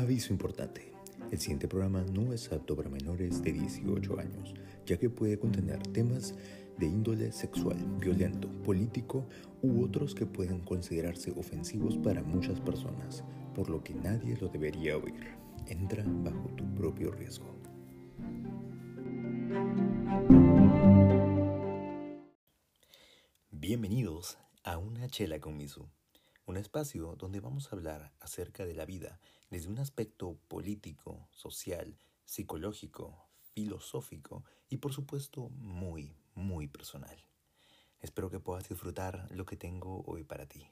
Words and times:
Aviso 0.00 0.32
importante. 0.32 0.94
El 1.30 1.38
siguiente 1.38 1.68
programa 1.68 2.02
no 2.10 2.32
es 2.32 2.50
apto 2.52 2.74
para 2.74 2.88
menores 2.88 3.42
de 3.42 3.52
18 3.52 4.18
años, 4.18 4.54
ya 4.86 4.96
que 4.96 5.10
puede 5.10 5.38
contener 5.38 5.78
temas 5.88 6.34
de 6.78 6.86
índole 6.86 7.32
sexual, 7.32 7.76
violento, 7.98 8.48
político 8.62 9.26
u 9.60 9.84
otros 9.84 10.14
que 10.14 10.24
pueden 10.24 10.60
considerarse 10.60 11.32
ofensivos 11.32 11.98
para 11.98 12.22
muchas 12.22 12.58
personas, 12.60 13.24
por 13.54 13.68
lo 13.68 13.84
que 13.84 13.92
nadie 13.92 14.38
lo 14.40 14.48
debería 14.48 14.96
oír. 14.96 15.34
Entra 15.66 16.02
bajo 16.06 16.48
tu 16.56 16.64
propio 16.74 17.10
riesgo. 17.10 17.54
Bienvenidos 23.50 24.38
a 24.64 24.78
Una 24.78 25.08
Chela 25.08 25.40
con 25.40 25.58
Misu, 25.58 25.90
un 26.46 26.56
espacio 26.56 27.16
donde 27.16 27.40
vamos 27.40 27.72
a 27.72 27.76
hablar 27.76 28.12
acerca 28.20 28.64
de 28.66 28.74
la 28.74 28.84
vida 28.84 29.20
desde 29.50 29.68
un 29.68 29.78
aspecto 29.78 30.38
político, 30.48 31.28
social, 31.30 31.96
psicológico, 32.24 33.28
filosófico 33.54 34.44
y 34.68 34.78
por 34.78 34.92
supuesto 34.92 35.50
muy, 35.50 36.16
muy 36.34 36.66
personal. 36.68 37.24
Espero 38.00 38.30
que 38.30 38.40
puedas 38.40 38.68
disfrutar 38.68 39.28
lo 39.30 39.44
que 39.44 39.56
tengo 39.56 40.02
hoy 40.06 40.24
para 40.24 40.46
ti. 40.46 40.70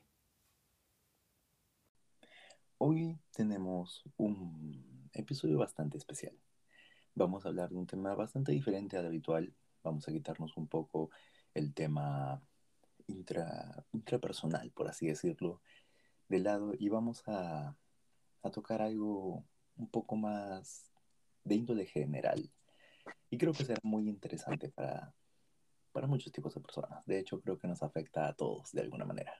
Hoy 2.78 3.18
tenemos 3.32 4.04
un 4.16 5.10
episodio 5.12 5.58
bastante 5.58 5.98
especial. 5.98 6.38
Vamos 7.14 7.44
a 7.44 7.48
hablar 7.48 7.70
de 7.70 7.76
un 7.76 7.86
tema 7.86 8.14
bastante 8.14 8.52
diferente 8.52 8.96
al 8.96 9.06
habitual. 9.06 9.52
Vamos 9.82 10.06
a 10.08 10.12
quitarnos 10.12 10.56
un 10.56 10.68
poco 10.68 11.10
el 11.54 11.74
tema 11.74 12.40
intra, 13.08 13.84
intrapersonal, 13.92 14.70
por 14.70 14.88
así 14.88 15.06
decirlo, 15.06 15.60
de 16.28 16.38
lado 16.38 16.74
y 16.78 16.88
vamos 16.88 17.22
a, 17.26 17.76
a 18.42 18.50
tocar 18.50 18.82
algo 18.82 19.44
un 19.76 19.88
poco 19.88 20.16
más 20.16 20.92
de 21.44 21.56
índole 21.56 21.86
general. 21.86 22.50
Y 23.30 23.38
creo 23.38 23.52
que 23.52 23.64
será 23.64 23.80
muy 23.82 24.08
interesante 24.08 24.68
para, 24.68 25.14
para 25.92 26.06
muchos 26.06 26.32
tipos 26.32 26.54
de 26.54 26.60
personas. 26.60 27.04
De 27.06 27.18
hecho, 27.18 27.40
creo 27.40 27.58
que 27.58 27.68
nos 27.68 27.82
afecta 27.82 28.28
a 28.28 28.34
todos 28.34 28.72
de 28.72 28.82
alguna 28.82 29.04
manera. 29.04 29.32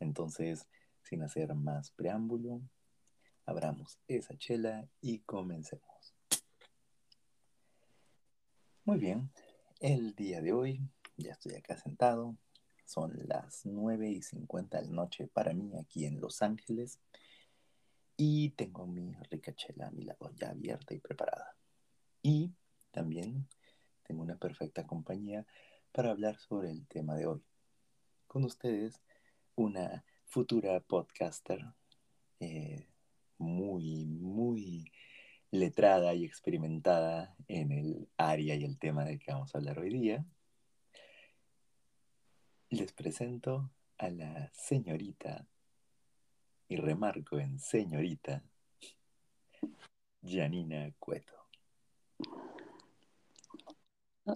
Entonces, 0.00 0.68
sin 1.02 1.22
hacer 1.22 1.54
más 1.54 1.90
preámbulo, 1.90 2.60
abramos 3.46 3.98
esa 4.06 4.36
chela 4.36 4.88
y 5.00 5.20
comencemos. 5.20 6.14
Muy 8.84 8.98
bien, 8.98 9.30
el 9.80 10.14
día 10.14 10.40
de 10.40 10.52
hoy 10.52 10.80
ya 11.24 11.32
estoy 11.32 11.54
acá 11.54 11.76
sentado. 11.76 12.36
Son 12.84 13.12
las 13.26 13.66
9 13.66 14.08
y 14.08 14.22
50 14.22 14.80
de 14.80 14.86
la 14.86 14.92
noche 14.92 15.28
para 15.28 15.52
mí 15.52 15.76
aquí 15.76 16.06
en 16.06 16.20
Los 16.20 16.42
Ángeles. 16.42 16.98
Y 18.16 18.50
tengo 18.50 18.86
mi 18.86 19.14
rica 19.30 19.54
chela 19.54 19.88
a 19.88 19.90
mi 19.90 20.04
lado 20.04 20.32
ya 20.34 20.50
abierta 20.50 20.94
y 20.94 20.98
preparada. 20.98 21.56
Y 22.22 22.52
también 22.90 23.46
tengo 24.02 24.22
una 24.22 24.36
perfecta 24.36 24.86
compañía 24.86 25.46
para 25.92 26.10
hablar 26.10 26.38
sobre 26.38 26.70
el 26.70 26.86
tema 26.86 27.14
de 27.14 27.26
hoy. 27.26 27.42
Con 28.26 28.44
ustedes, 28.44 29.00
una 29.54 30.04
futura 30.24 30.80
podcaster 30.80 31.64
eh, 32.40 32.88
muy, 33.38 34.06
muy 34.06 34.90
letrada 35.50 36.14
y 36.14 36.24
experimentada 36.24 37.34
en 37.46 37.72
el 37.72 38.08
área 38.16 38.54
y 38.54 38.64
el 38.64 38.78
tema 38.78 39.04
del 39.04 39.18
que 39.18 39.32
vamos 39.32 39.54
a 39.54 39.58
hablar 39.58 39.78
hoy 39.78 39.90
día. 39.90 40.24
Les 42.70 42.92
presento 42.92 43.70
a 43.96 44.10
la 44.10 44.50
señorita, 44.52 45.46
y 46.68 46.76
remarco 46.76 47.38
en 47.38 47.58
señorita, 47.58 48.44
Janina 50.22 50.92
Cueto. 50.98 51.32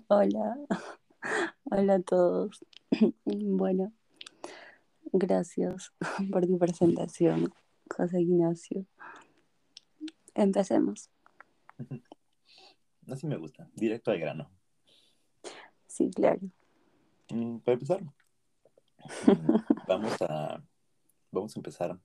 Hola, 0.06 0.56
hola 1.65 1.94
a 1.94 2.00
todos. 2.00 2.65
Bueno, 3.26 3.92
gracias 5.12 5.92
por 6.31 6.47
tu 6.47 6.59
presentación, 6.59 7.53
José 7.94 8.22
Ignacio. 8.22 8.87
Empecemos. 10.34 11.10
Así 13.09 13.26
me 13.26 13.37
gusta, 13.37 13.69
directo 13.75 14.10
al 14.10 14.21
grano. 14.21 14.50
Sí, 15.87 16.09
claro. 16.09 16.41
Mm, 17.28 17.59
para 17.59 17.75
empezar, 17.75 18.03
vamos 19.88 20.20
a, 20.22 20.62
vamos 21.30 21.56
a 21.56 21.58
empezar 21.58 21.98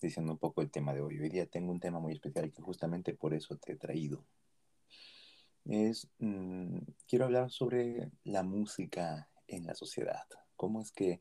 diciendo 0.00 0.32
un 0.32 0.38
poco 0.38 0.62
el 0.62 0.70
tema 0.70 0.92
de 0.92 1.00
hoy. 1.00 1.18
Hoy 1.18 1.28
día 1.28 1.46
tengo 1.46 1.72
un 1.72 1.80
tema 1.80 2.00
muy 2.00 2.12
especial 2.12 2.52
que 2.52 2.62
justamente 2.62 3.14
por 3.14 3.34
eso 3.34 3.56
te 3.56 3.72
he 3.72 3.76
traído. 3.76 4.24
Es, 5.64 6.08
mm, 6.18 6.78
quiero 7.08 7.26
hablar 7.26 7.50
sobre 7.50 8.10
la 8.24 8.42
música 8.42 9.28
en 9.46 9.66
la 9.66 9.74
sociedad. 9.74 10.24
Cómo 10.56 10.80
es 10.80 10.92
que 10.92 11.20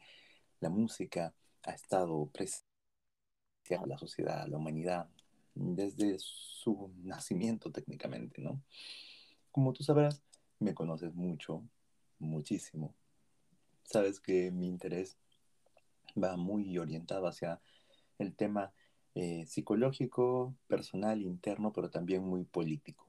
la 0.60 0.70
música 0.70 1.34
ha 1.64 1.72
estado 1.72 2.28
presente 2.28 2.66
a 3.80 3.86
la 3.86 3.98
sociedad, 3.98 4.42
a 4.42 4.48
la 4.48 4.58
humanidad, 4.58 5.10
desde 5.54 6.18
su 6.20 6.92
nacimiento 7.04 7.72
técnicamente, 7.72 8.42
¿no? 8.42 8.62
Como 9.52 9.74
tú 9.74 9.84
sabrás, 9.84 10.22
me 10.60 10.74
conoces 10.74 11.14
mucho, 11.16 11.64
muchísimo, 12.20 12.94
sabes 13.86 14.20
que 14.20 14.52
mi 14.52 14.68
interés 14.68 15.18
va 16.22 16.38
muy 16.38 16.78
orientado 16.78 17.28
hacia 17.28 17.62
el 18.18 18.36
tema 18.36 18.74
eh, 19.16 19.46
psicológico, 19.48 20.56
personal, 20.68 21.22
interno, 21.22 21.72
pero 21.72 21.90
también 21.90 22.24
muy 22.24 22.44
político. 22.44 23.08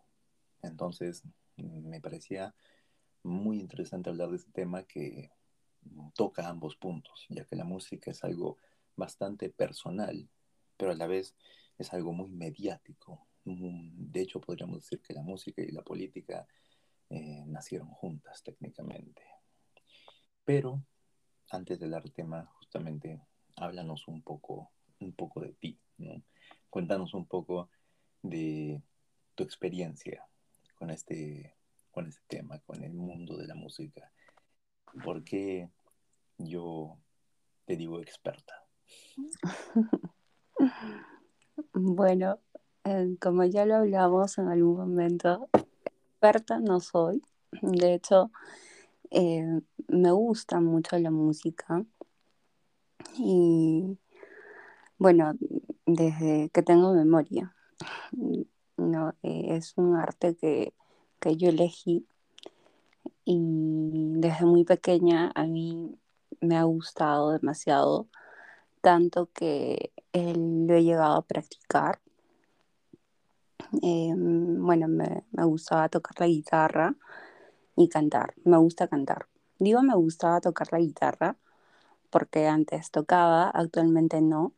Entonces, 0.62 1.22
me 1.56 2.00
parecía 2.00 2.54
muy 3.22 3.58
interesante 3.58 4.10
hablar 4.10 4.30
de 4.30 4.36
este 4.36 4.52
tema 4.52 4.84
que 4.84 5.30
toca 6.14 6.48
ambos 6.48 6.76
puntos, 6.76 7.26
ya 7.28 7.44
que 7.44 7.56
la 7.56 7.64
música 7.64 8.10
es 8.10 8.24
algo 8.24 8.58
bastante 8.96 9.50
personal, 9.50 10.28
pero 10.76 10.92
a 10.92 10.94
la 10.94 11.06
vez 11.06 11.34
es 11.78 11.92
algo 11.92 12.12
muy 12.12 12.30
mediático. 12.30 13.26
De 13.44 14.20
hecho, 14.20 14.40
podríamos 14.40 14.80
decir 14.80 15.00
que 15.00 15.14
la 15.14 15.22
música 15.22 15.62
y 15.62 15.70
la 15.70 15.82
política 15.82 16.46
eh, 17.10 17.44
nacieron 17.46 17.88
juntas 17.88 18.42
técnicamente. 18.42 19.22
Pero 20.46 20.80
antes 21.50 21.78
de 21.78 21.90
dar 21.90 22.08
tema, 22.08 22.46
justamente, 22.58 23.20
háblanos 23.56 24.08
un 24.08 24.22
poco, 24.22 24.70
un 25.00 25.12
poco 25.12 25.40
de 25.40 25.52
ti, 25.52 25.78
Cuéntanos 26.70 27.14
un 27.14 27.26
poco 27.26 27.70
de 28.22 28.82
tu 29.34 29.42
experiencia 29.42 30.26
con 30.74 30.90
este, 30.90 31.56
con 31.90 32.06
este 32.06 32.22
tema, 32.28 32.58
con 32.60 32.84
el 32.84 32.92
mundo 32.92 33.36
de 33.36 33.46
la 33.46 33.54
música. 33.54 34.12
¿Por 35.02 35.24
qué 35.24 35.70
yo 36.38 36.98
te 37.64 37.76
digo 37.76 38.00
experta? 38.00 38.64
Bueno, 41.72 42.38
eh, 42.84 43.16
como 43.18 43.44
ya 43.44 43.64
lo 43.64 43.76
hablamos 43.76 44.36
en 44.36 44.48
algún 44.48 44.76
momento, 44.76 45.48
experta 45.84 46.58
no 46.58 46.80
soy. 46.80 47.22
De 47.62 47.94
hecho, 47.94 48.30
eh, 49.10 49.60
me 49.88 50.10
gusta 50.10 50.60
mucho 50.60 50.98
la 50.98 51.10
música 51.10 51.84
y 53.18 53.98
bueno, 54.98 55.34
desde 55.84 56.50
que 56.50 56.62
tengo 56.62 56.94
memoria, 56.94 57.54
no, 58.76 59.10
eh, 59.22 59.56
es 59.56 59.74
un 59.76 59.96
arte 59.96 60.36
que, 60.36 60.72
yo 61.36 61.48
elegí 61.48 62.06
y 63.24 63.36
desde 64.20 64.46
muy 64.46 64.64
pequeña 64.64 65.32
a 65.34 65.44
mí 65.44 65.98
me 66.40 66.56
ha 66.56 66.62
gustado 66.62 67.32
demasiado, 67.32 68.06
tanto 68.80 69.28
que 69.32 69.90
lo 70.12 70.74
he 70.74 70.84
llegado 70.84 71.16
a 71.16 71.22
practicar. 71.22 72.00
Eh, 73.82 74.14
bueno, 74.14 74.86
me, 74.86 75.24
me 75.32 75.44
gustaba 75.44 75.88
tocar 75.88 76.20
la 76.20 76.28
guitarra 76.28 76.94
y 77.76 77.88
cantar. 77.88 78.34
Me 78.44 78.56
gusta 78.56 78.88
cantar. 78.88 79.26
Digo, 79.58 79.82
me 79.82 79.94
gustaba 79.94 80.40
tocar 80.40 80.68
la 80.72 80.78
guitarra 80.78 81.36
porque 82.10 82.46
antes 82.46 82.90
tocaba, 82.90 83.50
actualmente 83.50 84.20
no, 84.20 84.54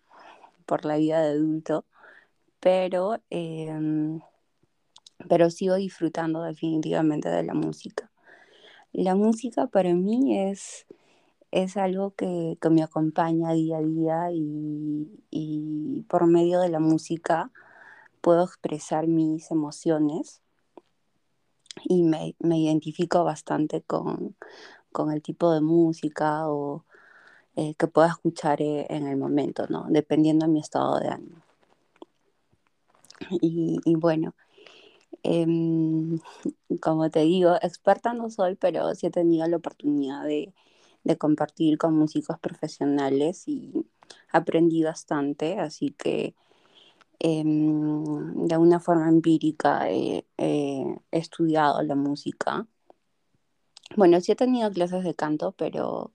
por 0.66 0.84
la 0.84 0.96
vida 0.96 1.20
de 1.20 1.30
adulto, 1.30 1.84
pero, 2.60 3.20
em, 3.30 4.20
pero 5.28 5.50
sigo 5.50 5.74
disfrutando 5.76 6.42
definitivamente 6.42 7.28
de 7.28 7.42
la 7.42 7.54
música. 7.54 8.10
La 8.92 9.14
música 9.14 9.66
para 9.66 9.94
mí 9.94 10.38
es, 10.38 10.86
es 11.50 11.76
algo 11.76 12.12
que, 12.14 12.58
me 12.70 12.82
acompaña 12.82 13.52
día 13.52 13.78
a 13.78 13.82
día 13.82 14.32
y, 14.32 15.24
y 15.30 16.04
por 16.08 16.26
medio 16.26 16.60
de 16.60 16.68
la 16.70 16.80
música 16.80 17.50
puedo 18.20 18.44
expresar 18.44 19.06
mis 19.06 19.50
emociones 19.50 20.42
y 21.84 22.02
me, 22.02 22.34
identifico 22.40 23.24
bastante 23.24 23.82
con, 23.82 24.36
el 25.12 25.22
tipo 25.22 25.52
de 25.52 25.60
música 25.60 26.48
o 26.48 26.84
eh, 27.56 27.74
que 27.74 27.86
pueda 27.86 28.08
escuchar 28.08 28.60
eh, 28.62 28.86
en 28.90 29.06
el 29.06 29.16
momento, 29.16 29.66
¿no? 29.68 29.86
Dependiendo 29.88 30.46
de 30.46 30.52
mi 30.52 30.60
estado 30.60 30.98
de 30.98 31.08
ánimo. 31.08 31.42
Y, 33.30 33.78
y 33.84 33.94
bueno, 33.94 34.34
em, 35.22 36.18
como 36.80 37.10
te 37.10 37.20
digo, 37.20 37.56
experta 37.62 38.12
no 38.12 38.30
soy, 38.30 38.56
pero 38.56 38.94
sí 38.94 39.06
he 39.06 39.10
tenido 39.10 39.46
la 39.46 39.56
oportunidad 39.56 40.24
de, 40.24 40.52
de 41.04 41.16
compartir 41.16 41.78
con 41.78 41.96
músicos 41.96 42.38
profesionales 42.38 43.46
y 43.48 43.72
aprendí 44.30 44.82
bastante, 44.82 45.58
así 45.58 45.90
que 45.90 46.34
em, 47.20 48.46
de 48.46 48.56
una 48.56 48.80
forma 48.80 49.08
empírica 49.08 49.90
he, 49.90 50.24
he 50.36 50.96
estudiado 51.10 51.82
la 51.82 51.94
música. 51.94 52.66
Bueno, 53.96 54.20
sí 54.20 54.32
he 54.32 54.36
tenido 54.36 54.70
clases 54.70 55.02
de 55.04 55.14
canto, 55.14 55.52
pero, 55.52 56.12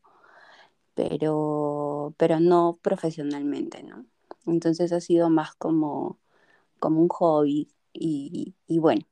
pero, 0.94 2.13
pero 2.17 2.39
no 2.39 2.77
profesionalmente, 2.81 3.83
¿no? 3.83 4.05
Entonces 4.45 4.91
ha 4.91 5.01
sido 5.01 5.29
más 5.29 5.55
como, 5.55 6.19
como 6.79 7.01
un 7.01 7.07
hobby 7.09 7.69
y, 7.94 8.53
y 8.67 8.79
bueno. 8.79 9.03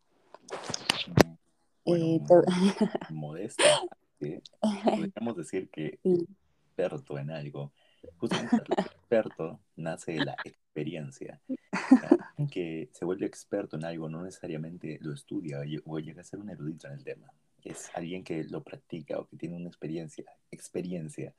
Bueno, 1.85 2.05
eh, 2.05 2.21
te- 2.27 2.35
modesta, 3.13 3.81
podríamos 4.19 5.35
decir 5.35 5.69
que 5.69 5.99
sí, 6.03 6.27
experto 6.67 7.17
en 7.17 7.31
algo. 7.31 7.71
Justamente 8.17 8.55
el 8.57 8.73
experto 8.85 9.59
nace 9.75 10.13
de 10.13 10.25
la 10.25 10.38
experiencia. 10.71 11.41
Alguien 12.31 12.47
que 12.50 12.89
se 12.94 13.06
vuelve 13.06 13.25
experto 13.25 13.75
en 13.75 13.83
algo 13.85 14.09
no 14.09 14.23
necesariamente 14.23 14.97
lo 15.01 15.13
estudia 15.13 15.59
o 15.59 15.63
lle- 15.63 15.81
o 15.85 16.00
llega 16.00 16.21
a 16.21 16.23
ser 16.23 16.39
un 16.39 16.50
erudito 16.50 16.88
en 16.88 16.94
el 16.94 17.03
tema. 17.03 17.27
Es 17.63 17.91
alguien 17.94 18.23
que 18.23 18.44
lo 18.45 18.63
practica 18.63 19.19
o 19.19 19.27
que 19.27 19.38
tiene 19.38 19.56
una 19.56 19.68
experiencia, 19.68 20.25
experiencia 20.50 21.35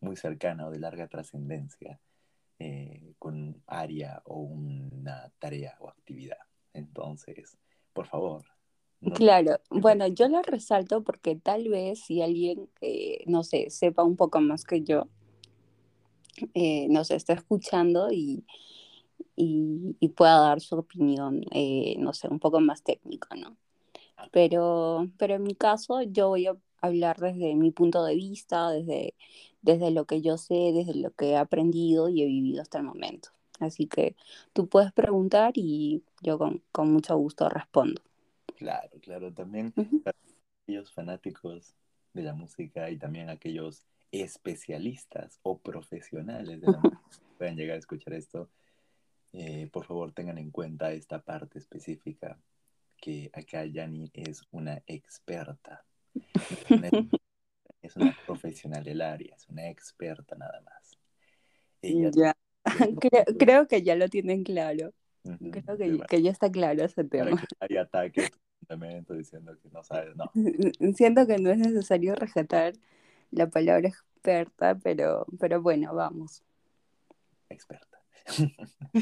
muy 0.00 0.16
cercana 0.16 0.66
o 0.66 0.70
de 0.70 0.78
larga 0.80 1.08
trascendencia 1.08 1.98
eh, 2.58 3.14
con 3.18 3.34
un 3.36 3.62
área 3.66 4.20
o 4.26 4.40
una 4.40 5.30
tarea 5.38 5.76
o 5.80 5.88
actividad. 5.88 6.36
Entonces, 6.74 7.56
por 7.94 8.06
favor, 8.06 8.44
no 9.00 9.14
Claro, 9.14 9.60
bueno, 9.70 10.06
yo 10.08 10.28
lo 10.28 10.42
resalto 10.42 11.02
porque 11.02 11.36
tal 11.36 11.68
vez 11.68 12.00
si 12.00 12.20
alguien, 12.20 12.68
eh, 12.82 13.22
no 13.26 13.42
sé, 13.44 13.70
sepa 13.70 14.02
un 14.04 14.16
poco 14.16 14.40
más 14.40 14.64
que 14.64 14.82
yo, 14.82 15.08
eh, 16.54 16.88
nos 16.90 17.10
está 17.10 17.32
escuchando 17.34 18.10
y, 18.12 18.44
y, 19.36 19.96
y 20.00 20.08
pueda 20.10 20.40
dar 20.40 20.60
su 20.60 20.76
opinión, 20.76 21.42
eh, 21.52 21.96
no 21.98 22.12
sé, 22.14 22.28
un 22.28 22.40
poco 22.40 22.60
más 22.60 22.82
técnica, 22.82 23.34
¿no? 23.36 23.56
Pero, 24.32 25.10
pero 25.18 25.34
en 25.34 25.42
mi 25.44 25.54
caso 25.54 26.02
yo 26.02 26.28
voy 26.30 26.46
a 26.46 26.56
hablar 26.80 27.18
desde 27.20 27.54
mi 27.56 27.70
punto 27.72 28.04
de 28.04 28.14
vista, 28.16 28.70
desde, 28.70 29.14
desde 29.62 29.90
lo 29.90 30.06
que 30.06 30.22
yo 30.22 30.38
sé, 30.38 30.54
desde 30.74 30.94
lo 30.94 31.12
que 31.12 31.30
he 31.32 31.36
aprendido 31.36 32.08
y 32.08 32.22
he 32.22 32.26
vivido 32.26 32.62
hasta 32.62 32.78
el 32.78 32.84
momento. 32.84 33.30
Así 33.60 33.86
que 33.86 34.16
tú 34.52 34.68
puedes 34.68 34.92
preguntar 34.92 35.52
y 35.56 36.04
yo 36.22 36.38
con, 36.38 36.62
con 36.72 36.92
mucho 36.92 37.16
gusto 37.18 37.48
respondo. 37.48 38.02
Claro, 38.54 39.00
claro, 39.00 39.32
también 39.32 39.72
para 40.02 40.16
aquellos 40.64 40.92
fanáticos 40.92 41.76
de 42.14 42.22
la 42.22 42.34
música 42.34 42.90
y 42.90 42.98
también 42.98 43.30
aquellos 43.30 43.86
especialistas 44.12 45.40
o 45.42 45.58
profesionales 45.58 46.60
de 46.60 46.66
la 46.70 46.80
puedan 47.38 47.56
llegar 47.56 47.76
a 47.76 47.78
escuchar 47.78 48.12
esto, 48.12 48.50
eh, 49.32 49.68
por 49.72 49.86
favor 49.86 50.12
tengan 50.12 50.38
en 50.38 50.50
cuenta 50.50 50.92
esta 50.92 51.20
parte 51.22 51.58
específica, 51.58 52.38
que 52.98 53.30
acá 53.32 53.64
Yani 53.64 54.10
es 54.12 54.42
una 54.52 54.82
experta, 54.86 55.84
es 56.14 56.70
una, 56.70 56.90
es 57.80 57.96
una 57.96 58.16
profesional 58.26 58.84
del 58.84 59.00
área, 59.00 59.34
es 59.34 59.48
una 59.48 59.68
experta 59.68 60.36
nada 60.36 60.60
más. 60.60 60.98
Ella 61.80 62.10
Ya, 62.14 62.36
creo, 63.00 63.24
creo 63.38 63.66
que 63.66 63.82
ya 63.82 63.96
lo 63.96 64.08
tienen 64.08 64.44
claro. 64.44 64.92
Creo 65.22 65.76
sí, 65.76 65.78
que, 65.78 65.88
bueno, 65.88 66.04
que 66.08 66.22
ya 66.22 66.30
está 66.30 66.50
claro 66.50 66.84
ese 66.84 67.04
para 67.04 67.30
tema. 67.30 67.40
que 67.40 67.46
nadie 67.60 67.78
ataque 67.78 68.28
tu 68.28 68.38
fundamento 68.60 69.14
diciendo 69.14 69.56
que 69.60 69.70
no 69.70 69.82
sabes, 69.82 70.14
no, 70.16 70.30
Siento 70.94 71.26
que 71.26 71.38
no 71.38 71.50
es 71.50 71.58
necesario 71.58 72.14
rescatar 72.14 72.74
la 73.32 73.48
palabra 73.50 73.88
experta, 73.88 74.76
pero, 74.76 75.26
pero 75.40 75.60
bueno, 75.60 75.94
vamos. 75.94 76.42
experta. 77.48 77.98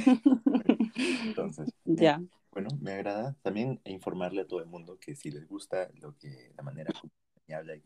Entonces, 1.26 1.68
eh, 1.84 1.94
Ya. 1.96 2.22
bueno, 2.52 2.70
me 2.80 2.92
agrada 2.92 3.36
también 3.42 3.80
informarle 3.84 4.40
a 4.42 4.46
todo 4.46 4.60
el 4.60 4.66
mundo 4.66 4.98
que 4.98 5.14
si 5.14 5.30
les 5.30 5.46
gusta 5.46 5.90
lo 6.00 6.16
que 6.16 6.52
la 6.56 6.62
manera 6.62 6.92
como 6.98 7.12
habla 7.54 7.76
y 7.76 7.82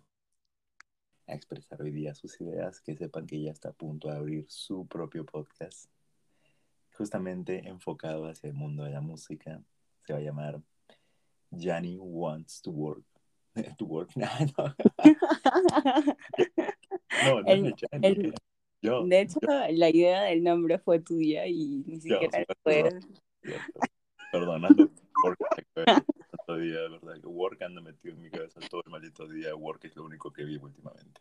a 1.26 1.35
expresar 1.35 1.81
hoy 1.81 1.91
día 1.91 2.14
sus 2.14 2.38
ideas, 2.41 2.81
que 2.82 2.94
sepan 2.97 3.26
que 3.26 3.37
ella 3.37 3.50
está 3.52 3.70
a 3.70 3.73
punto 3.73 4.08
de 4.08 4.17
abrir 4.17 4.44
su 4.50 4.87
propio 4.87 5.25
podcast, 5.25 5.88
justamente 6.93 7.67
enfocado 7.67 8.26
hacia 8.29 8.49
el 8.49 8.55
mundo 8.55 8.85
de 8.85 8.90
la 8.90 9.00
música. 9.00 9.62
Se 10.06 10.12
va 10.12 10.19
a 10.19 10.23
llamar 10.23 10.61
Johnny 11.50 11.97
Wants 11.99 12.61
to 12.61 12.70
Work. 12.70 13.05
to 13.79 13.85
Work. 13.87 14.11
no, 14.17 14.29
no, 17.25 17.43
no 17.43 17.53
es 17.53 17.59
El, 17.59 17.62
de 17.62 17.71
Johnny. 17.71 18.06
el- 18.06 18.35
Yo, 18.83 19.06
de 19.06 19.21
hecho, 19.23 19.39
yo, 19.41 19.49
la 19.71 19.89
idea 19.89 20.23
del 20.25 20.43
nombre 20.43 20.79
fue 20.79 21.01
tuya 21.01 21.47
y 21.47 21.83
ni 21.87 22.01
yo, 22.01 22.21
siquiera 22.21 22.45
puedes. 22.62 22.93
cierto. 23.43 23.81
Perdonando 24.31 24.91
Work 25.25 25.39
tanto 25.75 26.56
día, 26.59 26.81
de 26.81 26.89
verdad, 26.91 27.15
que 27.21 27.27
Work 27.27 27.62
anda 27.62 27.81
metido 27.81 28.15
en 28.15 28.23
mi 28.23 28.31
cabeza 28.31 28.61
todo 28.69 28.83
el 28.85 28.91
maldito 28.91 29.27
día. 29.27 29.55
Work 29.55 29.85
es 29.87 29.97
lo 29.97 30.05
único 30.05 30.31
que 30.33 30.45
vivo 30.45 30.67
últimamente. 30.67 31.21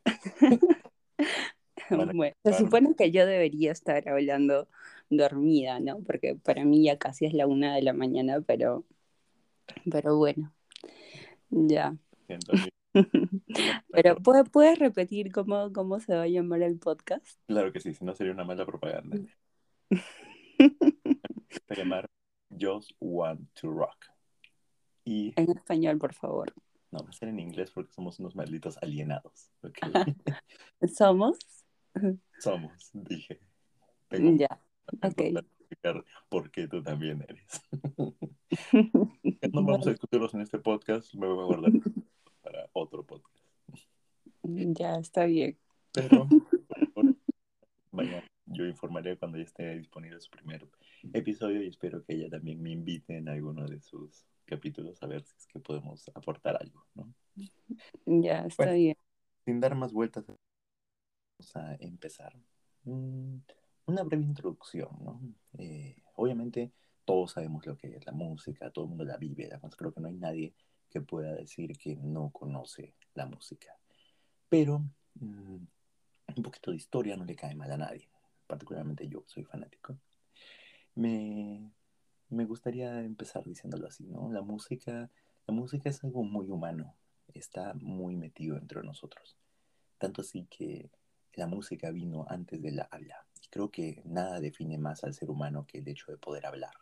Bueno, 1.89 2.35
se 2.43 2.53
supone 2.53 2.95
que 2.95 3.11
yo 3.11 3.25
debería 3.25 3.71
estar 3.71 4.07
hablando 4.09 4.67
dormida, 5.09 5.79
¿no? 5.79 5.99
Porque 6.01 6.35
para 6.35 6.65
mí 6.65 6.83
ya 6.83 6.97
casi 6.97 7.25
es 7.25 7.33
la 7.33 7.47
una 7.47 7.75
de 7.75 7.81
la 7.81 7.93
mañana, 7.93 8.41
pero, 8.41 8.83
pero 9.89 10.17
bueno, 10.17 10.53
ya. 11.49 11.95
Pero. 13.91 14.15
¿puedes, 14.17 14.49
puedes 14.49 14.79
repetir 14.79 15.31
cómo, 15.31 15.71
cómo 15.73 15.99
se 15.99 16.15
va 16.15 16.23
a 16.23 16.27
llamar 16.27 16.61
el 16.61 16.77
podcast? 16.77 17.39
Claro 17.47 17.71
que 17.71 17.79
sí, 17.79 17.93
si 17.93 18.05
no 18.05 18.13
sería 18.13 18.33
una 18.33 18.43
mala 18.43 18.65
propaganda. 18.65 19.17
Se 21.67 21.75
llamar 21.75 22.09
Just 22.49 22.91
Want 22.99 23.49
to 23.59 23.71
Rock. 23.71 24.05
Y 25.05 25.33
En 25.35 25.49
español, 25.51 25.97
por 25.97 26.13
favor. 26.13 26.53
no, 26.91 26.99
va 27.03 27.09
a 27.09 27.13
ser 27.13 27.29
en 27.29 27.39
inglés 27.39 27.71
porque 27.71 27.91
somos 27.91 28.19
unos 28.19 28.35
malditos 28.35 28.77
alienados. 28.81 29.49
¿ok? 29.61 29.77
¿Somos? 30.95 31.37
Somos, 32.39 32.89
dije. 32.93 33.39
Tengo 34.09 34.37
Ya, 34.37 34.59
ok. 35.01 35.45
Explicar 35.73 36.03
por 36.29 36.51
qué 36.51 36.67
tú 36.67 36.81
también 36.83 37.25
eres. 37.27 37.61
No 39.51 39.63
vamos 39.63 39.87
a 39.87 39.89
discutirlos 39.91 40.33
en 40.33 40.41
este 40.41 40.59
podcast, 40.59 41.13
me 41.15 41.27
voy 41.27 41.43
a 41.43 41.45
guardar 41.45 41.71
para 42.41 42.69
otro 42.73 43.05
podcast. 43.05 43.35
ya 44.43 44.95
está 44.95 45.25
bien. 45.25 45.57
Pero, 45.93 46.27
por 46.93 47.05
vayan, 47.91 48.23
yo 48.45 48.65
informaré 48.65 49.17
cuando 49.17 49.37
ya 49.37 49.43
esté 49.43 49.77
disponible 49.77 50.19
su 50.19 50.29
primer 50.29 50.67
episodio 51.13 51.61
y 51.63 51.67
espero 51.67 52.03
que 52.03 52.13
ella 52.13 52.29
también 52.29 52.61
me 52.61 52.71
invite 52.71 53.17
en 53.17 53.29
alguno 53.29 53.67
de 53.67 53.79
sus 53.81 54.25
capítulos 54.45 55.01
a 55.01 55.07
ver 55.07 55.23
si 55.23 55.35
es 55.37 55.47
que 55.47 55.59
podemos 55.59 56.09
aportar 56.15 56.57
algo, 56.59 56.85
¿no? 56.95 57.13
Ya 58.05 58.45
está 58.45 58.65
Bueno, 58.65 58.77
bien. 58.77 58.97
sin 59.45 59.59
dar 59.59 59.75
más 59.75 59.93
vueltas, 59.93 60.25
vamos 60.25 61.55
a 61.55 61.75
empezar. 61.79 62.33
Mm, 62.83 63.37
Una 63.85 64.03
breve 64.03 64.23
introducción, 64.23 64.89
¿no? 65.01 65.21
Eh, 65.57 66.01
obviamente 66.15 66.71
todos 67.05 67.31
sabemos 67.31 67.65
lo 67.65 67.77
que 67.77 67.95
es 67.95 68.05
la 68.05 68.13
música, 68.13 68.71
todo 68.71 68.85
el 68.85 68.89
mundo 68.89 69.03
la 69.03 69.17
vive, 69.17 69.49
además 69.51 69.75
creo 69.75 69.93
que 69.93 69.99
no 69.99 70.07
hay 70.07 70.15
nadie 70.15 70.53
que 70.89 71.01
pueda 71.01 71.33
decir 71.33 71.77
que 71.77 71.95
no 71.97 72.29
conoce 72.29 72.95
la 73.13 73.25
música. 73.25 73.75
Pero 74.47 74.79
mm, 75.15 75.57
un 76.37 76.43
poquito 76.43 76.71
de 76.71 76.77
historia 76.77 77.17
no 77.17 77.25
le 77.25 77.35
cae 77.35 77.55
mal 77.55 77.71
a 77.71 77.77
nadie, 77.77 78.09
particularmente 78.47 79.07
yo 79.07 79.23
soy 79.27 79.43
fanático. 79.43 79.97
Me, 80.95 81.71
me 82.29 82.45
gustaría 82.45 83.01
empezar 83.01 83.43
diciéndolo 83.43 83.87
así, 83.87 84.05
¿no? 84.05 84.31
La 84.31 84.41
música, 84.41 85.09
la 85.47 85.53
música 85.53 85.89
es 85.89 86.03
algo 86.03 86.23
muy 86.23 86.49
humano, 86.49 86.95
está 87.33 87.73
muy 87.73 88.15
metido 88.15 88.57
entre 88.57 88.81
nosotros. 88.83 89.37
Tanto 89.97 90.21
así 90.21 90.45
que 90.49 90.89
la 91.33 91.47
música 91.47 91.91
vino 91.91 92.25
antes 92.29 92.61
de 92.61 92.71
la 92.71 92.87
habla. 92.91 93.25
Creo 93.53 93.69
que 93.69 94.01
nada 94.03 94.39
define 94.39 94.79
más 94.79 95.03
al 95.03 95.13
ser 95.13 95.29
humano 95.29 95.67
que 95.67 95.77
el 95.77 95.87
hecho 95.87 96.11
de 96.11 96.17
poder 96.17 96.47
hablar. 96.47 96.73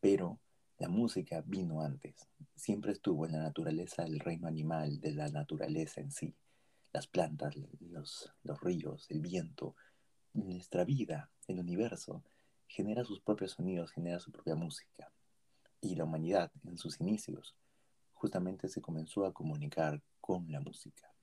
Pero 0.00 0.40
la 0.78 0.88
música 0.88 1.44
vino 1.46 1.80
antes. 1.80 2.26
Siempre 2.56 2.90
estuvo 2.90 3.24
en 3.24 3.30
la 3.30 3.38
naturaleza 3.38 4.02
del 4.02 4.18
reino 4.18 4.48
animal, 4.48 5.00
de 5.00 5.12
la 5.12 5.28
naturaleza 5.28 6.00
en 6.00 6.10
sí. 6.10 6.34
Las 6.92 7.06
plantas, 7.06 7.54
los, 7.78 8.32
los 8.42 8.60
ríos, 8.62 9.06
el 9.10 9.20
viento, 9.20 9.76
nuestra 10.32 10.84
vida, 10.84 11.30
el 11.46 11.60
universo, 11.60 12.24
genera 12.66 13.04
sus 13.04 13.20
propios 13.20 13.52
sonidos, 13.52 13.92
genera 13.92 14.18
su 14.18 14.32
propia 14.32 14.56
música. 14.56 15.12
Y 15.80 15.94
la 15.94 16.02
humanidad, 16.02 16.50
en 16.64 16.78
sus 16.78 17.00
inicios, 17.00 17.54
justamente 18.12 18.68
se 18.68 18.80
comenzó 18.82 19.24
a 19.24 19.32
comunicar 19.32 20.02
con 20.20 20.50
la 20.50 20.58
música 20.58 21.15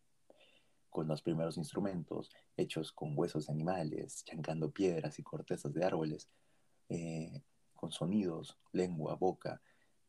con 0.93 1.07
los 1.07 1.23
primeros 1.23 1.57
instrumentos 1.57 2.29
hechos 2.55 2.93
con 2.93 3.17
huesos 3.17 3.47
de 3.47 3.53
animales, 3.53 4.23
chancando 4.23 4.69
piedras 4.69 5.17
y 5.17 5.23
cortezas 5.23 5.73
de 5.73 5.83
árboles, 5.83 6.29
eh, 6.87 7.41
con 7.73 7.91
sonidos, 7.91 8.59
lengua, 8.71 9.15
boca, 9.15 9.59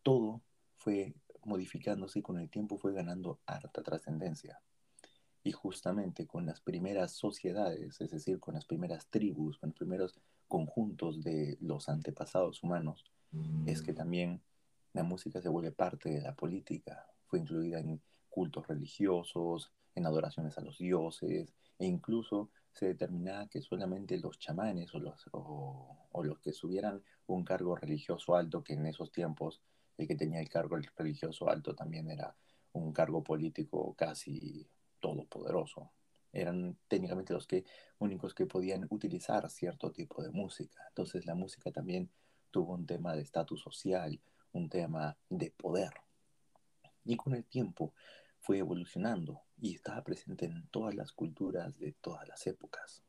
todo 0.02 0.42
fue 0.76 1.14
modificándose 1.42 2.18
y 2.18 2.22
con 2.22 2.38
el 2.38 2.50
tiempo 2.50 2.76
fue 2.76 2.92
ganando 2.92 3.40
harta 3.46 3.82
trascendencia. 3.82 4.60
Y 5.42 5.52
justamente 5.52 6.26
con 6.26 6.44
las 6.44 6.60
primeras 6.60 7.12
sociedades, 7.12 8.00
es 8.02 8.10
decir, 8.10 8.38
con 8.38 8.54
las 8.54 8.66
primeras 8.66 9.06
tribus, 9.08 9.58
con 9.58 9.70
los 9.70 9.78
primeros 9.78 10.14
conjuntos 10.46 11.22
de 11.22 11.56
los 11.60 11.88
antepasados 11.88 12.62
humanos, 12.62 13.04
es 13.66 13.82
que 13.82 13.94
también 13.94 14.42
la 14.92 15.02
música 15.02 15.40
se 15.40 15.48
vuelve 15.48 15.72
parte 15.72 16.10
de 16.10 16.20
la 16.20 16.34
política. 16.34 17.06
Fue 17.26 17.40
incluida 17.40 17.80
en 17.80 18.00
cultos 18.28 18.66
religiosos, 18.68 19.72
en 19.94 20.06
adoraciones 20.06 20.56
a 20.58 20.60
los 20.60 20.78
dioses, 20.78 21.54
e 21.78 21.86
incluso 21.86 22.50
se 22.72 22.86
determinaba 22.86 23.46
que 23.48 23.62
solamente 23.62 24.18
los 24.18 24.38
chamanes 24.38 24.92
o 24.94 24.98
los, 24.98 25.28
o, 25.32 26.22
los 26.22 26.38
que 26.40 26.52
subieran 26.52 27.02
un 27.26 27.44
cargo 27.44 27.76
religioso 27.76 28.34
alto, 28.34 28.64
que 28.64 28.74
en 28.74 28.86
esos 28.86 29.12
tiempos 29.12 29.62
el 29.96 30.08
que 30.08 30.16
tenía 30.16 30.40
el 30.40 30.48
cargo 30.48 30.76
religioso 30.96 31.48
alto 31.48 31.74
también 31.74 32.10
era 32.10 32.36
un 32.72 32.92
cargo 32.92 33.22
político 33.22 33.94
casi 33.94 34.68
todopoderoso. 34.98 35.92
Eran 36.32 36.76
técnicamente 36.88 37.32
los 37.32 37.46
que, 37.46 37.64
únicos 37.98 38.34
que 38.34 38.46
podían 38.46 38.88
utilizar 38.90 39.48
cierto 39.48 39.92
tipo 39.92 40.20
de 40.20 40.30
música. 40.30 40.82
Entonces 40.88 41.26
la 41.26 41.36
música 41.36 41.70
también 41.70 42.10
tuvo 42.50 42.74
un 42.74 42.86
tema 42.86 43.14
de 43.14 43.22
estatus 43.22 43.60
social, 43.60 44.20
un 44.50 44.68
tema 44.68 45.16
de 45.28 45.52
poder. 45.52 45.92
Y 47.04 47.16
con 47.16 47.34
el 47.34 47.44
tiempo 47.44 47.94
fue 48.40 48.58
evolucionando 48.58 49.43
y 49.60 49.74
estaba 49.74 50.02
presente 50.02 50.46
en 50.46 50.66
todas 50.68 50.94
las 50.94 51.12
culturas 51.12 51.78
de 51.78 51.92
todas 51.92 52.26
las 52.28 52.46
épocas. 52.46 53.02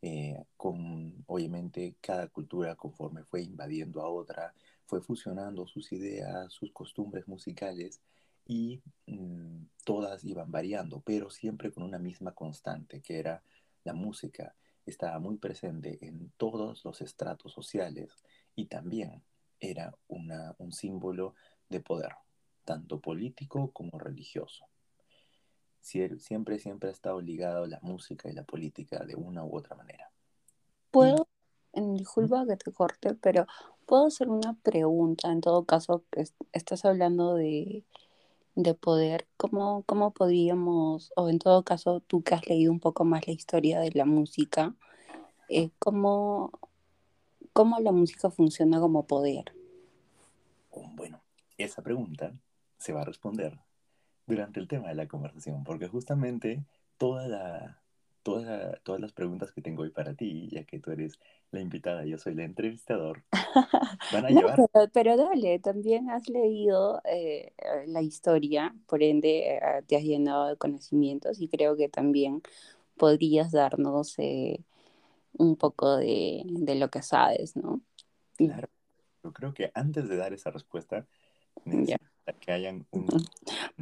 Eh, 0.00 0.44
con 0.56 1.24
obviamente 1.26 1.96
cada 2.00 2.28
cultura 2.28 2.76
conforme 2.76 3.24
fue 3.24 3.42
invadiendo 3.42 4.00
a 4.02 4.08
otra, 4.08 4.54
fue 4.86 5.00
fusionando 5.02 5.66
sus 5.66 5.92
ideas, 5.92 6.52
sus 6.52 6.72
costumbres 6.72 7.26
musicales 7.26 8.00
y 8.46 8.80
mm, 9.06 9.64
todas 9.84 10.24
iban 10.24 10.50
variando, 10.50 11.00
pero 11.00 11.30
siempre 11.30 11.72
con 11.72 11.82
una 11.82 11.98
misma 11.98 12.32
constante, 12.32 13.00
que 13.00 13.18
era 13.18 13.42
la 13.84 13.92
música. 13.92 14.54
Estaba 14.86 15.18
muy 15.18 15.36
presente 15.36 15.98
en 16.00 16.32
todos 16.36 16.84
los 16.84 17.02
estratos 17.02 17.52
sociales 17.52 18.24
y 18.54 18.66
también 18.66 19.22
era 19.60 19.94
una, 20.06 20.54
un 20.58 20.72
símbolo 20.72 21.34
de 21.68 21.80
poder, 21.80 22.14
tanto 22.64 23.00
político 23.00 23.70
como 23.72 23.98
religioso. 23.98 24.66
Siempre, 25.88 26.58
siempre 26.58 26.90
ha 26.90 26.92
estado 26.92 27.20
ligado 27.22 27.66
la 27.66 27.78
música 27.80 28.28
y 28.28 28.34
la 28.34 28.44
política 28.44 29.06
de 29.06 29.16
una 29.16 29.42
u 29.42 29.56
otra 29.56 29.74
manera. 29.74 30.10
Puedo, 30.90 31.26
disculpa 31.72 32.44
que 32.46 32.56
te 32.56 32.72
corte, 32.72 33.14
pero 33.14 33.46
puedo 33.86 34.06
hacer 34.06 34.28
una 34.28 34.52
pregunta. 34.62 35.32
En 35.32 35.40
todo 35.40 35.64
caso, 35.64 36.04
estás 36.52 36.84
hablando 36.84 37.34
de, 37.34 37.84
de 38.54 38.74
poder, 38.74 39.26
¿cómo, 39.38 39.82
¿cómo 39.86 40.10
podríamos, 40.10 41.10
o 41.16 41.30
en 41.30 41.38
todo 41.38 41.62
caso, 41.62 42.00
tú 42.00 42.22
que 42.22 42.34
has 42.34 42.46
leído 42.46 42.70
un 42.70 42.80
poco 42.80 43.06
más 43.06 43.26
la 43.26 43.32
historia 43.32 43.80
de 43.80 43.90
la 43.92 44.04
música, 44.04 44.74
eh, 45.48 45.70
¿cómo, 45.78 46.52
¿cómo 47.54 47.80
la 47.80 47.92
música 47.92 48.30
funciona 48.30 48.78
como 48.78 49.06
poder? 49.06 49.54
Bueno, 50.92 51.22
esa 51.56 51.80
pregunta 51.80 52.34
se 52.76 52.92
va 52.92 53.00
a 53.00 53.04
responder 53.06 53.58
durante 54.28 54.60
el 54.60 54.68
tema 54.68 54.88
de 54.88 54.94
la 54.94 55.08
conversación, 55.08 55.64
porque 55.64 55.88
justamente 55.88 56.62
toda 56.98 57.26
la, 57.26 57.80
toda, 58.22 58.78
todas 58.82 59.00
las 59.00 59.12
preguntas 59.12 59.52
que 59.52 59.62
tengo 59.62 59.82
hoy 59.82 59.90
para 59.90 60.14
ti, 60.14 60.48
ya 60.50 60.64
que 60.64 60.78
tú 60.78 60.90
eres 60.90 61.18
la 61.50 61.60
invitada, 61.60 62.04
yo 62.04 62.18
soy 62.18 62.34
el 62.34 62.40
entrevistador, 62.40 63.24
van 64.12 64.26
a 64.26 64.28
llevar... 64.28 64.58
Pero, 64.92 65.16
dale, 65.16 65.58
también 65.60 66.10
has 66.10 66.28
leído 66.28 67.00
eh, 67.04 67.54
la 67.86 68.02
historia, 68.02 68.74
por 68.86 69.02
ende 69.02 69.56
eh, 69.56 69.60
te 69.86 69.96
has 69.96 70.02
llenado 70.02 70.48
de 70.48 70.56
conocimientos 70.56 71.40
y 71.40 71.48
creo 71.48 71.76
que 71.76 71.88
también 71.88 72.42
podrías 72.98 73.50
darnos 73.50 74.18
eh, 74.18 74.60
un 75.32 75.56
poco 75.56 75.96
de, 75.96 76.42
de, 76.44 76.74
lo 76.74 76.90
que 76.90 77.00
sabes, 77.00 77.56
¿no? 77.56 77.80
Claro. 78.36 78.68
Yo 79.24 79.32
creo 79.32 79.54
que 79.54 79.70
antes 79.74 80.08
de 80.08 80.16
dar 80.16 80.32
esa 80.32 80.50
respuesta, 80.50 81.06
necesito 81.64 82.04
que 82.32 82.52
hayan 82.52 82.86
un... 82.90 83.06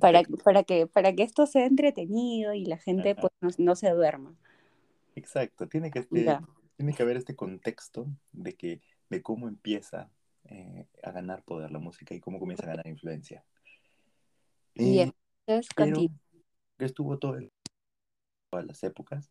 Para, 0.00 0.22
para, 0.44 0.64
que, 0.64 0.86
para 0.86 1.14
que 1.14 1.22
esto 1.22 1.46
sea 1.46 1.66
entretenido 1.66 2.52
y 2.54 2.64
la 2.64 2.78
gente 2.78 3.14
pues, 3.14 3.58
no, 3.58 3.74
se 3.76 3.90
duerma. 3.90 4.34
Exacto, 5.14 5.66
tiene 5.68 5.90
que, 5.90 6.00
este, 6.00 6.38
tiene 6.76 6.92
que 6.92 7.02
haber 7.02 7.16
este 7.16 7.34
contexto 7.34 8.06
de, 8.32 8.54
que, 8.54 8.80
de 9.08 9.22
cómo 9.22 9.48
empieza 9.48 10.10
eh, 10.44 10.86
a 11.02 11.10
ganar 11.10 11.42
poder 11.42 11.70
la 11.70 11.78
música 11.78 12.14
y 12.14 12.20
cómo 12.20 12.38
comienza 12.38 12.64
a 12.64 12.68
ganar 12.68 12.86
influencia. 12.86 13.44
y 14.74 15.00
eh, 15.00 15.12
entonces, 15.46 15.68
que 16.78 16.84
estuvo 16.84 17.18
todo 17.18 17.36
en 17.36 17.50
todas 18.50 18.66
las 18.66 18.82
épocas, 18.82 19.30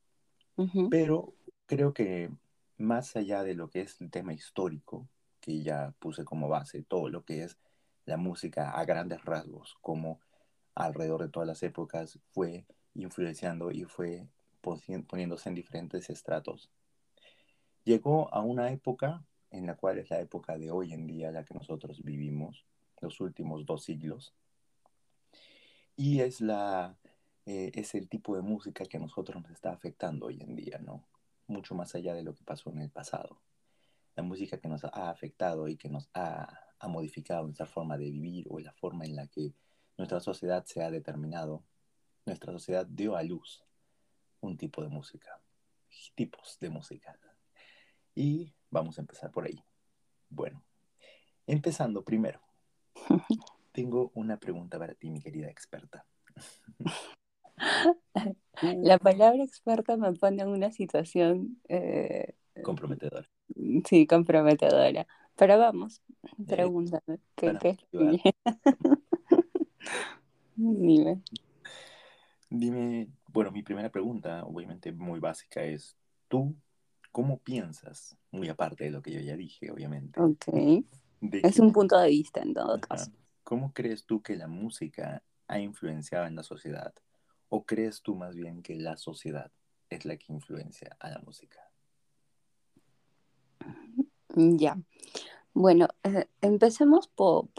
pero 0.90 1.34
creo 1.66 1.94
que 1.94 2.32
más 2.78 3.16
allá 3.16 3.44
de 3.44 3.54
lo 3.54 3.70
que 3.70 3.82
es 3.82 4.00
el 4.02 4.10
tema 4.10 4.34
histórico, 4.34 5.08
que 5.40 5.62
ya 5.62 5.94
puse 6.00 6.26
como 6.26 6.50
base, 6.50 6.84
todo 6.84 7.10
lo 7.10 7.24
que 7.24 7.44
es 7.44 7.58
la 8.06 8.18
música 8.18 8.72
a 8.72 8.86
grandes 8.86 9.24
rasgos, 9.24 9.78
como 9.82 10.20
alrededor 10.76 11.24
de 11.24 11.30
todas 11.30 11.48
las 11.48 11.64
épocas 11.64 12.20
fue 12.32 12.66
influenciando 12.94 13.72
y 13.72 13.84
fue 13.84 14.28
poniéndose 14.62 15.50
en 15.50 15.56
diferentes 15.56 16.10
estratos. 16.10 16.70
Llegó 17.84 18.34
a 18.34 18.42
una 18.42 18.72
época 18.72 19.24
en 19.52 19.68
la 19.68 19.76
cual 19.76 20.00
es 20.00 20.10
la 20.10 20.20
época 20.20 20.58
de 20.58 20.72
hoy 20.72 20.94
en 20.94 21.08
día, 21.08 21.32
la 21.32 21.46
que 21.46 21.54
nosotros 21.54 22.04
vivimos, 22.04 22.66
los 23.02 23.20
últimos 23.22 23.66
dos 23.66 23.84
siglos, 23.84 24.34
y 25.96 26.22
es, 26.22 26.42
la, 26.42 26.98
eh, 27.46 27.72
es 27.74 27.96
el 27.96 28.10
tipo 28.10 28.36
de 28.36 28.42
música 28.42 28.86
que 28.86 28.98
a 28.98 29.00
nosotros 29.00 29.42
nos 29.42 29.52
está 29.52 29.72
afectando 29.72 30.26
hoy 30.26 30.42
en 30.42 30.56
día, 30.56 30.80
¿no? 30.80 31.06
Mucho 31.48 31.76
más 31.76 31.96
allá 31.96 32.14
de 32.14 32.24
lo 32.24 32.34
que 32.34 32.44
pasó 32.44 32.72
en 32.72 32.80
el 32.80 32.90
pasado 32.90 33.40
la 34.16 34.24
música 34.24 34.58
que 34.58 34.68
nos 34.68 34.84
ha 34.84 35.10
afectado 35.10 35.68
y 35.68 35.78
que 35.78 35.90
nos 35.90 36.10
ha, 36.14 36.65
modificado 36.88 37.44
nuestra 37.44 37.66
forma 37.66 37.98
de 37.98 38.12
vivir 38.12 38.46
o 38.50 38.60
la 38.60 38.74
forma 38.74 39.06
en 39.06 39.16
la 39.16 39.28
que 39.28 39.54
nuestra 39.98 40.20
sociedad 40.20 40.66
se 40.66 40.84
ha 40.84 40.92
determinado, 40.92 41.64
nuestra 42.26 42.52
sociedad 42.52 42.86
dio 42.86 43.16
a 43.16 43.24
luz 43.24 43.64
un 44.42 44.58
tipo 44.58 44.84
de 44.84 44.90
música, 44.90 45.42
tipos 46.16 46.58
de 46.60 46.70
música. 46.70 47.18
Y 48.14 48.54
vamos 48.70 48.98
a 48.98 49.02
empezar 49.02 49.32
por 49.32 49.46
ahí. 49.46 49.60
Bueno, 50.30 50.64
empezando 51.48 52.04
primero, 52.04 52.42
tengo 53.72 54.12
una 54.14 54.38
pregunta 54.38 54.78
para 54.78 54.94
ti, 54.94 55.10
mi 55.10 55.22
querida 55.22 55.50
experta. 55.50 56.06
La 58.62 58.98
palabra 58.98 59.44
experta 59.44 59.98
me 59.98 60.14
pone 60.14 60.42
en 60.42 60.50
una 60.50 60.72
situación 60.72 61.62
eh, 61.68 62.36
comprometedora. 62.64 63.30
Sí, 63.88 64.08
comprometedora. 64.08 65.08
Pero 65.36 65.60
vamos, 65.60 66.02
pregúntame, 66.48 67.20
¿qué, 67.36 67.58
qué 67.60 67.78
Dime. 70.56 71.22
Dime, 72.50 73.10
bueno, 73.28 73.52
mi 73.52 73.64
primera 73.64 73.90
pregunta, 73.90 74.46
obviamente 74.46 74.94
muy 74.94 75.20
básica, 75.20 75.64
es, 75.64 75.98
¿tú 76.30 76.56
cómo 77.12 77.38
piensas, 77.40 78.18
muy 78.32 78.48
aparte 78.48 78.86
de 78.86 78.92
lo 78.92 79.02
que 79.02 79.12
yo 79.12 79.20
ya 79.20 79.36
dije, 79.36 79.72
obviamente? 79.72 80.20
Ok. 80.22 80.48
es 81.22 81.60
un 81.60 81.74
punto 81.74 81.98
de 82.00 82.10
vista 82.10 82.42
en 82.42 82.54
todo 82.54 82.80
caso. 82.80 83.12
¿Cómo 83.44 83.74
crees 83.74 84.06
tú 84.06 84.22
que 84.22 84.36
la 84.36 84.48
música 84.48 85.22
ha 85.48 85.60
influenciado 85.60 86.26
en 86.28 86.36
la 86.36 86.44
sociedad? 86.44 86.94
¿O 87.50 87.66
crees 87.66 88.02
tú 88.02 88.16
más 88.16 88.36
bien 88.36 88.64
que 88.64 88.76
la 88.76 88.98
sociedad 88.98 89.52
es 89.90 90.06
la 90.06 90.18
que 90.18 90.32
influencia 90.32 90.96
a 91.00 91.10
la 91.10 91.20
música? 91.20 91.65
Ya. 94.36 94.78
Bueno, 95.54 95.88
eh, 96.04 96.28
empecemos 96.42 97.08
por, 97.08 97.50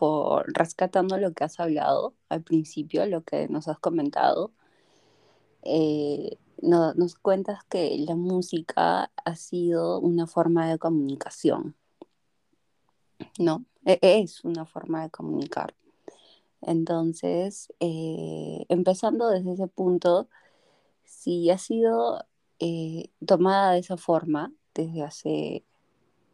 rescatando 0.52 1.16
lo 1.18 1.32
que 1.32 1.44
has 1.44 1.58
hablado 1.60 2.14
al 2.28 2.42
principio, 2.42 3.06
lo 3.06 3.24
que 3.24 3.48
nos 3.48 3.68
has 3.68 3.78
comentado. 3.78 4.52
Eh, 5.62 6.38
nos 6.62 7.16
cuentas 7.16 7.64
que 7.64 7.96
la 7.98 8.14
música 8.14 9.10
ha 9.24 9.36
sido 9.36 10.00
una 10.00 10.26
forma 10.26 10.68
de 10.70 10.78
comunicación, 10.78 11.74
¿no? 13.38 13.64
E, 13.86 13.98
es 14.02 14.44
una 14.44 14.66
forma 14.66 15.02
de 15.04 15.10
comunicar. 15.10 15.74
Entonces, 16.60 17.72
eh, 17.80 18.66
empezando 18.68 19.28
desde 19.30 19.54
ese 19.54 19.68
punto, 19.68 20.28
si 21.04 21.50
ha 21.50 21.58
sido 21.58 22.26
tomada 23.26 23.72
de 23.72 23.78
esa 23.80 23.96
forma 23.96 24.52
desde 24.74 25.02
hace 25.02 25.64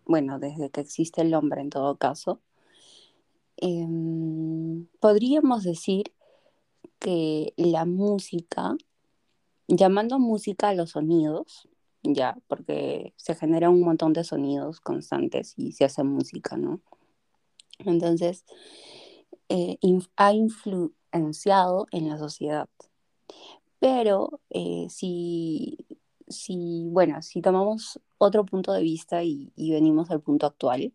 bueno, 0.07 0.39
desde 0.39 0.71
que 0.71 0.81
existe 0.81 1.23
el 1.23 1.35
hombre 1.35 1.61
en 1.61 1.71
todo 1.71 1.97
caso, 1.97 2.41
em, 3.57 4.87
podríamos 5.01 5.65
decir 5.65 6.13
que 6.99 7.55
la 7.57 7.85
música, 7.85 8.77
llamando 9.69 10.19
música 10.19 10.69
a 10.71 10.75
los 10.75 10.91
sonidos, 10.91 11.69
ya, 12.03 12.39
porque 12.49 13.15
se 13.17 13.35
genera 13.35 13.71
un 13.71 13.83
montón 13.83 14.13
de 14.13 14.25
sonidos 14.25 14.81
constantes 14.81 15.55
y 15.57 15.73
se 15.73 15.85
hace 15.85 16.03
música, 16.03 16.57
¿no? 16.57 16.81
Entonces, 17.79 18.45
eh, 19.49 19.79
ha 20.17 20.33
influenciado 20.33 21.87
en 21.93 22.09
la 22.09 22.19
sociedad. 22.19 22.69
Pero 23.79 24.41
eh, 24.51 24.87
si, 24.91 25.77
si, 26.33 26.89
bueno, 26.91 27.23
si 27.23 27.41
tomamos 27.43 28.01
otro 28.19 28.45
punto 28.45 28.73
de 28.73 28.83
vista 28.83 29.23
y, 29.23 29.53
venimos 29.57 30.11
al 30.11 30.21
punto 30.21 30.47
actual, 30.47 30.93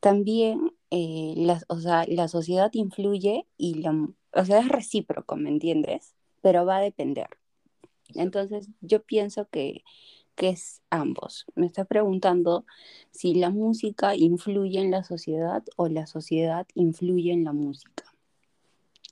también 0.00 0.72
eh, 0.90 1.34
la, 1.36 1.60
o 1.68 1.78
sea, 1.78 2.04
la 2.08 2.28
sociedad 2.28 2.70
influye 2.74 3.46
y 3.56 3.74
la, 3.74 3.92
o 4.34 4.44
sea, 4.44 4.60
es 4.60 4.68
recíproco, 4.68 5.36
¿me 5.36 5.50
entiendes? 5.50 6.14
Pero 6.42 6.66
va 6.66 6.78
a 6.78 6.82
depender. 6.82 7.28
Entonces, 8.14 8.68
yo 8.80 9.02
pienso 9.02 9.48
que, 9.48 9.84
que 10.34 10.50
es 10.50 10.82
ambos. 10.90 11.46
Me 11.54 11.66
está 11.66 11.84
preguntando 11.84 12.64
si 13.10 13.34
la 13.34 13.50
música 13.50 14.16
influye 14.16 14.80
en 14.80 14.90
la 14.90 15.04
sociedad 15.04 15.62
o 15.76 15.88
la 15.88 16.06
sociedad 16.06 16.66
influye 16.74 17.32
en 17.32 17.44
la 17.44 17.52
música. 17.52 18.04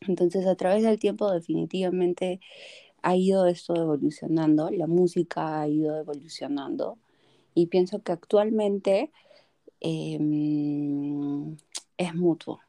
Entonces, 0.07 0.47
a 0.47 0.55
través 0.55 0.83
del 0.83 0.99
tiempo 0.99 1.31
definitivamente 1.31 2.41
ha 3.03 3.17
ido 3.17 3.47
esto 3.47 3.75
evolucionando, 3.75 4.71
la 4.71 4.87
música 4.87 5.61
ha 5.61 5.69
ido 5.69 5.97
evolucionando 5.99 6.99
y 7.55 7.67
pienso 7.67 8.03
que 8.03 8.13
actualmente 8.13 9.11
em, 9.81 11.57
es 11.97 12.15
mutuo. 12.15 12.61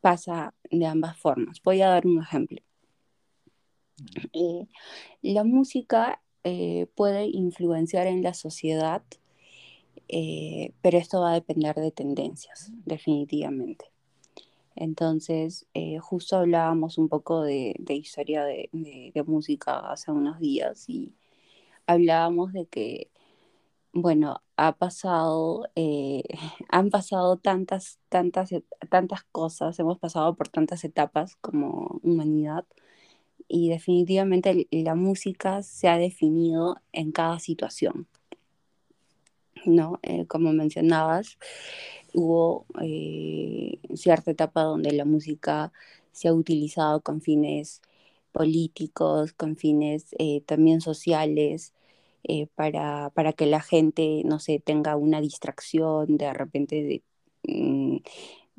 Pasa 0.00 0.54
de 0.70 0.86
ambas 0.86 1.18
formas. 1.18 1.60
Voy 1.62 1.82
a 1.82 1.88
dar 1.88 2.06
un 2.06 2.22
ejemplo. 2.22 2.60
La 5.22 5.44
música 5.44 6.22
eh, 6.44 6.86
puede 6.94 7.26
influenciar 7.26 8.06
en 8.06 8.22
la 8.22 8.32
sociedad, 8.34 9.02
eh, 10.08 10.72
pero 10.80 10.98
esto 10.98 11.20
va 11.20 11.32
a 11.32 11.34
depender 11.34 11.76
de 11.76 11.90
tendencias, 11.90 12.72
definitivamente. 12.86 13.89
Entonces, 14.80 15.66
justo 16.00 16.38
hablábamos 16.38 16.96
un 16.96 17.10
poco 17.10 17.42
de, 17.42 17.74
historia 17.88 18.44
de, 18.44 18.70
música 19.26 19.78
hace 19.92 20.10
unos 20.10 20.40
días 20.40 20.88
y 20.88 21.12
hablábamos 21.86 22.54
de 22.54 22.64
que, 22.64 23.10
bueno, 23.92 24.40
ha 24.56 24.72
pasado, 24.76 25.68
han 26.70 26.88
pasado 26.90 27.36
tantas, 27.36 27.98
tantas, 28.08 28.50
tantas 28.88 29.24
cosas, 29.24 29.78
hemos 29.78 29.98
pasado 29.98 30.34
por 30.34 30.48
tantas 30.48 30.82
etapas 30.84 31.36
como 31.36 32.00
humanidad 32.02 32.64
y 33.48 33.68
definitivamente 33.68 34.66
la 34.70 34.94
música 34.94 35.62
se 35.62 35.88
ha 35.88 35.98
definido 35.98 36.78
en 36.92 37.12
cada 37.12 37.38
situación. 37.38 38.08
¿no? 39.66 39.98
Eh, 40.02 40.26
como 40.26 40.52
mencionabas, 40.52 41.38
hubo 42.14 42.66
eh, 42.82 43.78
cierta 43.94 44.30
etapa 44.30 44.62
donde 44.62 44.92
la 44.92 45.04
música 45.04 45.72
se 46.12 46.28
ha 46.28 46.34
utilizado 46.34 47.00
con 47.02 47.20
fines 47.22 47.82
políticos, 48.32 49.32
con 49.34 49.56
fines 49.56 50.06
eh, 50.18 50.42
también 50.42 50.80
sociales, 50.80 51.74
para, 52.54 53.10
para, 53.10 53.32
que 53.32 53.46
la 53.46 53.60
gente, 53.60 54.22
no 54.24 54.38
sé, 54.40 54.60
tenga 54.60 54.94
una 54.96 55.20
distracción 55.20 56.18
de 56.18 56.32
repente 56.34 56.76
de, 56.84 57.02
mm, 57.44 57.98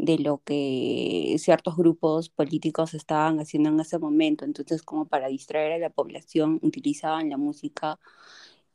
de 0.01 0.17
lo 0.19 0.39
que 0.43 1.35
ciertos 1.39 1.77
grupos 1.77 2.29
políticos 2.29 2.93
estaban 2.95 3.39
haciendo 3.39 3.69
en 3.69 3.79
ese 3.79 3.99
momento. 3.99 4.45
Entonces, 4.45 4.81
como 4.81 5.05
para 5.05 5.27
distraer 5.27 5.73
a 5.73 5.77
la 5.77 5.91
población, 5.91 6.59
utilizaban 6.63 7.29
la 7.29 7.37
música 7.37 7.99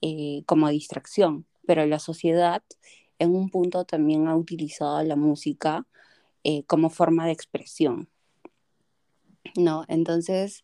eh, 0.02 0.42
como 0.46 0.68
distracción. 0.68 1.46
Pero 1.66 1.86
la 1.86 1.98
sociedad, 1.98 2.62
en 3.18 3.34
un 3.34 3.50
punto, 3.50 3.84
también 3.84 4.28
ha 4.28 4.36
utilizado 4.36 5.02
la 5.02 5.16
música 5.16 5.86
eh, 6.44 6.64
como 6.64 6.90
forma 6.90 7.26
de 7.26 7.32
expresión. 7.32 8.08
¿No? 9.56 9.84
Entonces, 9.88 10.62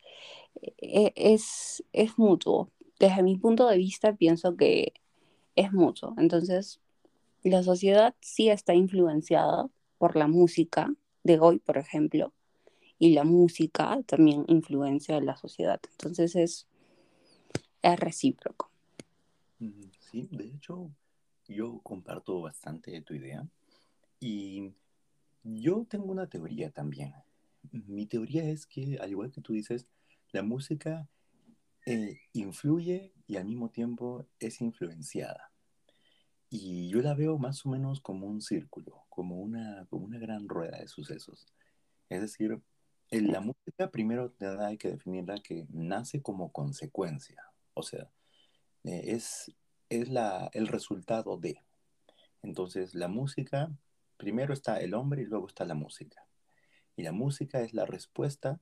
e, 0.79 1.13
es, 1.17 1.85
es 1.93 2.19
mutuo. 2.19 2.71
Desde 2.99 3.23
mi 3.23 3.37
punto 3.37 3.67
de 3.69 3.79
vista, 3.79 4.15
pienso 4.15 4.57
que 4.57 4.93
es 5.57 5.73
mutuo. 5.73 6.15
Entonces, 6.19 6.81
la 7.43 7.63
sociedad 7.63 8.15
sí 8.21 8.49
está 8.49 8.75
influenciada 8.75 9.69
por 9.99 10.17
la 10.17 10.29
música 10.29 10.95
de 11.25 11.39
hoy, 11.41 11.59
por 11.59 11.79
ejemplo, 11.79 12.33
y 12.99 13.15
la 13.15 13.25
música 13.25 14.01
también 14.07 14.45
influencia 14.49 15.17
en 15.17 15.27
la 15.27 15.37
sociedad. 15.37 15.81
Entonces 15.93 16.37
es, 16.37 16.67
es 17.83 18.01
recíproco. 18.01 18.71
Sí, 20.11 20.29
de 20.31 20.45
hecho, 20.45 20.91
yo 21.53 21.81
comparto 21.83 22.41
bastante 22.41 23.01
tu 23.03 23.15
idea 23.15 23.47
y 24.21 24.73
yo 25.45 25.87
tengo 25.89 26.07
una 26.07 26.29
teoría 26.29 26.71
también. 26.71 27.15
Mi 27.71 28.07
teoría 28.07 28.45
es 28.45 28.67
que, 28.67 28.99
al 29.01 29.11
igual 29.11 29.31
que 29.31 29.41
tú 29.41 29.53
dices, 29.53 29.87
la 30.33 30.43
música 30.43 31.09
eh, 31.87 32.21
influye 32.33 33.13
y 33.27 33.37
al 33.37 33.45
mismo 33.45 33.71
tiempo 33.71 34.27
es 34.39 34.61
influenciada. 34.61 35.51
Y 36.49 36.89
yo 36.91 37.01
la 37.01 37.15
veo 37.15 37.39
más 37.39 37.65
o 37.65 37.71
menos 37.71 38.01
como 38.01 38.27
un 38.27 38.41
círculo, 38.43 39.05
como 39.09 39.41
una, 39.41 39.87
como 39.91 40.05
una 40.05 40.19
gran 40.19 40.49
rueda 40.49 40.79
de 40.79 40.89
sucesos. 40.89 41.47
Es 42.09 42.21
decir, 42.21 42.61
en 43.11 43.33
la 43.33 43.41
música 43.41 43.91
primero 43.91 44.35
hay 44.61 44.77
que 44.77 44.91
definirla 44.91 45.41
que 45.41 45.67
nace 45.71 46.23
como 46.23 46.53
consecuencia, 46.53 47.43
o 47.75 47.83
sea, 47.83 48.11
eh, 48.85 49.03
es, 49.07 49.53
es 50.01 50.09
la, 50.09 50.49
el 50.55 50.69
resultado 50.69 51.37
de. 51.37 51.61
Entonces, 52.43 52.95
la 52.95 53.09
música, 53.09 53.71
primero 54.17 54.55
está 54.55 54.81
el 54.81 54.95
hombre 54.95 55.23
y 55.23 55.27
luego 55.27 55.47
está 55.47 55.65
la 55.65 55.75
música. 55.75 56.27
Y 56.97 57.03
la 57.03 57.13
música 57.13 57.61
es 57.61 57.75
la 57.75 57.85
respuesta 57.85 58.61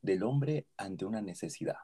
del 0.00 0.22
hombre 0.22 0.66
ante 0.76 1.04
una 1.04 1.20
necesidad. 1.20 1.76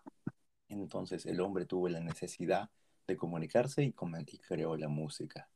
Entonces, 0.69 1.27
el 1.27 1.41
hombre 1.41 1.67
tuvo 1.67 1.89
la 1.89 2.01
necesidad 2.01 2.71
de 3.07 3.17
comunicarse 3.17 3.85
y, 3.85 3.95
y 4.27 4.39
creó 4.39 4.77
la 4.77 4.89
música. 4.89 5.49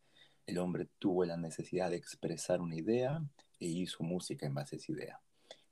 El 0.47 0.59
hombre 0.59 0.89
tuvo 0.99 1.25
la 1.25 1.37
necesidad 1.37 1.91
de 1.91 1.97
expresar 1.97 2.61
una 2.61 2.77
idea 2.77 3.23
e 3.59 3.67
hizo 3.67 4.03
música 4.05 4.47
en 4.47 4.55
base 4.55 4.77
a 4.77 4.79
esa 4.79 4.93
idea. 4.93 5.21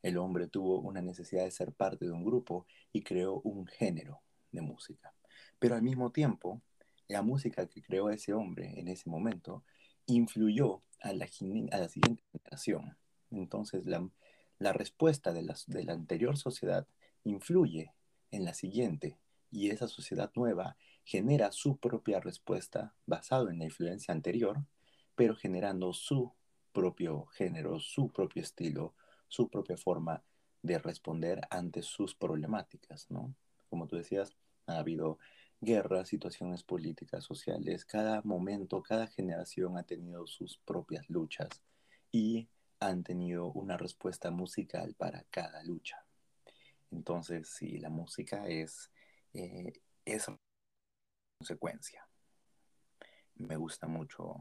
El 0.02 0.16
hombre 0.16 0.46
tuvo 0.48 0.81
una 0.81 1.02
necesidad 1.02 1.44
de 1.44 1.50
ser 1.50 1.72
parte 1.72 2.07
de 2.07 2.12
un 2.12 2.24
grupo 2.24 2.66
y 2.92 3.02
creó 3.02 3.40
un 3.40 3.66
género 3.66 4.20
de 4.52 4.62
música. 4.62 5.12
Pero 5.59 5.74
al 5.74 5.83
mismo 5.83 6.12
tiempo, 6.12 6.62
la 7.08 7.22
música 7.22 7.66
que 7.66 7.82
creó 7.82 8.10
ese 8.10 8.34
hombre 8.34 8.78
en 8.78 8.88
ese 8.88 9.08
momento 9.10 9.64
influyó 10.06 10.82
a 11.00 11.12
la, 11.12 11.26
la 11.40 11.88
siguiente 11.88 12.22
generación. 12.32 12.96
Entonces, 13.30 13.86
la, 13.86 14.08
la 14.58 14.72
respuesta 14.72 15.32
de, 15.32 15.42
las, 15.42 15.66
de 15.66 15.84
la 15.84 15.92
anterior 15.92 16.36
sociedad 16.36 16.86
influye 17.24 17.92
en 18.30 18.44
la 18.44 18.54
siguiente 18.54 19.18
y 19.50 19.70
esa 19.70 19.88
sociedad 19.88 20.30
nueva 20.34 20.76
genera 21.04 21.52
su 21.52 21.78
propia 21.78 22.20
respuesta 22.20 22.94
basado 23.06 23.50
en 23.50 23.58
la 23.58 23.64
influencia 23.64 24.12
anterior, 24.12 24.64
pero 25.14 25.34
generando 25.34 25.92
su 25.92 26.32
propio 26.72 27.26
género, 27.26 27.80
su 27.80 28.10
propio 28.10 28.42
estilo, 28.42 28.94
su 29.26 29.48
propia 29.48 29.76
forma 29.76 30.22
de 30.62 30.78
responder 30.78 31.40
ante 31.50 31.82
sus 31.82 32.14
problemáticas, 32.14 33.10
¿no? 33.10 33.34
Como 33.70 33.86
tú 33.86 33.96
decías, 33.96 34.36
ha 34.66 34.78
habido 34.78 35.18
guerras, 35.60 36.08
situaciones 36.08 36.62
políticas, 36.62 37.24
sociales, 37.24 37.84
cada 37.84 38.22
momento, 38.22 38.82
cada 38.82 39.06
generación 39.06 39.76
ha 39.76 39.82
tenido 39.82 40.26
sus 40.26 40.58
propias 40.58 41.08
luchas 41.08 41.48
y 42.12 42.48
han 42.80 43.02
tenido 43.02 43.50
una 43.52 43.76
respuesta 43.76 44.30
musical 44.30 44.94
para 44.94 45.24
cada 45.30 45.62
lucha. 45.64 46.04
Entonces, 46.90 47.48
sí, 47.48 47.78
la 47.78 47.90
música 47.90 48.46
es, 48.46 48.90
eh, 49.34 49.72
es 50.04 50.26
consecuencia. 51.38 52.06
Me 53.34 53.56
gusta 53.56 53.86
mucho 53.86 54.36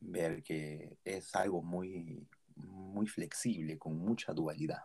ver 0.00 0.42
que 0.42 0.98
es 1.04 1.34
algo 1.34 1.62
muy, 1.62 2.28
muy 2.56 3.06
flexible, 3.06 3.78
con 3.78 3.98
mucha 3.98 4.32
dualidad. 4.32 4.84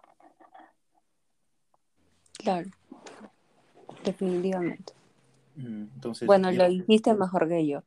Claro, 2.34 2.70
definitivamente. 4.04 5.01
Entonces, 5.66 6.26
bueno, 6.26 6.52
lo 6.52 6.68
dijiste 6.68 7.14
mejor 7.14 7.48
que 7.48 7.68
yo. 7.68 7.84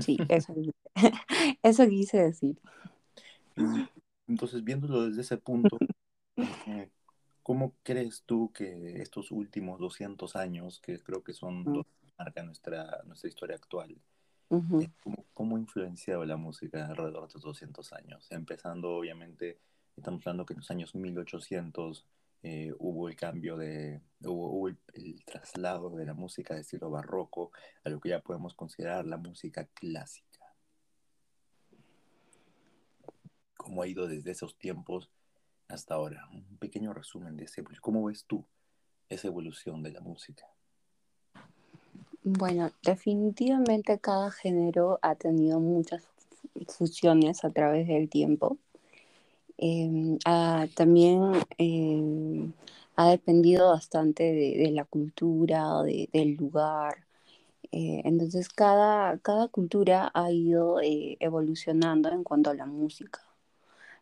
Sí, 0.00 0.16
eso, 0.28 0.54
eso 1.62 1.88
quise 1.88 2.18
decir. 2.18 2.58
Entonces, 4.26 4.64
viéndolo 4.64 5.06
desde 5.08 5.22
ese 5.22 5.36
punto, 5.36 5.78
eh, 6.36 6.88
¿cómo 7.42 7.74
crees 7.82 8.22
tú 8.24 8.52
que 8.52 9.00
estos 9.02 9.30
últimos 9.30 9.78
200 9.78 10.36
años, 10.36 10.80
que 10.80 10.98
creo 10.98 11.22
que 11.22 11.32
son 11.32 11.64
mm 11.64 11.84
marca 12.20 12.42
nuestra, 12.42 13.02
nuestra 13.06 13.28
historia 13.28 13.56
actual. 13.56 13.96
Eh, 14.50 14.90
¿Cómo, 15.32 15.56
ha 15.56 15.60
influenciado 15.60 16.24
la 16.24 16.36
música 16.36 16.86
alrededor 16.86 17.22
de 17.22 17.26
estos 17.28 17.42
200 17.42 17.92
años? 17.94 18.26
Empezando, 18.30 18.90
obviamente, 18.90 19.58
estamos 19.96 20.26
hablando 20.26 20.44
que 20.44 20.52
en 20.52 20.58
los 20.58 20.70
años 20.70 20.94
1800 20.94 22.04
eh, 22.42 22.72
hubo 22.78 23.08
el 23.08 23.16
cambio 23.16 23.56
de, 23.56 24.00
hubo, 24.24 24.68
el, 24.68 24.78
traslado 25.24 25.90
de 25.90 26.06
la 26.06 26.14
música 26.14 26.54
de 26.54 26.62
estilo 26.62 26.90
barroco 26.90 27.52
a 27.84 27.90
lo 27.90 28.00
que 28.00 28.08
ya 28.08 28.20
podemos 28.20 28.54
considerar 28.54 29.06
la 29.06 29.18
música 29.18 29.66
clásica. 29.74 30.26
¿Cómo 33.56 33.82
ha 33.82 33.86
ido 33.86 34.06
desde 34.06 34.30
esos 34.30 34.56
tiempos 34.58 35.10
hasta 35.68 35.94
ahora? 35.94 36.26
Un 36.32 36.56
pequeño 36.56 36.94
resumen 36.94 37.36
de 37.36 37.44
ese. 37.44 37.62
¿Cómo 37.82 38.04
ves 38.04 38.24
tú 38.24 38.46
esa 39.10 39.28
evolución 39.28 39.82
de 39.82 39.92
la 39.92 40.00
música? 40.00 40.46
Bueno, 42.22 42.70
definitivamente 42.82 43.98
cada 43.98 44.30
género 44.30 44.98
ha 45.02 45.14
tenido 45.14 45.60
muchas 45.60 46.06
fusiones 46.68 47.44
a 47.44 47.50
través 47.50 47.86
del 47.86 48.08
tiempo. 48.08 48.58
Em, 49.62 50.18
también 50.74 51.32
em, 51.58 52.52
ha 52.96 53.10
dependido 53.10 53.68
bastante 53.70 54.22
de, 54.24 54.70
la 54.72 54.84
cultura, 54.84 55.82
de, 55.82 56.08
del 56.12 56.34
lugar. 56.36 57.06
Eh, 57.72 58.02
entonces 58.04 58.48
cada, 58.48 59.18
cada 59.18 59.48
cultura 59.48 60.10
ha 60.14 60.32
ido 60.32 60.80
eh, 60.80 61.16
evolucionando 61.20 62.10
en 62.10 62.24
cuanto 62.24 62.50
a 62.50 62.54
la 62.54 62.66
música. 62.66 63.20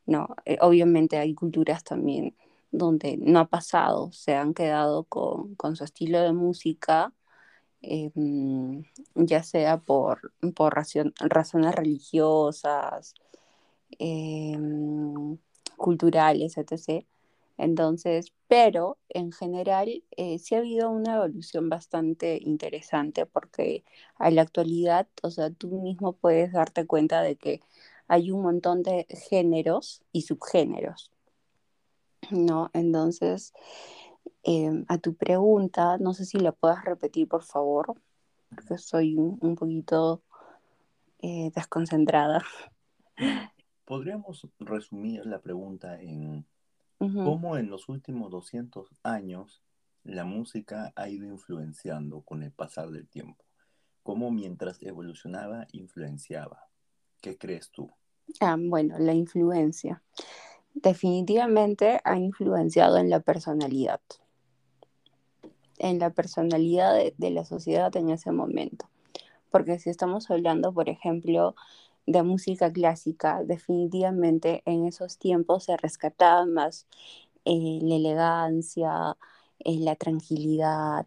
No, 0.06 0.28
eh, 0.44 0.58
obviamente 0.62 1.18
hay 1.18 1.34
culturas 1.34 1.84
también 1.84 2.36
donde 2.72 3.16
no 3.18 3.40
ha 3.40 3.46
pasado, 3.48 4.12
se 4.12 4.34
han 4.36 4.54
quedado 4.54 5.04
con, 5.04 5.54
con 5.56 5.76
su 5.76 5.84
estilo 5.84 6.20
de 6.22 6.32
música, 6.32 7.12
em, 7.82 8.84
ya 9.14 9.42
sea 9.42 9.78
por, 9.78 10.32
por 10.54 10.74
razones 10.74 11.74
religiosas, 11.74 13.14
culturales, 15.78 16.58
etc. 16.58 17.06
Entonces, 17.58 18.32
pero 18.48 18.98
en 19.08 19.32
general 19.32 20.04
eh, 20.16 20.38
sí 20.38 20.54
ha 20.54 20.58
habido 20.58 20.90
una 20.90 21.16
evolución 21.16 21.68
bastante 21.68 22.38
interesante 22.42 23.26
porque 23.26 23.84
a 24.16 24.30
la 24.30 24.42
actualidad, 24.42 25.08
o 25.22 25.30
sea, 25.30 25.50
tú 25.50 25.68
mismo 25.80 26.12
puedes 26.12 26.52
darte 26.52 26.86
cuenta 26.86 27.22
de 27.22 27.36
que 27.36 27.60
hay 28.08 28.30
un 28.30 28.42
montón 28.42 28.82
de 28.82 29.06
géneros 29.30 30.02
y 30.12 30.22
subgéneros, 30.22 31.12
¿no? 32.30 32.70
Entonces, 32.74 33.52
em, 34.42 34.84
a 34.88 34.98
tu 34.98 35.14
pregunta, 35.14 35.98
no 35.98 36.14
sé 36.14 36.24
si 36.24 36.38
la 36.38 36.52
puedas 36.52 36.84
repetir, 36.84 37.28
por 37.28 37.42
favor, 37.42 37.94
porque 38.50 38.78
soy 38.78 39.16
un, 39.16 39.56
poquito 39.56 40.22
eh, 41.20 41.50
desconcentrada. 41.54 42.44
Podríamos 43.88 44.46
resumir 44.60 45.24
la 45.24 45.40
pregunta 45.40 45.98
en 45.98 46.44
cómo 46.98 47.56
en 47.56 47.70
los 47.70 47.88
últimos 47.88 48.30
200 48.30 48.86
años 49.02 49.62
la 50.04 50.26
música 50.26 50.92
ha 50.94 51.08
ido 51.08 51.24
influenciando 51.24 52.20
con 52.20 52.42
el 52.42 52.52
pasar 52.52 52.90
del 52.90 53.08
tiempo. 53.08 53.42
Cómo 54.02 54.30
mientras 54.30 54.82
evolucionaba, 54.82 55.66
influenciaba. 55.72 56.68
¿Qué 57.22 57.38
crees 57.38 57.70
tú? 57.70 57.90
Ah, 58.40 58.58
bueno, 58.60 58.98
la 58.98 59.14
influencia. 59.14 60.02
Definitivamente 60.74 61.98
ha 62.04 62.18
influenciado 62.18 62.98
en 62.98 63.08
la 63.08 63.20
personalidad, 63.20 64.02
en 65.78 65.98
la 65.98 66.10
personalidad 66.10 66.94
de 67.16 67.30
la 67.30 67.46
sociedad 67.46 67.96
en 67.96 68.10
ese 68.10 68.32
momento. 68.32 68.90
Porque 69.50 69.78
si 69.78 69.88
estamos 69.88 70.30
hablando, 70.30 70.74
por 70.74 70.90
ejemplo, 70.90 71.54
de 72.08 72.22
música 72.22 72.72
clásica, 72.72 73.44
definitivamente 73.44 74.62
en 74.64 74.86
esos 74.86 75.18
tiempos 75.18 75.64
se 75.64 75.76
rescataba 75.76 76.46
más 76.46 76.86
eh, 77.44 77.80
la 77.82 77.96
elegancia, 77.96 79.16
eh, 79.58 79.78
la 79.78 79.94
tranquilidad, 79.94 81.06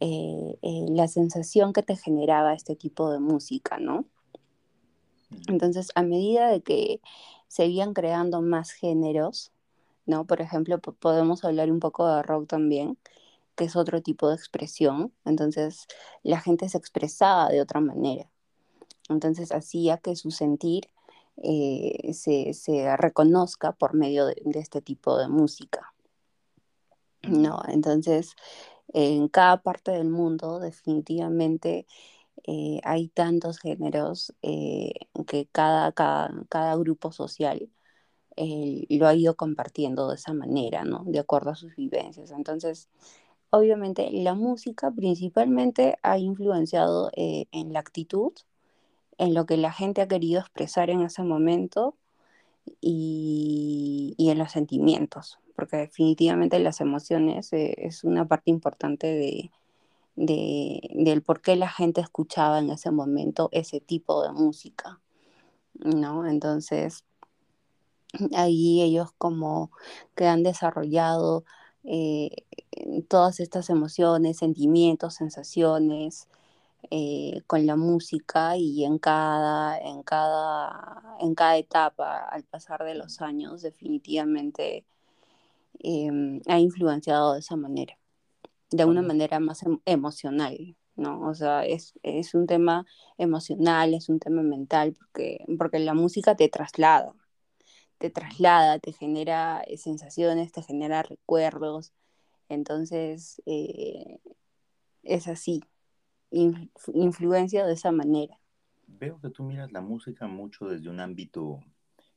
eh, 0.00 0.58
la 0.88 1.06
sensación 1.06 1.72
que 1.72 1.84
te 1.84 1.96
generaba 1.96 2.52
este 2.54 2.74
tipo 2.74 3.12
de 3.12 3.20
música, 3.20 3.78
¿no? 3.78 4.06
Entonces, 5.46 5.90
a 5.94 6.02
medida 6.02 6.48
de 6.48 6.62
que 6.62 7.00
seguían 7.46 7.94
creando 7.94 8.42
más 8.42 8.72
géneros, 8.72 9.52
¿no? 10.04 10.26
Por 10.26 10.40
ejemplo, 10.40 10.80
podemos 10.80 11.44
hablar 11.44 11.70
un 11.70 11.78
poco 11.78 12.08
de 12.08 12.24
rock 12.24 12.48
también, 12.48 12.98
que 13.54 13.64
es 13.66 13.76
otro 13.76 14.02
tipo 14.02 14.28
de 14.28 14.34
expresión. 14.34 15.12
Entonces, 15.24 15.86
la 16.24 16.40
gente 16.40 16.68
se 16.68 16.78
expresaba 16.78 17.48
de 17.50 17.60
otra 17.60 17.80
manera. 17.80 18.28
Entonces 19.10 19.52
hacía 19.52 19.98
que 19.98 20.16
su 20.16 20.30
sentir 20.30 20.88
eh, 21.42 22.12
se, 22.12 22.96
reconozca 22.96 23.72
por 23.72 23.94
medio 23.94 24.26
de, 24.26 24.36
este 24.54 24.82
tipo 24.82 25.16
de 25.18 25.28
música. 25.28 25.94
¿no? 27.22 27.62
Entonces, 27.68 28.34
en 28.92 29.28
cada 29.28 29.62
parte 29.62 29.92
del 29.92 30.08
mundo 30.10 30.58
definitivamente 30.60 31.86
eh, 32.46 32.80
hay 32.84 33.08
tantos 33.08 33.58
géneros 33.60 34.34
eh, 34.42 34.92
que 35.26 35.48
cada, 35.52 35.92
cada, 35.92 36.76
grupo 36.76 37.12
social 37.12 37.70
lo 38.36 39.06
ha 39.06 39.14
ido 39.14 39.36
compartiendo 39.36 40.08
de 40.08 40.16
esa 40.16 40.32
manera, 40.32 40.84
¿no? 40.84 41.04
De 41.04 41.18
acuerdo 41.18 41.50
a 41.50 41.56
sus 41.56 41.76
vivencias. 41.76 42.30
Entonces, 42.30 42.88
obviamente 43.50 44.10
la 44.12 44.34
música 44.34 44.90
principalmente 44.90 45.98
ha 46.02 46.18
influenciado 46.18 47.10
en 47.14 47.72
la 47.72 47.80
actitud 47.80 48.32
en 49.20 49.34
lo 49.34 49.44
que 49.44 49.58
la 49.58 49.70
gente 49.70 50.00
ha 50.00 50.08
querido 50.08 50.40
expresar 50.40 50.88
en 50.88 51.02
ese 51.02 51.22
momento 51.22 51.94
y, 52.80 54.16
en 54.18 54.38
los 54.38 54.50
sentimientos, 54.50 55.38
porque 55.54 55.76
definitivamente 55.76 56.58
las 56.58 56.80
emociones 56.80 57.52
eh, 57.52 57.74
es 57.76 58.02
una 58.02 58.26
parte 58.26 58.50
importante 58.50 59.06
de, 59.08 59.50
del 60.16 61.22
por 61.22 61.42
qué 61.42 61.54
la 61.56 61.68
gente 61.68 62.00
escuchaba 62.00 62.60
en 62.60 62.70
ese 62.70 62.90
momento 62.90 63.50
ese 63.52 63.80
tipo 63.80 64.22
de 64.22 64.32
música, 64.32 65.00
¿no? 65.74 66.26
Entonces, 66.26 67.04
ahí 68.34 68.80
ellos 68.80 69.10
como 69.18 69.70
que 70.14 70.26
han 70.26 70.42
desarrollado 70.42 71.44
eh, 71.84 72.30
todas 73.08 73.38
estas 73.38 73.68
emociones, 73.68 74.38
sentimientos, 74.38 75.14
sensaciones, 75.14 76.26
eh, 76.90 77.42
con 77.46 77.66
la 77.66 77.76
música 77.76 78.56
y 78.56 78.84
en 78.84 78.98
cada, 78.98 79.78
en, 79.78 80.02
cada, 80.02 81.16
en 81.20 81.34
cada 81.36 81.56
etapa, 81.56 82.18
al 82.28 82.42
pasar 82.44 82.84
de 82.84 82.96
los 82.96 83.20
años, 83.20 83.62
definitivamente 83.62 84.84
em, 85.80 86.40
ha 86.48 86.58
influenciado 86.58 87.34
de 87.34 87.40
esa 87.40 87.56
manera, 87.56 87.96
de 88.70 88.84
una 88.84 89.02
manera 89.02 89.40
más 89.40 89.62
em, 89.62 89.80
emocional, 89.84 90.76
¿no? 90.96 91.28
O 91.28 91.34
sea, 91.34 91.64
es, 91.64 91.94
es, 92.02 92.34
un 92.34 92.46
tema 92.46 92.86
emocional, 93.18 93.94
es 93.94 94.08
un 94.08 94.18
tema 94.18 94.42
mental, 94.42 94.92
porque, 94.92 95.44
porque 95.58 95.78
la 95.78 95.94
música 95.94 96.36
te 96.36 96.48
traslada, 96.48 97.14
te 97.98 98.10
traslada, 98.10 98.80
te 98.80 98.92
genera 98.92 99.62
sensaciones, 99.76 100.52
te 100.52 100.62
genera 100.62 101.02
recuerdos, 101.04 101.92
entonces 102.48 103.42
eh, 103.46 104.18
es 105.04 105.28
así, 105.28 105.62
influencia 106.30 107.66
de 107.66 107.72
esa 107.72 107.92
manera. 107.92 108.38
Veo 108.86 109.20
que 109.20 109.30
tú 109.30 109.44
miras 109.44 109.72
la 109.72 109.80
música 109.80 110.26
mucho 110.26 110.68
desde 110.68 110.88
un 110.88 111.00
ámbito 111.00 111.60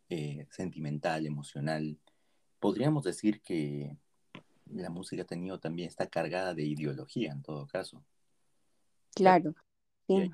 eh, 0.09 0.47
sentimental, 0.51 1.25
emocional. 1.25 1.97
Podríamos 2.59 3.03
decir 3.03 3.41
que 3.41 3.97
la 4.65 4.89
música 4.89 5.23
ha 5.23 5.25
tenido 5.25 5.59
también, 5.59 5.87
está 5.87 6.07
cargada 6.07 6.53
de 6.53 6.63
ideología 6.63 7.31
en 7.31 7.41
todo 7.41 7.67
caso. 7.67 8.03
Claro. 9.15 9.53
Sí. 10.07 10.31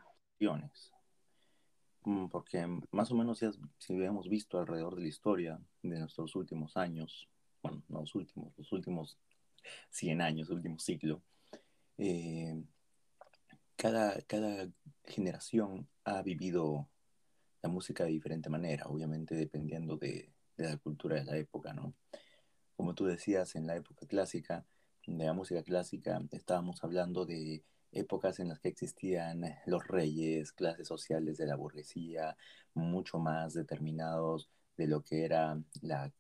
Mm, 2.06 2.28
porque 2.28 2.66
más 2.92 3.12
o 3.12 3.16
menos 3.16 3.40
si, 3.40 3.94
hemos 3.94 4.30
visto 4.30 4.58
alrededor 4.58 4.96
de 4.96 5.02
la 5.02 5.08
historia 5.08 5.60
de 5.84 6.00
nuestros 6.00 6.36
últimos 6.36 6.78
años, 6.78 7.28
bueno, 7.62 7.84
no 7.90 8.02
los 8.02 8.16
últimos, 8.16 8.54
los 8.58 8.72
últimos 8.72 9.18
100 9.90 10.22
años, 10.22 10.50
último 10.50 10.80
ciclo, 10.80 11.22
eh, 11.98 12.64
cada, 13.80 14.22
cada 14.24 14.70
generación 15.06 15.88
ha 16.04 16.22
vivido 16.22 16.90
la 17.62 17.70
música 17.70 18.04
de 18.04 18.12
diferente 18.12 18.50
manera, 18.50 18.88
obviamente 18.88 19.36
dependiendo 19.36 19.96
de, 19.96 20.34
la 20.58 20.76
cultura 20.78 21.16
de 21.16 21.24
la 21.24 21.38
época, 21.38 21.74
¿no? 21.74 21.94
Como 22.76 22.94
tú 22.94 23.06
decías, 23.06 23.56
en 23.56 23.68
la 23.68 23.78
época 23.78 24.06
clásica, 24.06 24.66
de 25.08 25.26
la 25.26 25.32
música 25.32 25.64
clásica, 25.64 26.22
estábamos 26.32 26.84
hablando 26.84 27.26
de 27.26 27.64
épocas 27.94 28.40
en 28.42 28.50
las 28.50 28.60
que 28.60 28.68
existían 28.68 29.44
los 29.66 29.88
reyes, 29.88 30.52
clases 30.52 30.90
sociales 30.90 31.38
de 31.38 31.48
la 31.48 31.56
burguesía, 31.56 32.36
mucho 32.74 33.18
más 33.18 33.54
determinados 33.54 34.50
de 34.76 34.88
lo 34.88 35.04
que 35.04 35.24
era 35.24 35.58
la, 35.82 36.12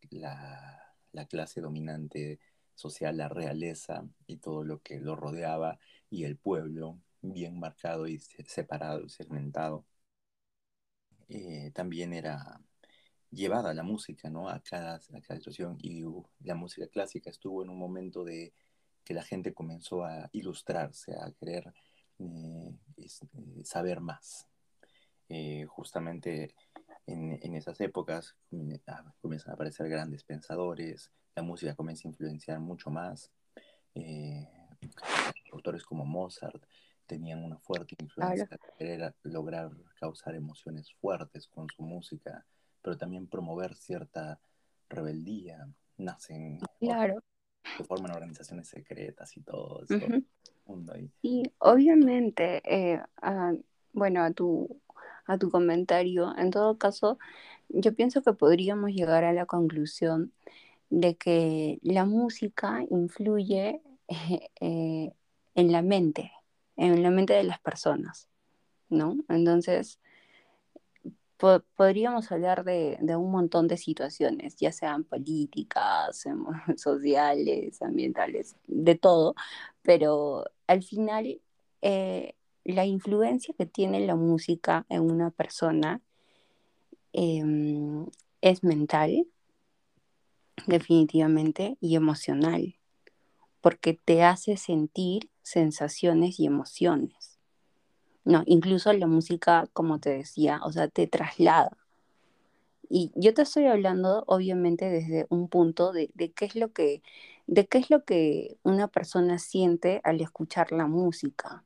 la 1.11 1.25
clase 1.27 1.59
dominante 1.59 2.39
social, 2.73 3.17
la 3.17 3.27
realeza 3.27 4.07
y 4.27 4.37
todo 4.37 4.63
lo 4.63 4.81
que 4.81 5.01
lo 5.01 5.17
rodeaba, 5.17 5.77
y 6.09 6.23
el 6.23 6.37
pueblo, 6.37 6.97
bien 7.21 7.59
marcado 7.59 8.07
y 8.07 8.19
separado 8.19 9.05
y 9.05 9.09
segmentado. 9.09 9.85
Eh, 11.29 11.71
también 11.73 12.13
era 12.13 12.59
llevada 13.31 13.73
la 13.73 13.83
música, 13.83 14.29
¿no? 14.29 14.49
A 14.49 14.59
cada, 14.61 14.95
a 14.95 15.35
situación. 15.35 15.77
Y 15.81 16.03
uh, 16.03 16.25
la 16.41 16.55
música 16.55 16.87
clásica 16.87 17.29
estuvo 17.29 17.63
en 17.63 17.69
un 17.69 17.77
momento 17.77 18.23
de 18.23 18.53
que 19.03 19.13
la 19.13 19.23
gente 19.23 19.53
comenzó 19.53 20.03
a 20.03 20.29
ilustrarse, 20.33 21.13
a 21.13 21.31
querer 21.31 21.73
eh, 22.19 22.71
eh, 22.97 23.63
saber 23.63 24.01
más. 24.01 24.47
Justamente 25.67 26.55
en, 27.05 27.37
en, 27.43 27.55
esas 27.55 27.79
épocas 27.81 28.35
comienzan 29.21 29.51
a 29.51 29.53
aparecer 29.53 29.87
grandes 29.87 30.23
pensadores, 30.23 31.11
la 31.35 31.43
música 31.43 31.75
comienza 31.75 32.07
a 32.07 32.11
influenciar 32.11 32.59
mucho 32.59 32.89
más. 32.89 33.31
autores 35.51 35.83
como 35.83 36.05
Mozart 36.05 36.63
tenían 37.09 37.43
una 37.43 37.57
fuerte 37.57 37.95
influencia 37.99 38.45
claro. 38.45 38.73
querer 38.77 39.15
lograr 39.23 39.71
causar 39.99 40.35
emociones 40.35 40.93
fuertes 41.01 41.47
con 41.47 41.67
su 41.75 41.81
música, 41.81 42.45
pero 42.83 42.95
también 42.97 43.27
promover 43.27 43.75
cierta 43.75 44.39
rebeldía. 44.87 45.67
Nacen 45.97 46.59
claro. 46.79 47.21
se 47.75 47.83
forman 47.83 48.11
organizaciones 48.11 48.69
secretas 48.69 49.35
y 49.35 49.41
todo 49.41 49.83
eso. 49.83 49.95
Uh 49.95 50.09
-huh. 50.09 50.25
mundo 50.65 50.93
ahí. 50.93 51.11
Y 51.21 51.43
obviamente, 51.57 52.61
eh, 52.63 53.01
uh, 53.23 53.61
bueno, 53.91 54.23
a 54.23 54.31
tu, 54.31 54.79
a 55.25 55.37
tu 55.37 55.49
comentario, 55.49 56.33
en 56.37 56.51
todo 56.51 56.77
caso, 56.77 57.17
yo 57.67 57.93
pienso 57.93 58.21
que 58.21 58.33
podríamos 58.33 58.91
llegar 58.91 59.25
a 59.25 59.33
la 59.33 59.45
conclusión 59.45 60.31
de 60.89 61.15
que 61.15 61.79
la 61.81 62.05
música 62.05 62.85
influye 62.89 63.81
eh, 64.61 65.11
en 65.55 65.71
la 65.71 65.81
mente, 65.81 66.31
en 66.79 67.03
la 67.03 67.11
mente 67.11 67.33
de 67.33 67.43
las 67.43 67.59
personas, 67.59 68.29
¿no? 68.89 69.17
Entonces, 69.27 69.99
po 71.37 71.61
podríamos 71.75 72.31
hablar 72.31 72.63
de, 72.63 72.97
un 73.17 73.31
montón 73.31 73.67
de 73.67 73.77
situaciones, 73.77 74.55
ya 74.55 74.71
sean 74.71 75.03
políticas, 75.03 76.23
sociales, 76.77 77.81
ambientales, 77.81 78.55
de 78.67 78.95
todo, 78.95 79.35
pero 79.81 80.45
al 80.67 80.83
final 80.83 81.41
eh, 81.81 82.35
la 82.63 82.85
influencia 82.85 83.53
que 83.57 83.65
tiene 83.65 83.99
la 84.05 84.15
música 84.15 84.85
en 84.89 85.01
una 85.01 85.31
persona 85.31 86.01
eh, 87.11 87.43
es 88.41 88.63
mental, 88.63 89.27
definitivamente, 90.67 91.77
y 91.81 91.95
emocional, 91.95 92.78
porque 93.61 93.99
te 94.03 94.23
hace 94.23 94.57
sentir 94.57 95.29
sensaciones 95.41 96.39
y 96.39 96.45
emociones. 96.45 97.37
No, 98.25 98.43
incluso 98.45 98.93
la 98.93 99.07
música, 99.07 99.67
como 99.73 99.99
te 99.99 100.11
decía, 100.11 100.61
o 100.63 100.71
sea, 100.71 100.87
te 100.87 101.07
traslada. 101.07 101.75
Y 102.89 103.11
yo 103.15 103.33
te 103.33 103.43
estoy 103.43 103.65
hablando, 103.65 104.23
obviamente, 104.27 104.89
desde 104.89 105.25
un 105.29 105.47
punto 105.47 105.91
de, 105.91 106.09
de, 106.15 106.31
qué 106.31 106.45
es 106.45 106.55
lo 106.55 106.71
que, 106.71 107.01
de 107.47 107.67
qué 107.67 107.77
es 107.77 107.89
lo 107.89 108.03
que 108.03 108.57
una 108.63 108.87
persona 108.87 109.39
siente 109.39 110.01
al 110.03 110.21
escuchar 110.21 110.71
la 110.71 110.87
música. 110.87 111.63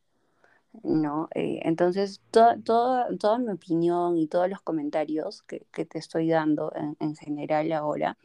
¿no? 0.81 1.29
Eh, 1.35 1.59
entonces, 1.63 2.21
to, 2.31 2.59
to, 2.63 3.05
toda 3.19 3.37
mi 3.37 3.51
opinión 3.51 4.17
y 4.17 4.27
todos 4.27 4.49
los 4.49 4.61
comentarios 4.61 5.43
que, 5.43 5.65
que 5.71 5.85
te 5.85 5.99
estoy 5.99 6.29
dando 6.29 6.73
en, 6.75 6.97
en 6.99 7.15
general 7.15 7.71
ahora, 7.71 8.17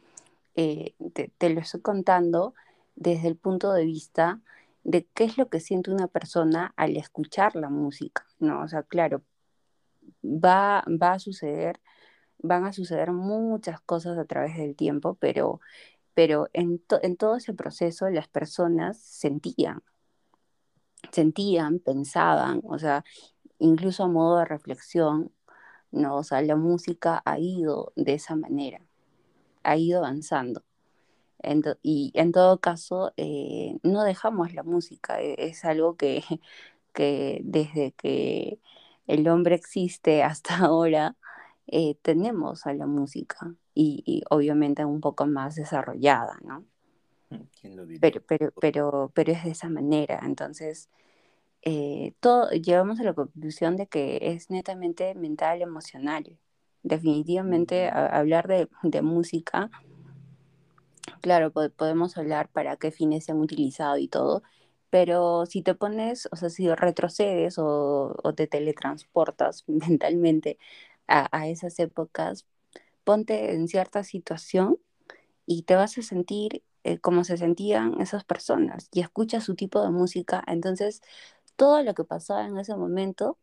eh, 0.56 0.94
te, 1.12 1.30
te, 1.38 1.50
lo 1.50 1.60
estoy 1.60 1.80
contando 1.80 2.54
desde 2.98 3.28
el 3.28 3.36
punto 3.36 3.72
de 3.72 3.84
vista 3.84 4.40
de 4.84 5.06
qué 5.14 5.24
es 5.24 5.38
lo 5.38 5.48
que 5.48 5.60
siente 5.60 5.92
una 5.92 6.08
persona 6.08 6.72
al 6.76 6.96
escuchar 6.96 7.54
la 7.56 7.70
música, 7.70 8.26
¿no? 8.40 8.62
O 8.62 8.68
sea, 8.68 8.82
claro, 8.82 9.22
va, 10.24 10.84
va 10.88 11.12
a 11.14 11.18
suceder, 11.18 11.80
van 12.38 12.64
a 12.66 12.72
suceder 12.72 13.12
muchas 13.12 13.80
cosas 13.82 14.18
a 14.18 14.24
través 14.24 14.56
del 14.56 14.76
tiempo, 14.76 15.16
pero, 15.20 15.60
pero 16.14 16.48
en, 16.52 16.80
to, 16.80 17.00
en 17.02 17.16
todo 17.16 17.36
ese 17.36 17.54
proceso 17.54 18.08
las 18.10 18.28
personas 18.28 18.98
sentían, 18.98 19.82
sentían, 21.12 21.78
pensaban, 21.80 22.62
o 22.64 22.78
sea, 22.78 23.04
incluso 23.58 24.04
a 24.04 24.08
modo 24.08 24.38
de 24.38 24.44
reflexión, 24.46 25.32
¿no? 25.92 26.16
O 26.16 26.24
sea, 26.24 26.42
la 26.42 26.56
música 26.56 27.22
ha 27.24 27.38
ido 27.38 27.92
de 27.96 28.14
esa 28.14 28.36
manera, 28.36 28.80
ha 29.62 29.76
ido 29.76 29.98
avanzando. 29.98 30.64
En 31.40 31.62
y 31.82 32.12
en 32.14 32.32
todo 32.32 32.60
caso, 32.60 33.12
eh, 33.16 33.76
no 33.82 34.02
dejamos 34.04 34.54
la 34.54 34.62
música, 34.62 35.20
e-, 35.20 35.36
es 35.38 35.64
algo 35.64 35.96
que, 35.96 36.22
que, 36.94 37.40
desde 37.44 37.92
que 37.92 38.58
el 39.06 39.28
hombre 39.28 39.54
existe 39.54 40.22
hasta 40.22 40.56
ahora, 40.66 41.16
eh, 41.66 41.96
tenemos 42.02 42.66
a 42.66 42.72
la 42.74 42.86
música 42.86 43.54
y, 43.74 44.02
y, 44.06 44.22
obviamente 44.30 44.84
un 44.84 45.00
poco 45.00 45.26
más 45.26 45.54
desarrollada, 45.54 46.38
¿no? 46.42 46.64
Mm, 47.30 47.42
¿Quién 47.60 47.76
lo 47.76 47.84
diría? 47.84 48.00
Pero, 48.00 48.22
pero, 48.26 48.52
pero, 48.60 49.12
pero 49.14 49.32
es 49.32 49.44
de 49.44 49.50
esa 49.50 49.68
manera, 49.68 50.20
entonces 50.24 50.88
eh, 51.62 52.14
todo, 52.20 52.50
llegamos 52.50 53.00
a 53.00 53.04
la 53.04 53.14
conclusión 53.14 53.76
de 53.76 53.86
que 53.86 54.18
es 54.22 54.50
netamente 54.50 55.14
mental, 55.14 55.60
emocional. 55.62 56.38
Definitivamente 56.82 57.88
a, 57.88 58.06
hablar 58.06 58.46
de, 58.48 58.68
de 58.82 59.02
música 59.02 59.70
claro, 61.20 61.52
podemos 61.52 62.16
hablar 62.18 62.48
para 62.50 62.76
qué 62.76 62.90
fines 62.90 63.24
se 63.24 63.32
han 63.32 63.40
utilizado 63.40 63.98
y 63.98 64.08
todo, 64.08 64.42
pero 64.90 65.46
si 65.46 65.62
te 65.62 65.74
pones, 65.74 66.28
o 66.32 66.36
sea, 66.36 66.50
si 66.50 66.68
retrocedes 66.74 67.58
o, 67.58 68.16
o 68.22 68.34
te 68.34 68.46
teletransportas 68.46 69.64
mentalmente 69.68 70.58
a, 71.08 71.48
esas 71.48 71.78
épocas, 71.80 72.46
ponte 73.04 73.54
en 73.54 73.68
cierta 73.68 74.04
situación 74.04 74.78
y 75.46 75.62
te 75.64 75.76
vas 75.76 75.98
a 75.98 76.02
sentir 76.02 76.62
eh, 76.84 76.98
como 76.98 77.24
se 77.24 77.36
sentían 77.38 78.00
esas 78.00 78.24
personas 78.24 78.88
y 78.92 79.00
escuchas 79.00 79.44
su 79.44 79.54
tipo 79.56 79.82
de 79.82 79.90
música, 79.90 80.44
entonces 80.46 81.02
todo 81.56 81.82
lo 81.82 81.94
que 81.94 82.04
pasaba 82.04 82.46
en 82.46 82.58
ese 82.58 82.76
momento 82.76 83.38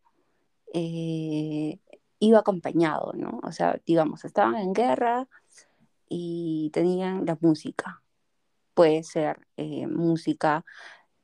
eh, 0.74 1.78
iba 2.20 2.38
acompañado, 2.40 3.12
¿no? 3.14 3.40
O 3.42 3.52
sea, 3.52 3.80
digamos, 3.86 4.24
estaban 4.24 4.56
en 4.56 4.72
guerra, 4.72 5.28
y 6.08 6.70
tenían 6.72 7.26
la 7.26 7.38
música. 7.40 8.02
Puede 8.74 9.02
ser 9.02 9.38
eh, 9.56 9.86
música 9.86 10.64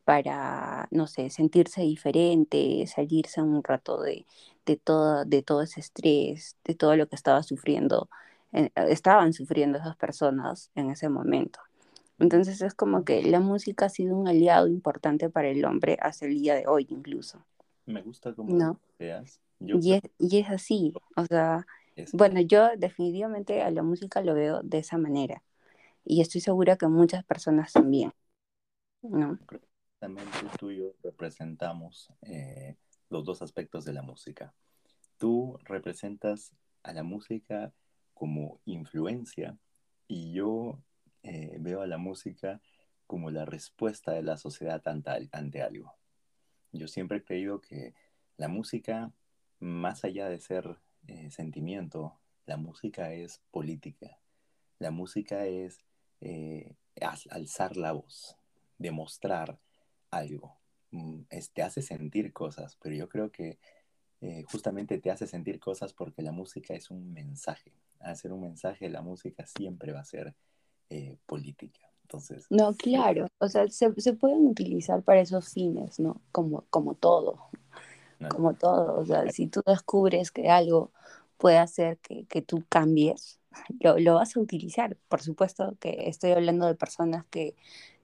para, 0.05 0.88
no 0.90 1.07
sé, 1.07 1.31
sentirse 1.31 1.83
diferente, 1.83 2.87
salirse 2.87 3.40
un 3.42 3.62
rato 3.62 4.01
de, 4.01 4.27
de, 4.66 4.77
todo, 4.77 5.25
de 5.25 5.42
todo 5.42 5.62
ese 5.62 5.81
estrés, 5.81 6.57
de 6.64 6.75
todo 6.75 6.97
lo 6.97 7.09
que 7.09 7.16
estaba 7.16 7.42
sufriendo, 7.42 8.09
eh, 8.53 8.71
estaban 8.88 9.33
sufriendo 9.33 9.79
esas 9.79 9.97
personas 9.97 10.71
en 10.75 10.90
ese 10.90 11.09
momento. 11.09 11.61
Entonces 12.18 12.61
es 12.62 12.75
como 12.75 13.05
que 13.05 13.23
la 13.23 13.40
música 13.40 13.87
ha 13.87 13.88
sido 13.88 14.16
un 14.16 14.29
aliado 14.29 14.68
importante 14.68 15.29
para 15.29 15.49
el 15.49 15.64
hombre 15.64 15.99
hasta 16.01 16.27
el 16.27 16.35
día 16.35 16.55
de 16.55 16.66
hoy 16.66 16.87
incluso. 16.90 17.45
Me 17.87 18.03
gusta 18.03 18.35
como 18.35 18.55
¿no? 18.55 18.81
veas. 18.99 19.40
Yo 19.59 19.77
y, 19.81 19.95
es, 19.95 20.03
y 20.18 20.38
es 20.38 20.51
así, 20.51 20.92
o 21.16 21.25
sea, 21.25 21.66
bueno, 22.12 22.40
yo 22.40 22.70
definitivamente 22.76 23.62
a 23.62 23.70
la 23.70 23.83
música 23.83 24.22
lo 24.22 24.35
veo 24.35 24.62
de 24.62 24.78
esa 24.78 24.98
manera 24.98 25.42
y 26.05 26.20
estoy 26.20 26.40
segura 26.40 26.76
que 26.76 26.87
muchas 26.88 27.24
personas 27.24 27.72
también. 27.72 28.12
¿no? 29.02 29.38
También 29.98 30.26
tú 30.59 30.70
y 30.70 30.78
yo 30.78 30.94
representamos 31.02 32.12
eh, 32.22 32.76
los 33.09 33.24
dos 33.24 33.42
aspectos 33.42 33.85
de 33.85 33.92
la 33.92 34.02
música. 34.02 34.55
Tú 35.18 35.59
representas 35.64 36.52
a 36.83 36.92
la 36.92 37.02
música 37.02 37.72
como 38.14 38.61
influencia 38.64 39.57
y 40.09 40.33
yo 40.33 40.81
eh, 41.22 41.57
veo 41.61 41.83
a 41.83 41.87
la 41.87 41.98
música 41.98 42.61
como 43.07 43.31
la 43.31 43.44
respuesta 43.44 44.12
de 44.12 44.22
la 44.22 44.37
sociedad 44.37 44.83
ante, 44.87 45.28
ante 45.33 45.62
algo. 45.62 45.94
Yo 46.72 46.88
siempre 46.88 47.18
he 47.18 47.24
creído 47.24 47.61
que 47.61 47.94
la 48.37 48.48
música, 48.48 49.12
más 49.61 50.05
allá 50.05 50.28
de 50.28 50.40
ser 50.40 50.78
eh, 51.07 51.31
sentimiento, 51.31 52.19
la 52.47 52.57
música 52.57 53.12
es 53.12 53.41
política, 53.51 54.19
la 54.79 54.91
música 54.91 55.47
es 55.47 55.79
eh, 56.21 56.75
alzar 57.31 57.77
la 57.77 57.93
voz, 57.93 58.37
demostrar 58.79 59.59
algo, 60.11 60.57
mm, 60.91 61.23
es, 61.31 61.51
te 61.51 61.62
hace 61.62 61.83
sentir 61.83 62.33
cosas, 62.33 62.77
pero 62.81 62.95
yo 62.95 63.09
creo 63.09 63.31
que 63.31 63.59
eh, 64.23 64.45
justamente 64.45 64.99
te 64.99 65.11
hace 65.11 65.27
sentir 65.27 65.59
cosas 65.59 65.93
porque 65.93 66.23
la 66.23 66.31
música 66.31 66.75
es 66.75 66.93
un 66.93 67.12
mensaje. 67.12 67.73
Al 67.99 68.17
ser 68.17 68.33
un 68.33 68.43
mensaje, 68.43 68.88
la 68.88 69.03
música 69.03 69.45
siempre 69.47 69.93
va 69.93 70.01
a 70.01 70.05
ser 70.05 70.35
eh, 70.91 71.17
política. 71.27 71.81
Entonces, 72.03 72.47
no, 72.49 72.73
claro, 72.75 73.27
o 73.38 73.49
sea, 73.49 73.69
se, 73.69 73.93
se, 74.01 74.12
pueden 74.12 74.47
utilizar 74.47 75.03
para 75.03 75.21
esos 75.21 75.53
fines, 75.53 75.99
¿no? 75.99 76.21
Como, 76.31 76.67
como 76.71 76.95
todo, 76.95 77.49
como 78.28 78.54
todo. 78.54 78.98
O 79.00 79.06
sea, 79.06 79.30
si 79.30 79.46
tú 79.46 79.62
descubres 79.66 80.30
que 80.30 80.50
algo 80.50 80.92
puede 81.38 81.58
hacer 81.58 81.98
que, 81.98 82.26
que 82.26 82.42
tú 82.42 82.64
cambies, 82.68 83.40
lo, 83.80 83.98
lo, 83.98 84.14
vas 84.14 84.37
a 84.37 84.40
utilizar. 84.40 84.96
Por 85.08 85.22
supuesto 85.22 85.76
que 85.80 86.08
estoy 86.08 86.32
hablando 86.32 86.66
de 86.66 86.74
personas 86.74 87.24
que, 87.30 87.54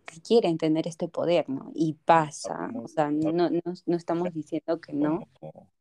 que 0.09 0.21
quieren 0.21 0.59
tener 0.59 0.89
este 0.89 1.09
poder, 1.09 1.49
¿no? 1.49 1.71
Y 1.75 1.95
pasa, 2.05 2.71
o 2.83 2.89
sea, 2.89 3.11
no, 3.11 3.33
no, 3.33 3.51
no 3.51 3.97
estamos 3.97 4.33
diciendo 4.33 4.81
que 4.81 4.93
no. 4.93 5.29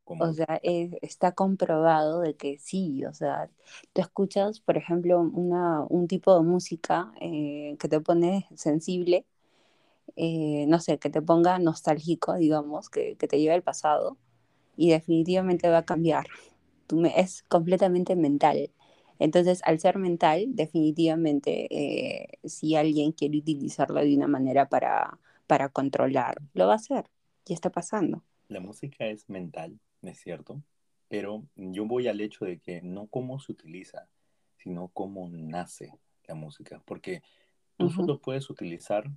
O 0.06 0.34
sea, 0.34 0.60
está 0.64 1.34
comprobado 1.34 2.22
de 2.22 2.36
que 2.36 2.58
sí, 2.60 3.04
o 3.06 3.14
sea, 3.14 3.50
tú 3.94 4.02
escuchas, 4.02 4.62
por 4.62 4.78
ejemplo, 4.78 5.20
una, 5.20 5.84
un 5.90 6.08
tipo 6.08 6.34
de 6.36 6.44
música 6.44 7.12
eh, 7.20 7.76
que 7.80 7.90
te 7.90 8.00
pone 8.00 8.48
sensible, 8.56 9.26
eh, 10.16 10.66
no 10.68 10.80
sé, 10.80 10.98
que 11.00 11.10
te 11.10 11.22
ponga 11.22 11.60
nostálgico, 11.60 12.36
digamos, 12.36 12.90
que, 12.90 13.18
que 13.18 13.28
te 13.28 13.40
lleve 13.40 13.56
al 13.56 13.64
pasado, 13.64 14.18
y 14.78 14.92
definitivamente 14.92 15.70
va 15.70 15.80
a 15.80 15.86
cambiar. 15.86 16.28
Tú 16.86 16.98
me, 16.98 17.20
es 17.20 17.44
completamente 17.44 18.16
mental. 18.16 18.70
Entonces, 19.20 19.62
al 19.66 19.80
ser 19.80 19.98
mental, 19.98 20.46
definitivamente, 20.56 21.68
eh, 21.72 22.40
si 22.46 22.76
alguien 22.76 23.12
quiere 23.12 23.40
utilizarlo 23.40 24.00
de 24.00 24.16
una 24.16 24.28
manera 24.28 24.70
para, 24.70 25.20
para 25.48 25.70
controlar, 25.70 26.38
lo 26.54 26.68
va 26.68 26.74
a 26.74 26.78
hacer. 26.78 27.10
Ya 27.46 27.56
está 27.56 27.72
pasando. 27.72 28.24
La 28.48 28.60
música 28.60 29.08
es 29.08 29.28
mental, 29.28 29.80
es 30.04 30.20
cierto, 30.20 30.62
pero 31.10 31.44
yo 31.56 31.86
voy 31.86 32.08
al 32.08 32.22
hecho 32.22 32.46
de 32.46 32.60
que 32.60 32.82
no 32.82 33.08
cómo 33.08 33.40
se 33.40 33.52
utiliza, 33.52 34.08
sino 34.58 34.90
cómo 34.90 35.28
nace 35.30 35.94
la 36.28 36.36
música, 36.36 36.82
porque 36.86 37.22
tú 37.78 37.90
solo 37.90 38.20
puedes 38.20 38.50
utilizar 38.50 39.10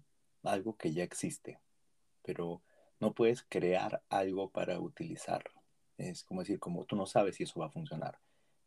algo 0.42 0.77
que 0.77 0.92
ya 0.92 1.05
existe, 1.05 1.59
pero 2.23 2.62
no 3.01 3.15
puedes 3.15 3.43
crear 3.43 4.03
algo 4.09 4.51
para 4.51 4.79
utilizarlo. 4.79 5.61
Es 5.99 6.25
como 6.25 6.41
decir, 6.41 6.59
como 6.59 6.85
tú 6.85 6.97
no 6.97 7.07
sabes 7.07 7.37
si 7.37 7.45
eso 7.45 7.61
va 7.61 7.67
a 7.67 7.71
funcionar. 7.71 8.19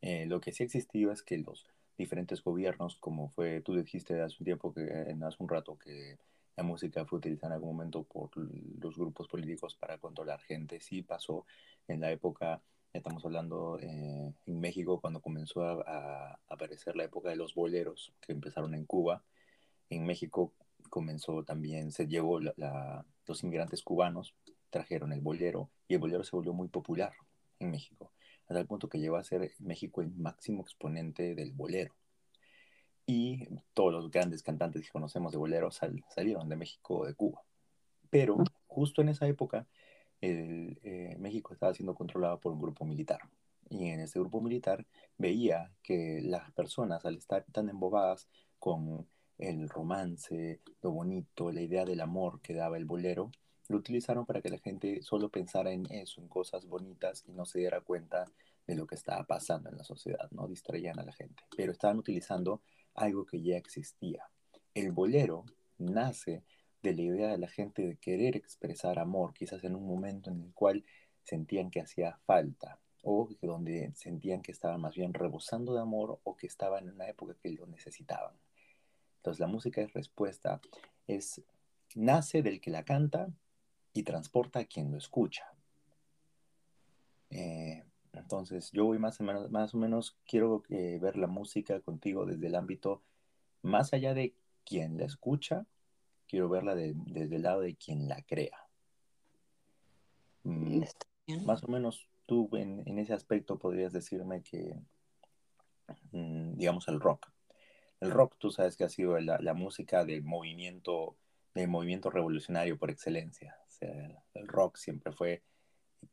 Eh, 0.02 0.26
lo 0.26 0.42
que 0.42 0.52
sí 0.52 0.64
ha 0.64 0.66
existido 0.66 1.12
es 1.12 1.24
que 1.24 1.38
los 1.38 1.66
diferentes 1.98 2.44
gobiernos, 2.44 2.98
como 2.98 3.30
fue, 3.30 3.62
tú 3.62 3.76
dijiste 3.76 4.22
hace 4.22 4.36
un 4.40 4.46
tiempo, 4.46 4.74
que 4.74 5.16
hace 5.24 5.38
un 5.40 5.50
rato, 5.50 5.78
que 5.78 6.18
la 6.56 6.64
música 6.64 7.06
fue 7.06 7.20
utilizada 7.20 7.54
en 7.54 7.54
algún 7.54 7.76
momento 7.76 8.04
por 8.04 8.30
los 8.36 8.98
grupos 8.98 9.28
políticos 9.28 9.76
para 9.76 9.98
controlar 9.98 10.42
gente, 10.42 10.80
sí 10.80 11.02
pasó 11.02 11.46
en 11.88 12.02
la 12.02 12.12
época, 12.12 12.62
estamos 12.94 13.26
hablando 13.26 13.80
eh, 13.80 14.34
en 14.46 14.60
México, 14.60 15.00
cuando 15.02 15.22
comenzó 15.22 15.64
a, 15.64 16.40
aparecer 16.48 16.96
la 16.96 17.06
época 17.06 17.30
de 17.30 17.36
los 17.36 17.56
boleros, 17.56 18.14
que 18.22 18.34
empezaron 18.34 18.76
en 18.76 18.86
Cuba. 18.86 19.24
En 19.90 20.06
México 20.06 20.54
comenzó 20.94 21.44
también, 21.44 21.92
se 21.92 22.06
llevó 22.06 22.40
los 22.40 23.44
inmigrantes 23.44 23.82
cubanos, 23.82 24.36
trajeron 24.70 25.12
el 25.12 25.22
bolero 25.22 25.72
y 25.88 25.96
el 25.96 26.00
bolero 26.00 26.24
se 26.24 26.36
volvió 26.36 26.54
muy 26.54 26.68
popular 26.68 27.14
en 27.58 27.72
México, 27.72 28.12
hasta 28.44 28.60
el 28.60 28.68
punto 28.68 28.88
que 28.88 29.00
llegó 29.00 29.16
a 29.16 29.24
ser 29.24 29.56
México 29.58 30.02
el 30.02 30.12
máximo 30.12 30.62
exponente 30.62 31.34
del 31.34 31.52
bolero. 31.52 31.96
Y 33.08 33.48
todos 33.74 33.92
los 33.92 34.12
grandes 34.12 34.44
cantantes 34.44 34.84
que 34.84 34.92
conocemos 34.92 35.32
de 35.32 35.40
bolero 35.40 35.72
salieron 35.72 36.48
de 36.48 36.58
México 36.58 37.00
o 37.00 37.06
de 37.08 37.16
Cuba. 37.16 37.44
Pero 38.12 38.38
justo 38.68 39.02
en 39.02 39.10
esa 39.10 39.28
época, 39.28 39.66
eh, 40.22 41.16
México 41.18 41.54
estaba 41.54 41.74
siendo 41.74 41.96
controlado 41.96 42.40
por 42.40 42.54
un 42.54 42.62
grupo 42.62 42.86
militar. 42.86 43.22
Y 43.68 43.88
en 43.88 44.00
ese 44.00 44.20
grupo 44.20 44.42
militar 44.42 44.86
veía 45.18 45.72
que 45.82 46.22
las 46.22 46.52
personas, 46.52 47.04
al 47.04 47.18
estar 47.18 47.46
tan 47.52 47.68
embobadas 47.70 48.30
con 48.60 49.08
el 49.50 49.70
romance, 49.70 50.62
lo 50.82 50.92
bonito, 50.92 51.52
la 51.52 51.62
idea 51.62 51.86
del 51.86 52.02
amor 52.02 52.42
que 52.42 52.54
daba 52.54 52.78
el 52.78 52.86
bolero, 52.86 53.32
lo 53.68 53.78
utilizaron 53.78 54.26
para 54.26 54.42
que 54.42 54.50
la 54.50 54.60
gente 54.60 55.02
solo 55.02 55.30
pensara 55.30 55.72
en 55.72 55.86
eso, 55.92 56.22
en 56.22 56.28
cosas 56.28 56.66
bonitas 56.66 57.24
y 57.28 57.32
no 57.34 57.46
se 57.46 57.60
diera 57.60 57.82
cuenta 57.82 58.32
de 58.66 58.76
lo 58.76 58.88
que 58.88 58.96
estaba 58.96 59.24
pasando 59.26 59.70
en 59.70 59.78
la 59.78 59.84
sociedad, 59.84 60.30
¿no? 60.32 60.48
Distraían 60.48 61.00
a 61.00 61.04
la 61.04 61.12
gente, 61.12 61.44
pero 61.56 61.72
estaban 61.72 61.98
utilizando 61.98 62.62
algo 62.94 63.26
que 63.26 63.42
ya 63.42 63.58
existía. 63.58 64.24
El 64.74 64.92
bolero 64.92 65.46
nace 65.78 66.44
de 66.82 66.94
la 66.94 67.02
idea 67.02 67.28
de 67.30 67.38
la 67.38 67.48
gente 67.48 67.86
de 67.86 67.98
querer 67.98 68.36
expresar 68.36 69.00
amor, 69.00 69.34
quizás 69.34 69.64
en 69.64 69.76
un 69.76 69.86
momento 69.86 70.30
en 70.30 70.42
el 70.42 70.54
cual 70.54 70.84
sentían 71.24 71.70
que 71.70 71.82
hacía 71.82 72.18
falta 72.26 72.80
o 73.04 73.30
donde 73.42 73.92
sentían 73.96 74.42
que 74.42 74.52
estaban 74.52 74.82
más 74.82 74.96
bien 74.96 75.14
rebosando 75.14 75.74
de 75.74 75.82
amor 75.82 76.20
o 76.24 76.36
que 76.36 76.48
estaban 76.48 76.88
en 76.88 76.96
una 76.96 77.08
época 77.08 77.36
que 77.42 77.52
lo 77.52 77.68
necesitaban. 77.68 78.36
Entonces 79.24 79.40
la 79.40 79.48
música 79.48 79.80
es 79.80 79.94
respuesta, 79.94 80.60
es 81.08 81.42
nace 81.96 82.42
del 82.42 82.60
que 82.60 82.72
la 82.72 82.84
canta 82.84 83.30
y 83.94 84.04
transporta 84.04 84.60
a 84.60 84.66
quien 84.66 84.92
lo 84.92 84.98
escucha. 84.98 85.46
Eh, 87.30 87.86
entonces, 88.12 88.70
yo 88.74 88.84
voy 88.84 89.00
más 89.00 89.22
o 89.22 89.24
menos, 89.24 89.50
más 89.50 89.74
o 89.74 89.78
menos 89.78 90.18
quiero 90.28 90.64
eh, 90.68 91.00
ver 91.02 91.16
la 91.16 91.28
música 91.28 91.80
contigo 91.80 92.26
desde 92.26 92.48
el 92.48 92.56
ámbito 92.56 93.02
más 93.62 93.94
allá 93.94 94.14
de 94.14 94.36
quien 94.66 94.98
la 94.98 95.06
escucha, 95.06 95.66
quiero 96.28 96.50
verla 96.50 96.76
desde 96.76 97.38
el 97.38 97.44
lado 97.44 97.62
de 97.62 97.78
quien 97.78 98.10
la 98.10 98.22
crea. 98.24 98.68
Mm, 100.44 100.84
más 101.46 101.64
o 101.64 101.70
menos 101.70 102.10
tú 102.26 102.50
en, 102.58 103.00
ese 103.00 103.14
aspecto 103.14 103.58
podrías 103.58 103.94
decirme 103.94 104.44
que, 104.44 104.76
mm, 106.12 106.58
digamos, 106.58 106.90
el 106.90 107.00
rock. 107.00 107.33
El 108.04 108.12
rock, 108.12 108.36
tú 108.38 108.52
sabes 108.52 108.76
que 108.76 108.84
ha 108.84 108.90
sido 108.90 109.18
la, 109.20 109.54
música 109.54 110.04
del 110.04 110.24
movimiento, 110.24 111.18
del 111.54 111.70
movimiento 111.70 112.10
revolucionario 112.10 112.78
por 112.78 112.92
excelencia 112.92 113.58
el 114.34 114.48
rock 114.48 114.78
siempre 114.78 115.12
fue 115.12 115.44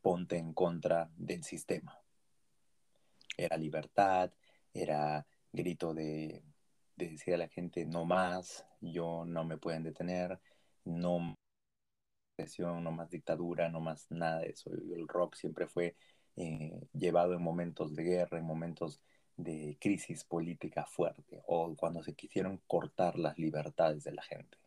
ponte 0.01 0.37
en 0.37 0.53
contra 0.53 1.11
del 1.17 1.43
sistema. 1.45 1.99
Era 3.37 3.57
libertad, 3.57 4.33
era 4.73 5.27
grito 5.53 5.95
de, 5.95 6.43
decir 6.97 7.35
a 7.35 7.39
la 7.39 7.49
gente 7.49 7.87
no 7.87 8.05
más, 8.05 8.67
yo 8.81 9.25
no 9.25 9.45
me 9.45 9.57
pueden 9.57 9.83
detener, 9.83 10.39
no 10.85 11.35
no 12.59 12.91
más 12.91 13.11
dictadura, 13.11 13.69
no 13.69 13.81
más 13.81 14.11
nada 14.11 14.41
de 14.41 14.51
eso. 14.51 14.71
El 14.73 15.07
rock 15.07 15.35
siempre 15.35 15.67
fue 15.67 15.95
eh, 16.37 16.81
llevado 16.95 17.35
en 17.35 17.43
momentos 17.43 17.95
de 17.95 18.03
guerra, 18.03 18.39
en 18.39 18.47
momentos 18.47 19.03
de 19.43 19.77
crisis 19.81 20.25
política 20.25 20.87
fuerte 20.87 21.43
o 21.47 21.75
cuando 21.77 22.03
se 22.03 22.15
quisieron 22.15 22.61
cortar 22.67 23.19
las 23.19 23.39
libertades 23.39 24.05
de 24.05 24.13
la 24.13 24.23
gente. 24.23 24.59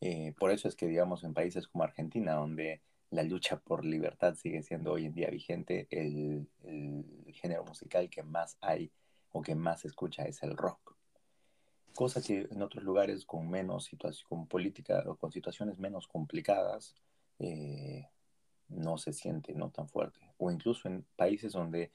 Eh, 0.00 0.34
por 0.38 0.50
eso 0.50 0.68
es 0.68 0.74
que, 0.74 0.86
digamos, 0.86 1.22
en 1.22 1.32
países 1.32 1.68
como 1.68 1.84
Argentina, 1.84 2.34
donde 2.34 2.82
la 3.10 3.22
lucha 3.22 3.58
por 3.58 3.84
libertad 3.84 4.34
sigue 4.34 4.62
siendo 4.62 4.92
hoy 4.92 5.06
en 5.06 5.14
día 5.14 5.30
vigente, 5.30 5.86
el, 5.90 6.48
género 7.34 7.64
musical 7.64 8.08
que 8.10 8.22
más 8.22 8.56
hay 8.60 8.90
o 9.32 9.42
que 9.42 9.54
más 9.54 9.82
se 9.82 9.88
escucha 9.88 10.24
es 10.24 10.42
el 10.42 10.56
rock. 10.56 10.96
Cosa 11.94 12.22
que 12.22 12.48
en 12.50 12.62
otros 12.62 12.84
lugares 12.84 13.24
con 13.24 13.48
menos 13.50 13.84
situación, 13.84 14.26
con 14.28 14.46
política 14.46 15.04
o 15.06 15.16
con 15.16 15.30
situaciones 15.30 15.78
menos 15.78 16.08
complicadas, 16.08 16.94
eh, 17.38 18.08
no 18.68 18.98
se 18.98 19.12
siente 19.12 19.54
no 19.54 19.70
tan 19.70 19.88
fuerte. 19.88 20.20
O 20.38 20.50
incluso 20.50 20.88
en 20.88 21.04
países 21.16 21.52
donde 21.52 21.90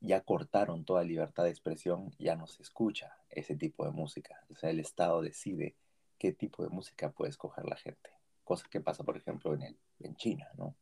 ya 0.00 0.20
cortaron 0.20 0.84
toda 0.84 1.04
libertad 1.04 1.44
de 1.44 1.50
expresión, 1.50 2.12
ya 2.18 2.36
no 2.36 2.46
se 2.46 2.62
escucha 2.62 3.16
ese 3.30 3.56
tipo 3.56 3.84
de 3.84 3.92
música. 3.92 4.44
O 4.50 4.56
sea, 4.56 4.70
el 4.70 4.80
Estado 4.80 5.22
decide 5.22 5.74
qué 6.18 6.32
tipo 6.32 6.62
de 6.62 6.70
música 6.70 7.10
puede 7.10 7.30
escoger 7.30 7.64
la 7.64 7.76
gente. 7.76 8.10
Cosa 8.44 8.66
que 8.70 8.80
pasa, 8.80 9.04
por 9.04 9.16
ejemplo, 9.16 9.54
en, 9.54 9.62
el, 9.62 9.76
en 10.00 10.16
China, 10.16 10.48
¿no? 10.56 10.76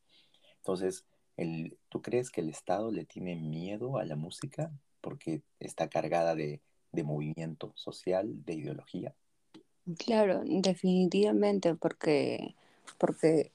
Entonces, 0.56 1.04
el, 1.36 1.78
¿tú 1.88 2.02
crees 2.02 2.30
que 2.30 2.40
el 2.40 2.48
Estado 2.48 2.90
le 2.90 3.04
tiene 3.04 3.36
miedo 3.36 3.98
a 3.98 4.04
la 4.04 4.16
música 4.16 4.70
porque 5.00 5.42
está 5.60 5.88
cargada 5.88 6.34
de, 6.34 6.60
movimiento 6.92 7.72
social, 7.74 8.44
de 8.44 8.54
ideología? 8.54 9.14
Claro, 9.98 10.42
definitivamente, 10.44 11.74
porque, 11.74 12.54
porque 12.98 13.52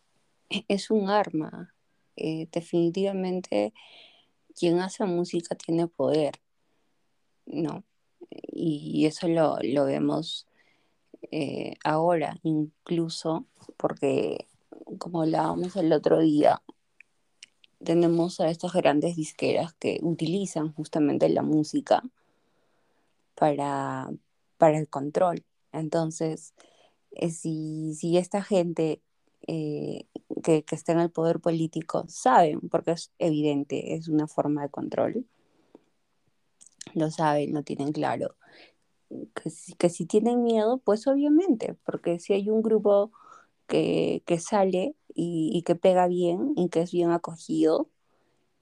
es 0.68 0.92
un 0.92 1.10
arma. 1.10 1.74
Eh, 2.16 2.48
definitivamente, 2.52 3.74
quien 4.60 4.80
hace 4.80 5.06
música 5.06 5.56
tiene 5.56 5.88
poder, 5.88 6.34
¿no? 7.46 7.84
Y 8.30 9.06
eso 9.06 9.28
lo, 9.28 9.58
lo 9.64 9.86
vemos 9.86 10.48
eh, 11.32 11.76
ahora 11.84 12.38
incluso, 12.44 13.46
porque 13.78 14.48
como 14.98 15.22
hablábamos 15.22 15.76
el 15.76 15.94
otro 15.94 16.20
día, 16.20 16.62
tenemos 17.84 18.40
a 18.40 18.50
estas 18.50 18.74
grandes 18.74 19.16
disqueras 19.16 19.74
que 19.74 20.00
utilizan 20.02 20.74
justamente 20.74 21.30
la 21.30 21.44
música 21.44 22.04
para, 23.36 24.10
para 24.58 24.78
el 24.78 24.90
control. 24.90 25.46
Entonces, 25.72 26.54
eh, 27.12 27.30
si, 27.30 27.94
si, 27.96 28.18
esta 28.18 28.42
gente 28.44 29.02
eh, 29.48 30.08
que, 30.44 30.64
que, 30.64 30.76
está 30.76 30.92
en 30.94 31.00
el 31.00 31.12
poder 31.12 31.40
político 31.40 32.06
saben, 32.08 32.62
porque 32.70 32.92
es 32.92 33.12
evidente, 33.20 33.96
es 33.96 34.08
una 34.08 34.28
forma 34.28 34.64
de 34.64 34.70
control, 34.70 35.26
lo 36.94 37.12
saben, 37.12 37.54
lo 37.54 37.64
tienen 37.64 37.92
claro, 37.92 38.36
que 39.76 39.90
si, 39.90 40.06
tienen 40.06 40.44
miedo, 40.44 40.80
pues 40.80 41.08
obviamente, 41.08 41.76
porque 41.86 42.20
si 42.20 42.34
hay 42.34 42.50
un 42.50 42.62
grupo 42.62 43.12
que, 43.68 44.24
sale 44.40 44.96
y, 45.14 45.64
que 45.66 45.76
pega 45.76 46.08
bien 46.08 46.54
y 46.56 46.70
que 46.70 46.82
es 46.82 46.92
bien 46.92 47.12
acogido, 47.12 47.90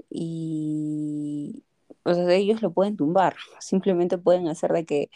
y 0.10 1.66
ellos 2.08 2.62
lo 2.62 2.72
pueden 2.72 2.96
tumbar, 2.96 3.36
simplemente 3.60 4.18
pueden 4.18 4.48
hacer 4.48 4.72
de 4.72 4.86
que, 4.86 5.10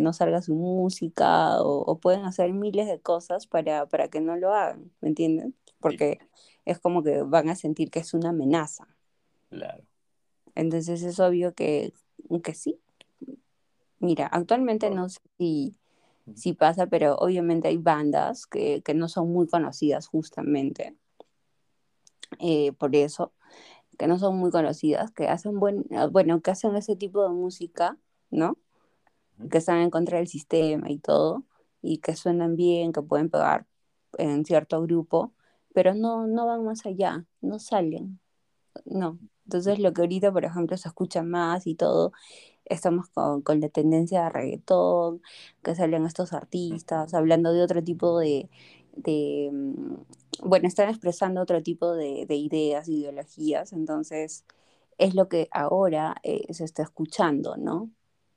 no 0.00 0.12
salga 0.12 0.42
su 0.42 0.54
música 0.54 1.62
o, 1.62 1.98
pueden 1.98 2.24
hacer 2.24 2.52
miles 2.52 2.88
de 2.88 3.00
cosas 3.00 3.46
para, 3.46 3.86
que 4.10 4.20
no 4.20 4.36
lo 4.36 4.52
hagan, 4.52 4.90
¿me 5.00 5.08
entienden? 5.08 5.54
Porque 5.80 6.18
es 6.64 6.78
como 6.78 7.02
que 7.02 7.22
van 7.22 7.48
a 7.48 7.56
sentir 7.56 7.90
que 7.90 8.00
es 8.00 8.14
una 8.14 8.30
amenaza. 8.30 8.86
Claro. 9.50 9.84
Entonces 10.54 11.02
es 11.02 11.20
obvio 11.20 11.54
que, 11.54 11.92
que 12.42 12.54
sí. 12.54 12.78
Mira, 13.98 14.26
actualmente 14.26 14.90
no 14.90 15.08
sé 15.08 15.20
si, 15.38 15.74
si 16.34 16.52
pasa, 16.52 16.86
pero 16.86 17.16
obviamente 17.16 17.68
hay 17.68 17.78
bandas 17.78 18.46
que, 18.46 18.82
que 18.82 18.94
no 18.94 19.08
son 19.08 19.32
muy 19.32 19.46
conocidas 19.46 20.06
justamente. 20.06 20.96
Eh, 22.38 22.72
por 22.72 22.94
eso, 22.94 23.32
que 23.98 24.06
no 24.06 24.18
son 24.18 24.36
muy 24.38 24.50
conocidas, 24.50 25.10
que 25.12 25.28
hacen 25.28 25.58
buen, 25.60 25.86
bueno, 26.12 26.40
que 26.42 26.50
hacen 26.50 26.76
ese 26.76 26.96
tipo 26.96 27.22
de 27.22 27.30
música, 27.30 27.98
¿no? 28.30 28.58
Que 29.50 29.58
están 29.58 29.78
en 29.80 29.90
contra 29.90 30.18
del 30.18 30.28
sistema 30.28 30.90
y 30.90 30.98
todo, 30.98 31.44
y 31.82 31.98
que 31.98 32.16
suenan 32.16 32.56
bien, 32.56 32.92
que 32.92 33.02
pueden 33.02 33.30
pegar 33.30 33.66
en 34.18 34.44
cierto 34.44 34.82
grupo, 34.82 35.32
pero 35.74 35.94
no, 35.94 36.26
no 36.26 36.46
van 36.46 36.64
más 36.64 36.86
allá, 36.86 37.26
no 37.40 37.58
salen, 37.58 38.20
no. 38.86 39.18
Entonces 39.46 39.78
lo 39.78 39.92
que 39.92 40.02
ahorita, 40.02 40.32
por 40.32 40.44
ejemplo, 40.44 40.76
se 40.76 40.88
escucha 40.88 41.22
más 41.22 41.66
y 41.66 41.74
todo, 41.74 42.12
estamos 42.64 43.08
con, 43.10 43.42
con 43.42 43.60
la 43.60 43.68
tendencia 43.68 44.24
de 44.24 44.30
reggaetón, 44.30 45.22
que 45.62 45.74
salen 45.74 46.06
estos 46.06 46.32
artistas 46.32 47.14
hablando 47.14 47.52
de 47.52 47.62
otro 47.62 47.82
tipo 47.84 48.18
de, 48.18 48.50
de 48.96 49.50
mm, 49.52 49.94
bueno, 50.42 50.68
están 50.68 50.88
expresando 50.88 51.40
otro 51.40 51.62
tipo 51.62 51.92
de, 51.94 52.26
de, 52.26 52.36
ideas, 52.36 52.88
ideologías, 52.88 53.72
entonces 53.72 54.44
es 54.98 55.14
lo 55.14 55.28
que 55.28 55.48
ahora 55.52 56.16
eh, 56.22 56.52
se 56.52 56.64
está 56.64 56.82
escuchando, 56.82 57.56
¿no? 57.56 57.90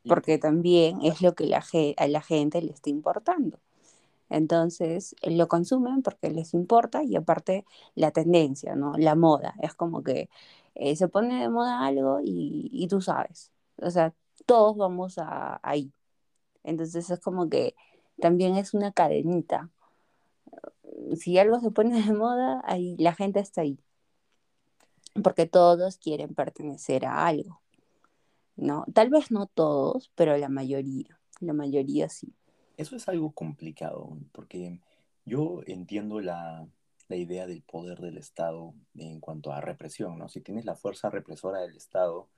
Porque 0.07 0.37
también 0.37 1.01
es 1.03 1.21
lo 1.21 1.35
que 1.35 1.45
la, 1.47 1.63
a 1.97 2.07
la 2.07 2.21
gente 2.21 2.61
le 2.61 2.71
está 2.71 2.89
importando. 2.89 3.59
Entonces 4.29 5.15
lo 5.23 5.47
consumen 5.47 6.01
porque 6.01 6.29
les 6.31 6.53
importa 6.53 7.03
y 7.03 7.15
aparte 7.15 7.65
la 7.95 8.11
tendencia, 8.11 8.75
¿no? 8.75 8.93
La 8.97 9.15
moda. 9.15 9.55
Es 9.61 9.73
como 9.73 10.03
que 10.03 10.29
eh, 10.75 10.95
se 10.95 11.07
pone 11.07 11.41
de 11.41 11.49
moda 11.49 11.85
algo 11.85 12.19
y, 12.23 12.69
y, 12.71 12.87
tú 12.87 13.01
sabes. 13.01 13.51
O 13.81 13.89
sea, 13.91 14.13
todos 14.45 14.77
vamos 14.77 15.17
a, 15.17 15.59
ahí. 15.63 15.91
Entonces 16.63 17.09
es 17.09 17.19
como 17.19 17.49
que 17.49 17.75
también 18.19 18.55
es 18.57 18.73
una 18.73 18.91
cadenita. 18.91 19.71
Si 21.15 21.37
algo 21.37 21.59
se 21.59 21.71
pone 21.71 22.01
de 22.01 22.13
moda, 22.13 22.61
ahí 22.65 22.95
la 22.97 23.13
gente 23.13 23.39
está 23.39 23.61
ahí. 23.61 23.79
Porque 25.23 25.45
todos 25.45 25.97
quieren 25.97 26.33
pertenecer 26.33 27.05
a 27.05 27.25
algo. 27.25 27.61
¿No? 28.55 28.85
Tal 28.93 29.09
vez 29.09 29.31
no 29.31 29.45
todos, 29.47 30.11
pero 30.15 30.35
la 30.37 30.49
mayoría. 30.49 31.19
La 31.39 31.53
mayoría 31.53 32.09
sí. 32.09 32.33
Eso 32.77 32.95
es 32.95 33.07
algo 33.07 33.31
complicado, 33.31 34.17
porque 34.31 34.79
yo 35.25 35.61
entiendo 35.65 36.19
la, 36.21 36.67
la 37.07 37.15
idea 37.15 37.47
del 37.47 37.61
poder 37.61 37.99
del 37.99 38.17
Estado 38.17 38.73
en 38.95 39.19
cuanto 39.19 39.51
a 39.51 39.61
represión, 39.61 40.17
¿no? 40.17 40.29
Si 40.29 40.41
tienes 40.41 40.65
la 40.65 40.75
fuerza 40.75 41.09
represora 41.09 41.59
del 41.59 41.75
Estado, 41.75 42.29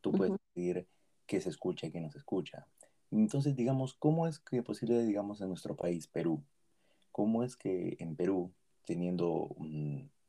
tú 0.00 0.12
puedes 0.12 0.34
decidir 0.54 0.86
qué 1.26 1.40
se 1.40 1.48
escucha 1.48 1.86
y 1.86 1.90
qué 1.90 2.00
no 2.00 2.10
se 2.10 2.18
escucha. 2.18 2.66
Entonces, 3.10 3.56
digamos, 3.56 3.94
¿cómo 3.94 4.26
es 4.26 4.38
que 4.38 4.62
posible, 4.62 5.02
digamos, 5.04 5.40
en 5.40 5.48
nuestro 5.48 5.76
país, 5.76 6.06
Perú? 6.06 6.42
¿Cómo 7.18 7.42
es 7.42 7.56
que 7.56 7.96
en 7.98 8.14
Perú, 8.14 8.54
teniendo 8.84 9.56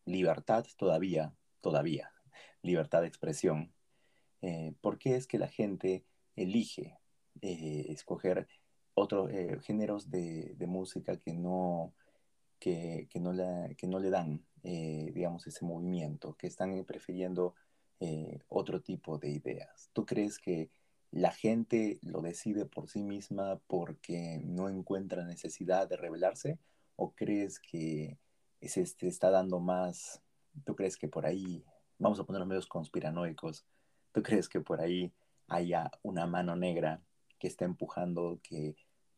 libertad 0.06 0.66
todavía, 0.76 1.36
todavía, 1.62 2.12
libertad 2.64 3.02
de 3.02 3.08
expresión, 3.08 3.72
eh, 4.42 4.74
¿por 4.82 4.98
qué 4.98 5.16
es 5.16 5.28
que 5.28 5.38
la 5.38 5.50
gente 5.50 6.04
elige 6.36 6.98
eh, 7.42 7.86
escoger 7.90 8.48
otros 8.96 9.30
eh, 9.30 9.60
géneros 9.62 10.10
de, 10.10 10.56
música 10.68 11.16
que 11.18 11.32
no, 11.32 11.94
que, 12.58 13.08
no, 13.22 13.34
que 13.78 13.88
no 13.88 14.00
le 14.00 14.10
dan, 14.10 14.44
eh, 14.64 15.12
digamos, 15.14 15.46
ese 15.46 15.66
movimiento, 15.66 16.36
que 16.38 16.48
están 16.48 16.84
prefiriendo 16.86 17.54
eh, 18.00 18.40
otro 18.48 18.82
tipo 18.82 19.20
de 19.20 19.30
ideas. 19.30 19.92
¿Tú 19.94 20.08
crees 20.08 20.40
que 20.40 20.72
la 21.12 21.30
gente 21.30 22.00
lo 22.02 22.24
decide 22.24 22.66
por 22.66 22.90
sí 22.90 23.04
misma 23.04 23.62
porque 23.68 24.42
no 24.44 24.70
encuentra 24.70 25.24
necesidad 25.24 25.88
de 25.88 25.96
rebelarse? 25.96 26.58
¿O 27.02 27.14
crees 27.16 27.62
que 27.62 28.18
se 28.62 28.82
este, 28.82 29.08
está 29.08 29.30
dando 29.30 29.62
más? 29.62 30.22
¿Tú 30.66 30.76
crees 30.76 30.97
que 30.97 31.08
por 31.08 31.26
ahí, 31.26 31.64
vamos 31.97 32.20
a 32.20 32.26
poner 32.26 32.41
los 32.41 32.47
medios 32.50 32.68
conspiranoicos, 32.68 33.66
¿tú 34.12 34.22
crees 34.22 34.50
que 34.50 34.60
por 34.60 34.82
ahí 34.82 35.14
haya 35.47 35.89
una 36.04 36.28
mano 36.28 36.58
negra 36.58 37.02
que 37.39 37.47
está 37.47 37.64
empujando 37.64 38.41
que 38.43 38.76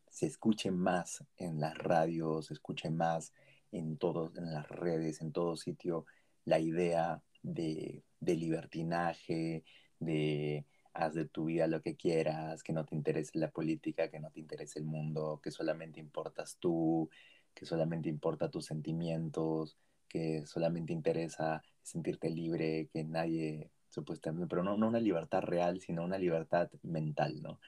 se 0.08 0.26
escuche 0.26 0.70
más 0.70 1.24
en 1.38 1.58
las 1.58 1.76
radios, 1.76 2.46
se 2.46 2.54
escuche 2.54 2.88
más 2.88 3.32
en 3.72 3.96
todos, 3.96 4.36
en 4.36 4.52
las 4.52 4.68
redes, 4.68 5.20
en 5.20 5.32
todo 5.32 5.56
sitio, 5.56 6.06
la 6.44 6.60
idea 6.60 7.20
de, 7.42 8.04
de 8.20 8.36
libertinaje, 8.36 9.64
de 9.98 10.66
haz 10.94 11.14
de 11.14 11.24
tu 11.24 11.46
vida 11.46 11.66
lo 11.66 11.82
que 11.82 11.96
quieras, 11.96 12.62
que 12.62 12.72
no 12.72 12.84
te 12.84 12.94
interese 12.94 13.38
la 13.40 13.50
política, 13.50 14.08
que 14.08 14.20
no 14.20 14.30
te 14.30 14.38
interese 14.38 14.78
el 14.78 14.84
mundo, 14.84 15.40
que 15.42 15.50
solamente 15.50 15.98
importas 15.98 16.58
tú, 16.60 17.10
que 17.54 17.66
solamente 17.66 18.08
importa 18.08 18.50
tus 18.50 18.66
sentimientos, 18.66 19.76
que 20.08 20.46
solamente 20.46 20.92
interesa 20.92 21.62
sentirte 21.82 22.30
libre, 22.30 22.88
que 22.92 23.04
nadie, 23.04 23.70
supuestamente, 23.88 24.46
pero 24.48 24.62
no, 24.62 24.74
una 24.74 25.00
libertad 25.00 25.42
real, 25.42 25.80
sino 25.80 26.04
una 26.04 26.18
libertad 26.18 26.70
mental, 26.82 27.42
¿no? 27.42 27.60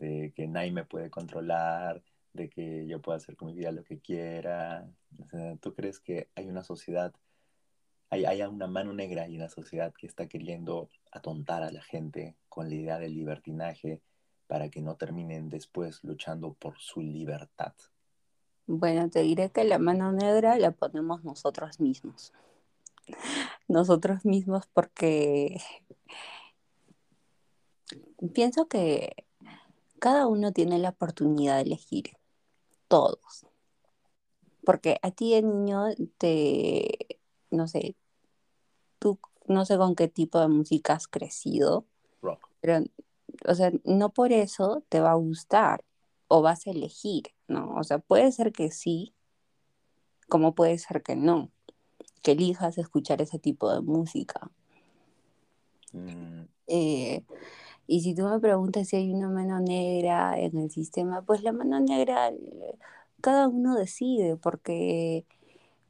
de 0.00 0.32
que 0.34 0.48
nadie 0.48 0.72
me 0.72 0.84
puede 0.84 1.10
controlar, 1.10 2.02
de 2.32 2.48
que 2.48 2.86
yo 2.86 3.00
pueda 3.00 3.18
hacer 3.18 3.36
con 3.36 3.48
mi 3.48 3.54
vida 3.54 3.70
lo 3.70 3.84
que 3.84 4.00
quiera. 4.00 4.88
¿Tú 5.60 5.74
crees 5.74 6.00
que 6.00 6.30
hay 6.34 6.46
una 6.48 6.64
sociedad, 6.64 7.12
hay, 8.08 8.24
hay 8.24 8.42
una 8.42 8.66
mano 8.66 8.92
negra 8.92 9.28
y 9.28 9.36
una 9.36 9.48
sociedad 9.48 9.92
que 9.92 10.06
está 10.06 10.26
queriendo 10.26 10.88
atontar 11.12 11.62
a 11.62 11.70
la 11.70 11.82
gente 11.82 12.36
con 12.48 12.68
la 12.68 12.74
idea 12.74 12.98
del 12.98 13.14
libertinaje 13.14 14.00
para 14.46 14.70
que 14.70 14.80
no 14.80 14.96
terminen 14.96 15.50
después 15.50 16.02
luchando 16.02 16.54
por 16.54 16.78
su 16.78 17.02
libertad? 17.02 17.74
Bueno, 18.72 19.10
te 19.10 19.22
diré 19.22 19.50
que 19.50 19.64
la 19.64 19.80
mano 19.80 20.12
negra 20.12 20.56
la 20.56 20.70
ponemos 20.70 21.24
nosotros 21.24 21.80
mismos. 21.80 22.32
Nosotros 23.66 24.24
mismos 24.24 24.68
porque 24.72 25.60
pienso 28.32 28.68
que 28.68 29.26
cada 29.98 30.28
uno 30.28 30.52
tiene 30.52 30.78
la 30.78 30.90
oportunidad 30.90 31.56
de 31.56 31.62
elegir, 31.62 32.16
todos. 32.86 33.44
Porque 34.64 35.00
a 35.02 35.10
ti 35.10 35.34
de 35.34 35.42
niño 35.42 35.86
te, 36.18 37.18
no 37.50 37.66
sé, 37.66 37.96
tú 39.00 39.18
no 39.48 39.64
sé 39.64 39.78
con 39.78 39.96
qué 39.96 40.06
tipo 40.06 40.38
de 40.38 40.46
música 40.46 40.92
has 40.92 41.08
crecido, 41.08 41.86
pero, 42.60 42.84
o 43.48 43.54
sea, 43.56 43.72
no 43.82 44.10
por 44.10 44.30
eso 44.30 44.84
te 44.88 45.00
va 45.00 45.10
a 45.10 45.14
gustar 45.14 45.82
o 46.28 46.40
vas 46.40 46.68
a 46.68 46.70
elegir, 46.70 47.32
¿no? 47.50 47.74
O 47.76 47.84
sea, 47.84 47.98
puede 47.98 48.32
ser 48.32 48.52
que 48.52 48.70
sí, 48.70 49.12
como 50.28 50.54
puede 50.54 50.78
ser 50.78 51.02
que 51.02 51.16
no, 51.16 51.50
que 52.22 52.32
elijas 52.32 52.78
escuchar 52.78 53.20
ese 53.20 53.38
tipo 53.38 53.72
de 53.72 53.82
música. 53.82 54.50
Mm. 55.92 56.44
Eh, 56.68 57.24
y 57.86 58.02
si 58.02 58.14
tú 58.14 58.22
me 58.22 58.38
preguntas 58.38 58.88
si 58.88 58.96
hay 58.96 59.12
una 59.12 59.28
mano 59.28 59.58
negra 59.60 60.38
en 60.38 60.56
el 60.56 60.70
sistema, 60.70 61.22
pues 61.22 61.42
la 61.42 61.52
mano 61.52 61.80
negra 61.80 62.32
cada 63.20 63.48
uno 63.48 63.74
decide, 63.76 64.36
porque, 64.36 65.26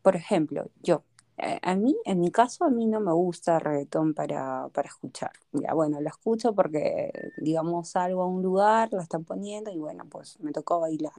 por 0.03 0.17
ejemplo, 0.17 0.71
yo, 0.83 1.05
eh, 1.39 1.59
a 1.63 1.77
mí, 1.77 1.97
en 2.05 2.21
mi 2.21 2.31
caso, 2.31 2.65
a 2.65 2.71
mí 2.71 2.87
no 2.87 3.01
me 3.01 3.13
gusta 3.13 3.59
reggaetón 3.59 4.15
para, 4.15 4.69
para 4.73 4.89
escuchar. 4.89 5.33
Ya, 5.53 5.75
bueno, 5.75 6.01
lo 6.01 6.09
escucho 6.09 6.55
porque, 6.55 7.13
digamos, 7.39 7.91
salgo 7.91 8.23
a 8.23 8.27
un 8.27 8.43
lugar, 8.43 8.91
lo 8.93 9.01
están 9.01 9.25
poniendo 9.25 9.71
y 9.71 9.79
bueno, 9.79 10.05
pues 10.11 10.41
me 10.41 10.53
tocó 10.53 10.81
bailar. 10.81 11.13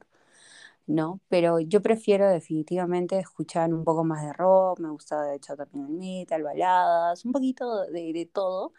¿No? 0.88 1.19
Pero 1.29 1.59
yo 1.59 1.82
prefiero 1.82 2.29
definitivamente 2.29 3.19
escuchar 3.19 3.73
un 3.73 3.84
poco 3.84 4.03
más 4.03 4.23
de 4.25 4.34
rock, 4.34 4.79
me 4.79 4.89
gusta 4.89 5.21
de 5.23 5.36
hecho 5.36 5.55
también 5.55 5.86
el 5.86 5.91
metal, 5.93 6.43
baladas, 6.43 7.25
un 7.25 7.32
poquito 7.32 7.86
de, 7.88 8.13
de 8.13 8.25
todo, 8.25 8.73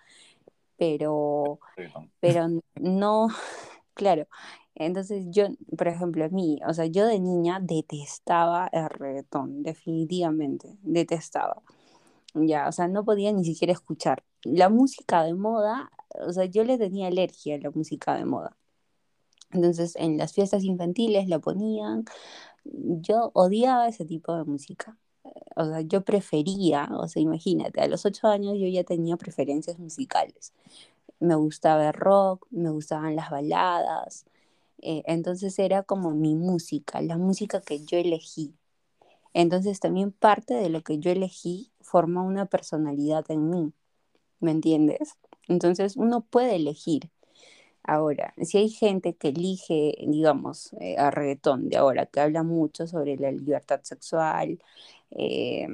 pero, 0.76 1.61
pero 2.20 2.48
no, 2.76 3.28
claro. 3.94 4.26
Entonces 4.74 5.26
yo, 5.30 5.46
por 5.76 5.88
ejemplo, 5.88 6.24
a 6.24 6.28
mí, 6.28 6.59
o 6.66 6.72
sea, 6.74 6.86
yo 6.86 7.07
de 7.07 7.20
niña 7.20 7.61
detestaba 7.61 8.68
el 8.72 8.88
reggaetón, 8.90 9.62
definitivamente, 9.62 10.76
detestaba. 10.82 11.62
Ya, 12.34 12.68
o 12.68 12.72
sea, 12.72 12.88
no 12.88 13.05
podía 13.05 13.32
ni 13.32 13.44
siquiera 13.44 13.72
escuchar. 13.72 14.24
La 14.42 14.68
música 14.70 15.22
de 15.24 15.34
moda, 15.34 15.90
o 16.26 16.32
sea, 16.32 16.46
yo 16.46 16.64
le 16.64 16.78
tenía 16.78 17.09
alergia 17.09 17.57
a 17.57 17.59
la 17.59 17.70
música 17.70 18.16
de 18.16 18.24
moda. 18.24 18.57
Entonces, 19.53 19.96
en 19.96 20.18
las 20.18 20.32
fiestas 20.32 20.64
infantiles 20.64 21.28
la 21.28 21.38
ponían. 21.40 22.05
Yo 22.64 23.30
odiaba 23.34 23.88
ese 23.88 24.05
tipo 24.07 24.36
de 24.36 24.44
música 24.44 24.98
o 25.57 25.64
sea, 25.66 25.80
yo 25.82 26.03
prefería, 26.05 26.88
o 26.92 27.09
sea, 27.09 27.22
imagínate, 27.22 27.80
a 27.80 27.88
los 27.88 28.05
ocho 28.07 28.28
años 28.28 28.59
yo 28.59 28.66
ya 28.68 28.84
tenía 28.84 29.16
preferencias 29.16 29.78
musicales. 29.78 30.53
Me 31.20 31.34
gustaba 31.36 31.88
el 31.88 31.94
rock, 31.94 32.46
me 32.50 32.70
gustaban 32.70 33.16
las 33.16 33.30
baladas, 33.30 34.26
eh, 34.82 35.03
entonces 35.07 35.59
era 35.59 35.82
como 35.84 36.12
mi 36.12 36.34
música, 36.36 37.03
la 37.03 37.18
música 37.18 37.61
que 37.62 37.84
yo 37.84 37.98
elegí. 37.98 38.55
Entonces 39.34 39.80
también 39.80 40.12
parte 40.12 40.55
de 40.55 40.70
lo 40.70 40.82
que 40.82 40.98
yo 41.00 41.12
elegí 41.12 41.72
forma 41.82 42.22
una 42.22 42.46
personalidad 42.46 43.26
en 43.30 43.50
mí, 43.50 43.74
¿me 44.40 44.53
entiendes? 44.53 45.18
Entonces 45.48 45.96
uno 45.98 46.22
puede 46.22 46.57
elegir. 46.57 47.12
Ahora, 47.85 48.35
si 48.43 48.59
hay 48.59 48.68
gente 48.68 49.14
que 49.16 49.28
elige, 49.28 49.97
digamos, 50.07 50.72
eh, 50.80 50.97
a 50.99 51.11
reggaetón 51.11 51.68
de 51.68 51.76
ahora, 51.78 52.07
que 52.07 52.20
habla 52.20 52.43
mucho 52.43 52.87
sobre 52.87 53.16
la 53.16 53.33
libertad 53.33 53.80
sexual, 53.83 54.61
eh, 55.11 55.66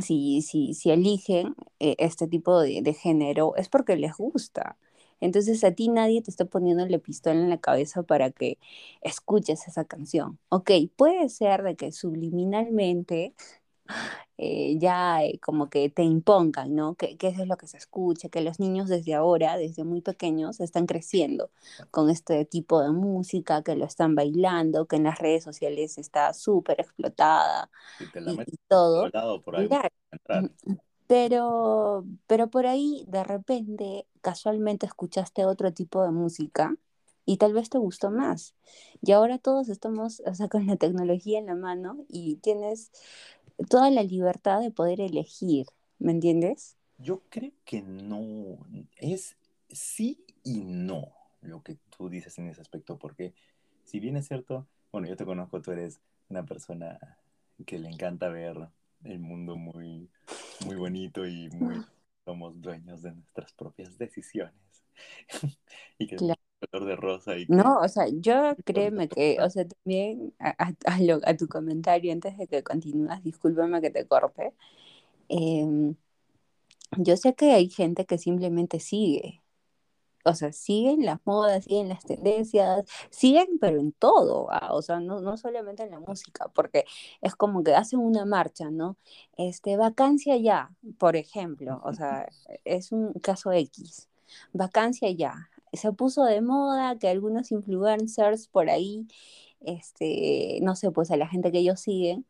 si, 0.00 0.42
si, 0.42 0.74
si 0.74 0.90
eligen 0.90 1.54
eh, 1.80 1.96
este 1.98 2.28
tipo 2.28 2.60
de, 2.60 2.94
género, 2.94 3.56
es 3.56 3.68
porque 3.68 3.96
les 3.96 4.16
gusta. 4.16 4.76
Entonces 5.20 5.64
a 5.64 5.72
ti 5.72 5.88
nadie 5.88 6.22
te 6.22 6.30
está 6.30 6.44
poniendo 6.44 6.86
la 6.86 6.98
pistola 6.98 7.40
en 7.40 7.50
la 7.50 7.58
cabeza 7.58 8.04
para 8.04 8.30
que 8.30 8.58
escuches 9.02 9.66
esa 9.66 9.84
canción. 9.84 10.38
Ok, 10.48 10.70
puede 10.96 11.28
ser 11.28 11.62
de 11.64 11.74
que 11.76 11.90
subliminalmente 11.90 13.34
eh, 14.36 14.76
ya 14.78 15.24
eh, 15.24 15.38
como 15.40 15.68
que 15.68 15.90
te 15.90 16.02
impongan, 16.02 16.74
¿no? 16.74 16.94
Que, 16.94 17.16
que, 17.16 17.28
eso 17.28 17.42
es 17.42 17.48
lo 17.48 17.56
que 17.56 17.66
se 17.66 17.76
escucha, 17.76 18.28
que 18.28 18.40
los 18.40 18.60
niños 18.60 18.88
desde 18.88 19.14
ahora, 19.14 19.56
desde 19.56 19.84
muy 19.84 20.00
pequeños, 20.00 20.60
están 20.60 20.86
creciendo 20.86 21.50
con 21.90 22.08
este 22.08 22.44
tipo 22.44 22.80
de 22.80 22.90
música, 22.90 23.62
que 23.62 23.74
lo 23.74 23.84
están 23.84 24.14
bailando, 24.14 24.86
que 24.86 24.96
en 24.96 25.04
las 25.04 25.18
redes 25.18 25.42
sociales 25.44 25.98
está 25.98 26.32
súper 26.34 26.80
explotada 26.80 27.70
Y 27.98 28.06
te 28.06 28.20
la 28.20 28.32
y, 28.32 28.56
todo. 28.68 29.10
por 29.42 29.56
ahí 29.56 29.68
Claro, 29.68 29.88
entrar. 30.12 30.50
pero, 31.06 32.04
pero 32.26 32.48
por 32.48 32.66
ahí 32.66 33.04
de 33.08 33.24
repente 33.24 34.06
casualmente 34.20 34.86
escuchaste 34.86 35.44
otro 35.44 35.72
tipo 35.72 36.02
de 36.04 36.10
música 36.10 36.76
y 37.24 37.36
tal 37.36 37.52
vez 37.52 37.68
te 37.68 37.78
gustó 37.78 38.10
más. 38.10 38.54
Y 39.02 39.12
ahora 39.12 39.38
todos 39.38 39.68
estamos, 39.68 40.22
o 40.26 40.34
sea, 40.34 40.48
con 40.48 40.66
la 40.66 40.76
tecnología 40.76 41.38
en 41.38 41.46
la 41.46 41.54
mano 41.54 42.04
y 42.08 42.36
tienes 42.36 42.90
toda 43.68 43.90
la 43.90 44.02
libertad 44.02 44.60
de 44.60 44.70
poder 44.70 45.00
elegir, 45.00 45.66
¿me 45.98 46.12
entiendes? 46.12 46.76
Yo 46.98 47.22
creo 47.28 47.52
que 47.64 47.82
no, 47.82 48.58
es 48.96 49.36
sí 49.68 50.24
y 50.42 50.64
no 50.64 51.12
lo 51.40 51.62
que 51.62 51.76
tú 51.96 52.08
dices 52.08 52.38
en 52.38 52.48
ese 52.48 52.60
aspecto, 52.60 52.98
porque 52.98 53.34
si 53.84 54.00
bien 54.00 54.16
es 54.16 54.26
cierto, 54.26 54.66
bueno, 54.92 55.08
yo 55.08 55.16
te 55.16 55.24
conozco, 55.24 55.62
tú 55.62 55.72
eres 55.72 56.00
una 56.28 56.44
persona 56.44 56.98
que 57.66 57.78
le 57.78 57.88
encanta 57.88 58.28
ver 58.28 58.68
el 59.04 59.18
mundo 59.20 59.56
muy, 59.56 60.10
muy 60.64 60.76
bonito 60.76 61.26
y 61.26 61.48
muy 61.50 61.84
somos 62.24 62.60
dueños 62.60 63.02
de 63.02 63.12
nuestras 63.12 63.52
propias 63.52 63.96
decisiones 63.96 64.84
y 65.98 66.06
que 66.06 66.16
es 66.16 66.22
Claro. 66.22 66.47
Color 66.58 66.88
de 66.88 66.96
rosa 66.96 67.36
y 67.38 67.46
No, 67.48 67.78
o 67.80 67.88
sea, 67.88 68.06
yo 68.12 68.56
créeme 68.64 69.08
que, 69.08 69.38
o 69.40 69.50
sea, 69.50 69.66
también 69.66 70.34
a, 70.38 70.50
a- 70.58 70.74
a 70.94 71.00
lo- 71.00 71.20
a 71.24 71.36
tu 71.36 71.48
comentario 71.48 72.12
antes 72.12 72.36
de 72.38 72.46
que 72.46 72.62
continúes, 72.62 73.22
discúlpame 73.22 73.80
que 73.80 73.90
te 73.90 74.06
corte, 74.06 74.54
em, 75.28 75.96
yo 76.98 77.16
sé 77.16 77.34
que 77.34 77.52
hay 77.52 77.68
gente 77.68 78.06
que 78.06 78.18
simplemente 78.18 78.80
sigue, 78.80 79.42
o 80.24 80.34
sea, 80.34 80.52
siguen 80.52 81.04
las 81.06 81.20
modas, 81.26 81.64
siguen 81.64 81.88
las 81.90 82.04
tendencias, 82.04 82.84
siguen, 83.10 83.58
pero 83.60 83.80
en 83.80 83.92
todo, 83.92 84.48
ah, 84.50 84.74
O 84.74 84.82
sea, 84.82 85.00
no, 85.00 85.20
no 85.20 85.36
solamente 85.38 85.84
en 85.84 85.90
la 85.92 86.00
música, 86.00 86.48
porque 86.54 86.84
es 87.22 87.34
como 87.36 87.62
que 87.64 87.74
hacen 87.74 88.00
una 88.00 88.24
marcha, 88.26 88.70
¿no? 88.70 88.96
Este, 89.38 89.76
vacancia 89.78 90.36
ya, 90.36 90.70
por 90.98 91.16
ejemplo, 91.16 91.80
o 91.84 91.94
sea, 91.94 92.28
es 92.64 92.92
un 92.92 93.14
caso 93.14 93.52
X, 93.52 94.08
vacancia 94.52 95.10
ya. 95.12 95.50
Se 95.72 95.92
puso 95.92 96.24
de 96.24 96.40
moda 96.42 96.98
que 96.98 97.08
algunos 97.08 97.52
influencers 97.52 98.48
por 98.48 98.70
ahí, 98.70 99.06
este, 99.60 100.58
no 100.62 100.76
sé, 100.76 100.90
pues 100.92 101.10
a 101.10 101.16
la 101.16 101.28
gente 101.28 101.52
que 101.52 101.58
ellos 101.60 101.80
siguen, 101.80 102.26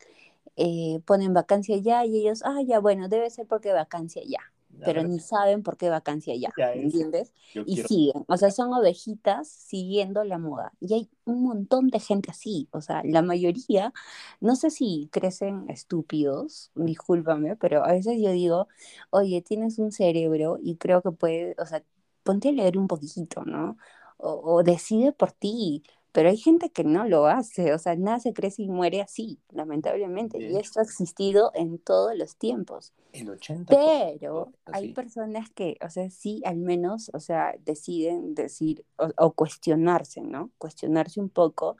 eh, 0.56 1.00
ponen 1.06 1.34
vacancia 1.34 1.76
ya 1.78 2.04
y 2.04 2.18
ellos, 2.20 2.42
ah, 2.44 2.60
ya, 2.66 2.80
bueno, 2.80 3.08
debe 3.08 3.30
ser 3.30 3.46
porque 3.46 3.72
vacancia 3.72 4.22
ya, 4.26 4.40
la 4.78 4.88
pero 4.88 5.02
verdad 5.02 5.04
ni 5.04 5.20
saben 5.20 5.62
por 5.62 5.76
qué 5.76 5.90
vacancia 5.90 6.34
ya, 6.36 6.50
ya 6.56 6.72
¿me 6.72 6.82
es, 6.82 6.84
entiendes? 6.84 7.32
yo 7.54 7.66
Y 7.66 7.78
quiero, 7.78 7.88
siguen, 7.88 8.24
o 8.28 8.36
sea, 8.36 8.50
son 8.50 8.72
ovejitas 8.72 9.48
siguiendo 9.48 10.24
la 10.24 10.38
moda. 10.38 10.72
Y 10.80 10.94
hay 10.94 11.10
un 11.24 11.42
montón 11.44 11.88
de 11.90 12.00
gente 12.00 12.30
así, 12.30 12.68
o 12.72 12.80
sea, 12.80 13.02
la 13.04 13.22
mayoría, 13.22 13.92
no 14.40 14.56
sé 14.56 14.70
si 14.70 15.08
crecen 15.12 15.68
estúpidos, 15.70 16.70
discúlpame, 16.74 17.56
pero 17.56 17.84
a 17.84 17.92
veces 17.92 18.18
yo 18.20 18.30
digo, 18.32 18.68
oye, 19.10 19.42
tienes 19.42 19.78
un 19.78 19.92
cerebro 19.92 20.58
y 20.62 20.76
creo 20.76 21.02
que 21.02 21.10
puedes, 21.12 21.58
o 21.58 21.66
sea, 21.66 21.82
ponte 22.28 22.50
a 22.50 22.52
leer 22.52 22.76
un 22.76 22.88
poquito, 22.88 23.42
¿no? 23.46 23.78
O, 24.18 24.56
o 24.56 24.62
decide 24.62 25.12
por 25.12 25.32
ti. 25.32 25.82
Pero 26.12 26.28
hay 26.28 26.36
gente 26.36 26.68
que 26.70 26.84
no 26.84 27.06
lo 27.06 27.26
hace, 27.26 27.72
o 27.72 27.78
sea, 27.78 27.96
nace, 27.96 28.34
crece 28.34 28.62
y 28.62 28.68
muere 28.68 29.00
así, 29.00 29.38
lamentablemente. 29.50 30.38
Y 30.38 30.56
esto 30.56 30.80
ha 30.80 30.82
existido 30.82 31.52
en 31.54 31.78
todos 31.78 32.14
los 32.16 32.36
tiempos. 32.36 32.92
el 33.12 33.28
80% 33.28 33.66
Pero 33.68 34.52
hay 34.66 34.92
personas 34.92 35.48
que, 35.50 35.78
o 35.80 35.88
sea, 35.88 36.10
sí, 36.10 36.42
al 36.44 36.58
menos, 36.58 37.10
o 37.14 37.20
sea, 37.20 37.54
deciden 37.64 38.34
decir 38.34 38.84
o, 38.98 39.08
o 39.16 39.32
cuestionarse, 39.32 40.20
¿no? 40.20 40.50
Cuestionarse 40.58 41.18
un 41.20 41.30
poco 41.30 41.76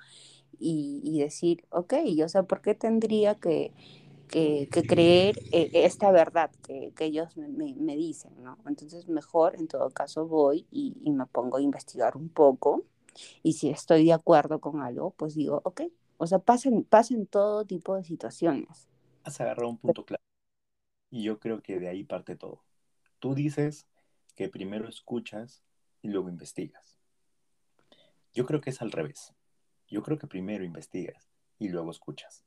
y, 0.58 1.00
y 1.04 1.20
decir, 1.20 1.64
ok, 1.70 1.94
o 2.24 2.28
sea, 2.28 2.44
¿por 2.44 2.62
qué 2.62 2.74
tendría 2.74 3.34
que, 3.34 3.74
que, 4.28 4.68
que 4.72 4.82
creer 4.84 5.38
eh, 5.52 5.70
esta 5.72 6.10
verdad 6.12 6.50
que, 6.66 6.92
que 6.96 7.06
ellos 7.06 7.36
me, 7.36 7.48
me- 7.48 7.74
me 7.74 7.96
dicen, 7.96 8.32
¿no? 8.42 8.58
Entonces, 8.66 9.08
mejor, 9.08 9.56
en 9.56 9.68
todo 9.68 9.90
caso, 9.90 10.26
voy 10.26 10.66
y, 10.70 10.96
y 11.02 11.10
me 11.12 11.26
pongo 11.26 11.56
a 11.58 11.62
investigar 11.62 12.16
un 12.16 12.28
poco 12.28 12.84
y 13.42 13.54
si 13.54 13.70
estoy 13.70 14.04
de 14.06 14.12
acuerdo 14.12 14.60
con 14.60 14.80
algo, 14.82 15.10
pues 15.12 15.34
digo, 15.34 15.60
ok, 15.64 15.82
o 16.18 16.26
sea, 16.26 16.38
pasen, 16.38 16.84
pasen 16.84 17.26
todo 17.26 17.64
tipo 17.64 17.96
de 17.96 18.04
situaciones. 18.04 18.88
Has 19.24 19.40
agarrado 19.40 19.68
un 19.68 19.78
punto 19.78 20.04
claro 20.04 20.22
y 21.10 21.22
yo 21.22 21.38
creo 21.38 21.62
que 21.62 21.78
de 21.80 21.88
ahí 21.88 22.04
parte 22.04 22.36
todo. 22.36 22.62
Tú 23.18 23.34
dices 23.34 23.86
que 24.36 24.48
primero 24.48 24.88
escuchas 24.88 25.62
y 26.02 26.08
luego 26.08 26.28
investigas. 26.28 26.98
Yo 28.34 28.46
creo 28.46 28.60
que 28.60 28.70
es 28.70 28.82
al 28.82 28.92
revés. 28.92 29.32
Yo 29.88 30.02
creo 30.02 30.18
que 30.18 30.26
primero 30.26 30.64
investigas 30.64 31.28
y 31.58 31.68
luego 31.70 31.90
escuchas. 31.90 32.44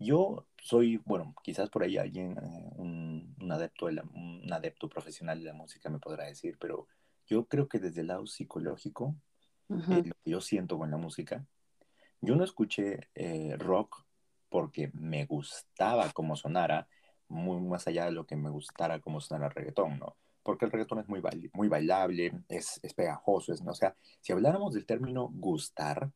Yo 0.00 0.46
soy, 0.62 0.98
bueno, 1.04 1.34
quizás 1.42 1.70
por 1.70 1.82
ahí 1.84 1.98
alguien, 1.98 2.32
eh, 2.38 2.70
un, 2.76 3.36
un 3.40 3.52
adepto 3.52 3.86
de 3.86 3.92
la- 3.94 4.02
un 4.14 4.50
adepto 4.52 4.88
profesional 4.88 5.38
de 5.40 5.46
la 5.46 5.52
música 5.54 5.90
me 5.90 5.98
podrá 6.00 6.24
decir, 6.26 6.56
pero 6.58 6.88
yo 7.26 7.46
creo 7.46 7.68
que 7.68 7.78
desde 7.78 8.00
el 8.00 8.08
lado 8.08 8.26
psicológico, 8.26 9.14
eh, 9.68 10.02
lo 10.06 10.14
que 10.24 10.30
yo 10.30 10.40
siento 10.40 10.78
con 10.78 10.90
la 10.90 10.96
música, 10.96 11.46
yo 12.22 12.36
no 12.36 12.44
escuché 12.44 13.10
eh, 13.14 13.56
rock 13.58 14.04
porque 14.48 14.90
me 14.94 15.26
gustaba 15.26 16.10
cómo 16.12 16.36
sonara, 16.36 16.88
muy 17.28 17.60
más 17.60 17.86
allá 17.86 18.06
de 18.06 18.12
lo 18.12 18.26
que 18.26 18.36
me 18.36 18.50
gustara 18.50 19.00
cómo 19.00 19.20
sonara 19.20 19.48
el 19.48 19.54
reggaetón, 19.54 19.98
¿no? 20.00 20.16
Porque 20.42 20.64
el 20.66 20.72
reggaetón 20.72 21.00
es 21.00 21.08
muy, 21.08 21.20
bail- 21.20 21.50
muy 21.54 21.68
bailable, 21.68 22.32
es, 22.48 22.80
es 22.82 22.94
pegajoso, 22.94 23.52
es, 23.52 23.62
¿no? 23.62 23.72
O 23.72 23.74
sea, 23.74 23.96
si 24.20 24.32
habláramos 24.32 24.74
del 24.74 24.86
término 24.86 25.28
gustar, 25.32 26.10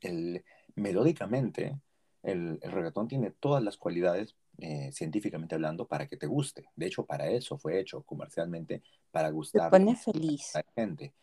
el, 0.00 0.44
melódicamente, 0.76 1.78
el, 2.24 2.58
el 2.62 2.72
reggaetón 2.72 3.06
tiene 3.06 3.30
todas 3.30 3.62
las 3.62 3.76
cualidades, 3.76 4.34
eh, 4.58 4.90
científicamente 4.92 5.54
hablando, 5.54 5.86
para 5.86 6.08
que 6.08 6.16
te 6.16 6.26
guste. 6.26 6.64
De 6.74 6.86
hecho, 6.86 7.04
para 7.04 7.28
eso 7.28 7.58
fue 7.58 7.78
hecho 7.78 8.02
comercialmente, 8.02 8.82
para 9.10 9.30
gustar 9.30 9.70
pone 9.70 9.92
a 9.92 9.96
feliz. 9.96 10.52
la 10.54 10.64
gente. 10.74 11.14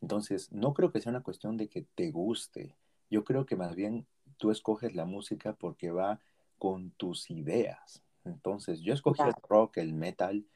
Entonces, 0.00 0.50
no 0.52 0.74
creo 0.74 0.90
que 0.90 1.00
sea 1.00 1.10
una 1.10 1.22
cuestión 1.22 1.56
de 1.56 1.68
que 1.68 1.86
te 1.94 2.10
guste. 2.10 2.74
Yo 3.10 3.24
creo 3.24 3.46
que 3.46 3.56
más 3.56 3.74
bien 3.76 4.06
tú 4.38 4.50
escoges 4.50 4.94
la 4.94 5.04
música 5.04 5.54
porque 5.54 5.90
va 5.90 6.20
con 6.58 6.90
tus 6.92 7.30
ideas. 7.30 8.02
Entonces, 8.24 8.80
yo 8.80 8.94
escogí 8.94 9.22
el 9.22 9.34
rock, 9.48 9.76
el 9.76 9.92
metal, 9.92 10.46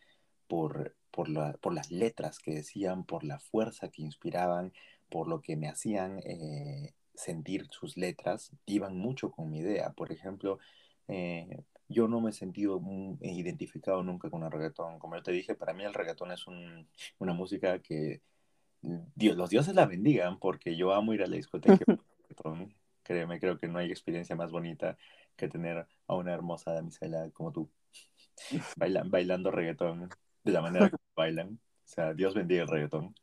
por, 0.49 0.97
por, 1.11 1.29
la, 1.29 1.53
por 1.55 1.75
las 1.75 1.91
letras 1.91 2.39
que 2.39 2.55
decían, 2.55 3.05
por 3.05 3.23
la 3.23 3.39
fuerza 3.39 3.91
que 3.91 4.03
inspiraban, 4.03 4.73
por 5.09 5.29
lo 5.29 5.41
que 5.43 5.57
me 5.57 5.69
hacían 5.69 6.21
eh, 6.25 6.95
sentir 7.21 7.67
sus 7.71 7.97
letras, 7.97 8.51
iban 8.67 8.97
mucho 8.97 9.31
con 9.31 9.51
mi 9.51 9.59
idea. 9.59 9.91
Por 9.93 10.11
ejemplo, 10.13 10.59
eh, 11.09 11.63
yo 11.89 12.09
no 12.09 12.21
me 12.21 12.31
he 12.31 12.33
sentido 12.33 12.81
muy 12.81 13.19
identificado 13.21 14.03
nunca 14.03 14.31
con 14.31 14.43
el 14.43 14.51
reggaetón. 14.51 14.99
Como 14.99 15.17
yo 15.17 15.23
te 15.23 15.33
dije, 15.33 15.55
para 15.55 15.73
mí 15.75 15.85
el 15.85 15.95
reggaetón 15.95 16.33
es 16.33 16.47
un, 16.47 16.89
una 17.19 17.33
música 17.33 17.81
que 17.81 18.23
Dios, 19.15 19.37
los 19.37 19.51
dioses 19.51 19.75
la 19.75 19.87
bendigan, 19.87 20.39
porque 20.39 20.77
yo 20.77 20.93
amo 20.93 21.13
ir 21.13 21.23
a 21.23 21.27
la 21.27 21.37
discoteca. 21.37 21.85
reggaetón. 22.29 22.75
Créeme, 23.03 23.41
creo 23.41 23.59
que 23.59 23.67
no 23.69 23.79
hay 23.79 23.91
experiencia 23.91 24.37
más 24.37 24.53
bonita 24.53 24.97
que 25.37 25.49
tener 25.49 25.87
a 26.07 26.15
una 26.15 26.33
hermosa 26.33 26.73
damisela 26.73 27.31
como 27.31 27.51
tú, 27.51 27.71
baila- 28.77 29.05
bailando 29.05 29.51
reggaetón 29.51 30.09
de 30.45 30.53
la 30.53 30.63
manera 30.63 30.91
que 30.91 30.97
bailan. 31.17 31.59
O 31.85 31.89
sea, 31.93 32.15
Dios 32.15 32.35
bendiga 32.35 32.63
el 32.63 32.69
reggaetón. 32.69 33.15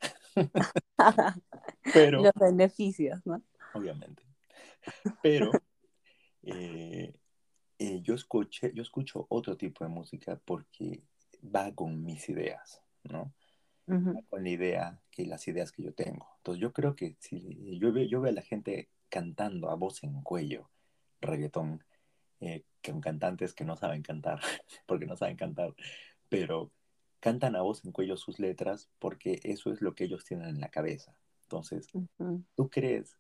Pero, 1.94 2.22
Los 2.24 2.34
beneficios, 2.34 3.26
¿no? 3.26 3.42
Obviamente, 3.78 4.24
pero 5.22 5.52
eh, 6.44 7.14
eh, 7.80 8.02
yo 8.02 8.16
escuché, 8.16 8.72
yo 8.74 8.82
escucho 8.82 9.26
otro 9.30 9.58
tipo 9.58 9.84
de 9.84 9.90
música 9.90 10.40
porque 10.44 11.04
va 11.44 11.74
con 11.74 12.04
mis 12.04 12.28
ideas, 12.30 12.82
¿no? 13.04 13.34
Ujú. 13.90 14.22
con 14.30 14.44
la 14.44 14.50
idea 14.50 15.02
que 15.10 15.26
las 15.26 15.48
ideas 15.48 15.72
que 15.72 15.82
yo 15.82 15.94
tengo. 15.94 16.28
Entonces 16.40 16.62
yo 16.62 16.74
creo 16.74 16.94
que 16.94 17.16
si 17.20 17.80
yo 17.80 17.94
veo, 17.94 18.06
yo 18.06 18.20
veo 18.20 18.32
a 18.32 18.36
la 18.36 18.42
gente 18.42 18.90
cantando 19.08 19.70
a 19.70 19.76
voz 19.76 20.04
en 20.04 20.22
cuello 20.24 20.70
reggaetón 21.22 21.82
eh, 22.42 22.66
con 22.84 23.00
cantantes 23.00 23.54
que 23.54 23.64
no 23.64 23.78
saben 23.78 24.02
cantar, 24.02 24.42
porque 24.88 25.06
no 25.06 25.16
saben 25.16 25.38
cantar, 25.38 25.74
pero 26.28 26.70
cantan 27.22 27.56
a 27.56 27.62
voz 27.62 27.86
en 27.86 27.94
cuello 27.94 28.18
sus 28.18 28.40
letras 28.40 28.90
porque 29.00 29.40
eso 29.44 29.72
es 29.72 29.82
lo 29.82 29.96
que 29.96 30.04
ellos 30.04 30.26
tienen 30.26 30.50
en 30.50 30.60
la 30.60 30.70
cabeza. 30.70 31.16
Entonces. 31.44 31.88
¿tú 32.56 32.70
crees 32.70 33.18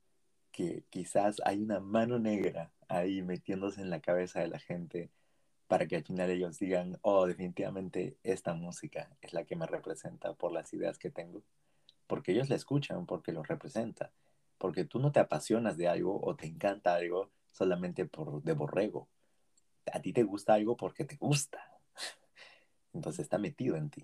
que 0.57 0.85
quizás 0.89 1.39
hay 1.45 1.61
una 1.61 1.79
mano 1.79 2.17
negra 2.17 2.71
ahí 2.87 3.21
metiéndose 3.21 3.79
en 3.79 3.91
la 3.91 3.99
cabeza 3.99 4.39
de 4.39 4.47
la 4.47 4.57
gente 4.57 5.11
para 5.67 5.85
que 5.85 5.97
al 5.97 6.03
final 6.03 6.31
ellos 6.31 6.57
digan, 6.57 6.97
oh, 7.03 7.27
definitivamente 7.27 8.17
esta 8.23 8.55
música 8.55 9.15
es 9.21 9.33
la 9.33 9.43
que 9.43 9.55
me 9.55 9.67
representa 9.67 10.33
por 10.33 10.51
las 10.51 10.73
ideas 10.73 10.97
que 10.97 11.11
tengo? 11.11 11.43
Porque 12.07 12.31
ellos 12.31 12.49
la 12.49 12.55
escuchan, 12.55 13.05
porque 13.05 13.31
los 13.31 13.47
representa, 13.47 14.11
porque 14.57 14.83
tú 14.83 14.97
no 14.97 15.11
te 15.11 15.19
apasionas 15.19 15.77
de 15.77 15.89
algo 15.89 16.19
o 16.25 16.35
te 16.35 16.47
encanta 16.47 16.95
algo 16.95 17.29
solamente 17.51 18.07
por 18.07 18.41
de 18.41 18.53
borrego. 18.53 19.07
A 19.93 20.01
ti 20.01 20.11
te 20.11 20.23
gusta 20.23 20.55
algo 20.55 20.75
porque 20.75 21.05
te 21.05 21.17
gusta. 21.17 21.59
Entonces 22.93 23.19
está 23.19 23.37
metido 23.37 23.75
en 23.75 23.91
ti. 23.91 24.03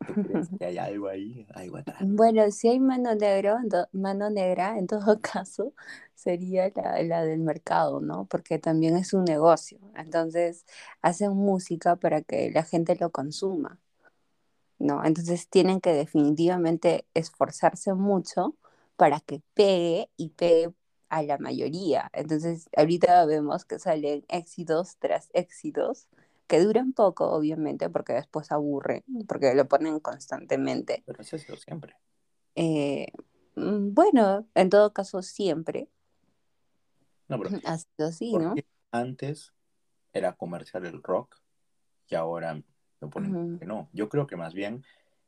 Claro. 0.00 0.14
¿Tú 0.14 0.18
crees 0.20 0.50
que 0.58 0.64
hay 0.66 0.78
algo 0.78 1.08
ahí, 1.08 1.46
algo 1.54 1.76
atrás? 1.78 2.08
Bueno, 2.08 2.50
si 2.50 2.68
hay 2.68 2.80
mano 2.80 3.10
to- 3.18 3.88
mano 3.92 4.30
negra, 4.30 4.78
en 4.78 4.86
todo 4.86 5.20
caso, 5.20 5.74
sería 6.14 6.70
la, 6.74 7.02
la 7.02 7.24
del 7.24 7.40
mercado, 7.40 8.00
¿no? 8.00 8.26
Porque 8.26 8.58
también 8.58 8.96
es 8.96 9.12
un 9.12 9.24
negocio. 9.24 9.78
Entonces, 9.96 10.64
hacen 11.02 11.32
música 11.36 11.96
para 11.96 12.22
que 12.22 12.50
la 12.52 12.62
gente 12.64 12.96
lo 12.96 13.10
consuma, 13.10 13.78
¿no? 14.78 15.04
Entonces, 15.04 15.48
tienen 15.48 15.80
que 15.80 15.92
definitivamente 15.94 17.06
esforzarse 17.14 17.94
mucho 17.94 18.56
para 18.96 19.20
que 19.20 19.42
pegue 19.54 20.10
y 20.16 20.30
pegue 20.30 20.72
a 21.10 21.22
la 21.22 21.38
mayoría. 21.38 22.10
Entonces, 22.14 22.68
ahorita 22.76 23.26
vemos 23.26 23.64
que 23.64 23.78
salen 23.78 24.24
éxitos 24.28 24.96
tras 24.98 25.28
éxitos 25.34 26.08
que 26.50 26.60
duran 26.60 26.92
poco, 26.92 27.30
obviamente, 27.30 27.88
porque 27.88 28.12
después 28.12 28.50
aburren, 28.52 29.04
porque 29.28 29.54
lo 29.54 29.66
ponen 29.68 30.00
constantemente. 30.00 31.02
Pero 31.06 31.22
es 31.22 31.32
eso 31.32 31.56
siempre. 31.56 31.94
Eh, 32.56 33.06
mm, 33.54 33.94
bueno, 33.94 34.46
en 34.54 34.68
todo 34.68 34.92
caso, 34.92 35.22
siempre 35.22 35.88
No, 37.28 37.38
pero 37.38 37.50
ha 37.64 37.78
sido 37.78 38.08
así, 38.08 38.32
¿por 38.32 38.42
¿no? 38.42 38.54
antes 38.90 39.52
era 40.12 40.32
comercial 40.32 40.84
el 40.86 41.00
rock 41.02 41.36
y 42.08 42.16
ahora 42.16 42.60
lo 43.00 43.08
ponen 43.08 43.58
que 43.58 43.64
no? 43.66 43.88
Yo 43.92 44.08
creo 44.08 44.26
que 44.26 44.36
más 44.36 44.52
bien 44.52 44.84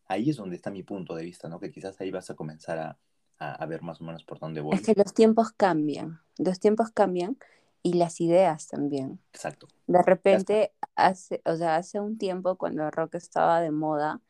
ahí 0.06 0.30
es 0.30 0.36
donde 0.36 0.56
está 0.56 0.70
mi 0.70 0.82
punto 0.82 1.14
de 1.14 1.22
vista, 1.24 1.48
¿no? 1.48 1.60
Que 1.60 1.70
quizás 1.70 1.98
ahí 2.00 2.10
vas 2.10 2.28
a 2.30 2.34
comenzar 2.34 2.78
a, 2.80 2.98
a, 3.38 3.54
a 3.54 3.66
ver 3.66 3.82
más 3.82 4.00
o 4.00 4.04
menos 4.04 4.24
por 4.24 4.40
dónde 4.40 4.58
Es 4.60 4.64
voy. 4.64 4.78
que 4.82 4.94
los 4.94 5.14
tiempos 5.14 5.52
cambian, 5.52 6.20
los 6.38 6.58
tiempos 6.58 6.90
cambian 6.90 7.38
y 7.82 7.94
las 7.94 8.20
ideas 8.20 8.68
también. 8.68 9.20
Exacto. 9.32 9.68
De 9.86 10.02
repente, 10.02 10.72
hace, 10.94 11.42
o 11.44 11.56
sea, 11.56 11.76
hace 11.76 12.00
un 12.00 12.18
tiempo 12.18 12.56
cuando 12.56 12.84
el 12.84 12.92
rock 12.92 13.16
estaba 13.16 13.60
de 13.60 13.70
moda, 13.70 14.20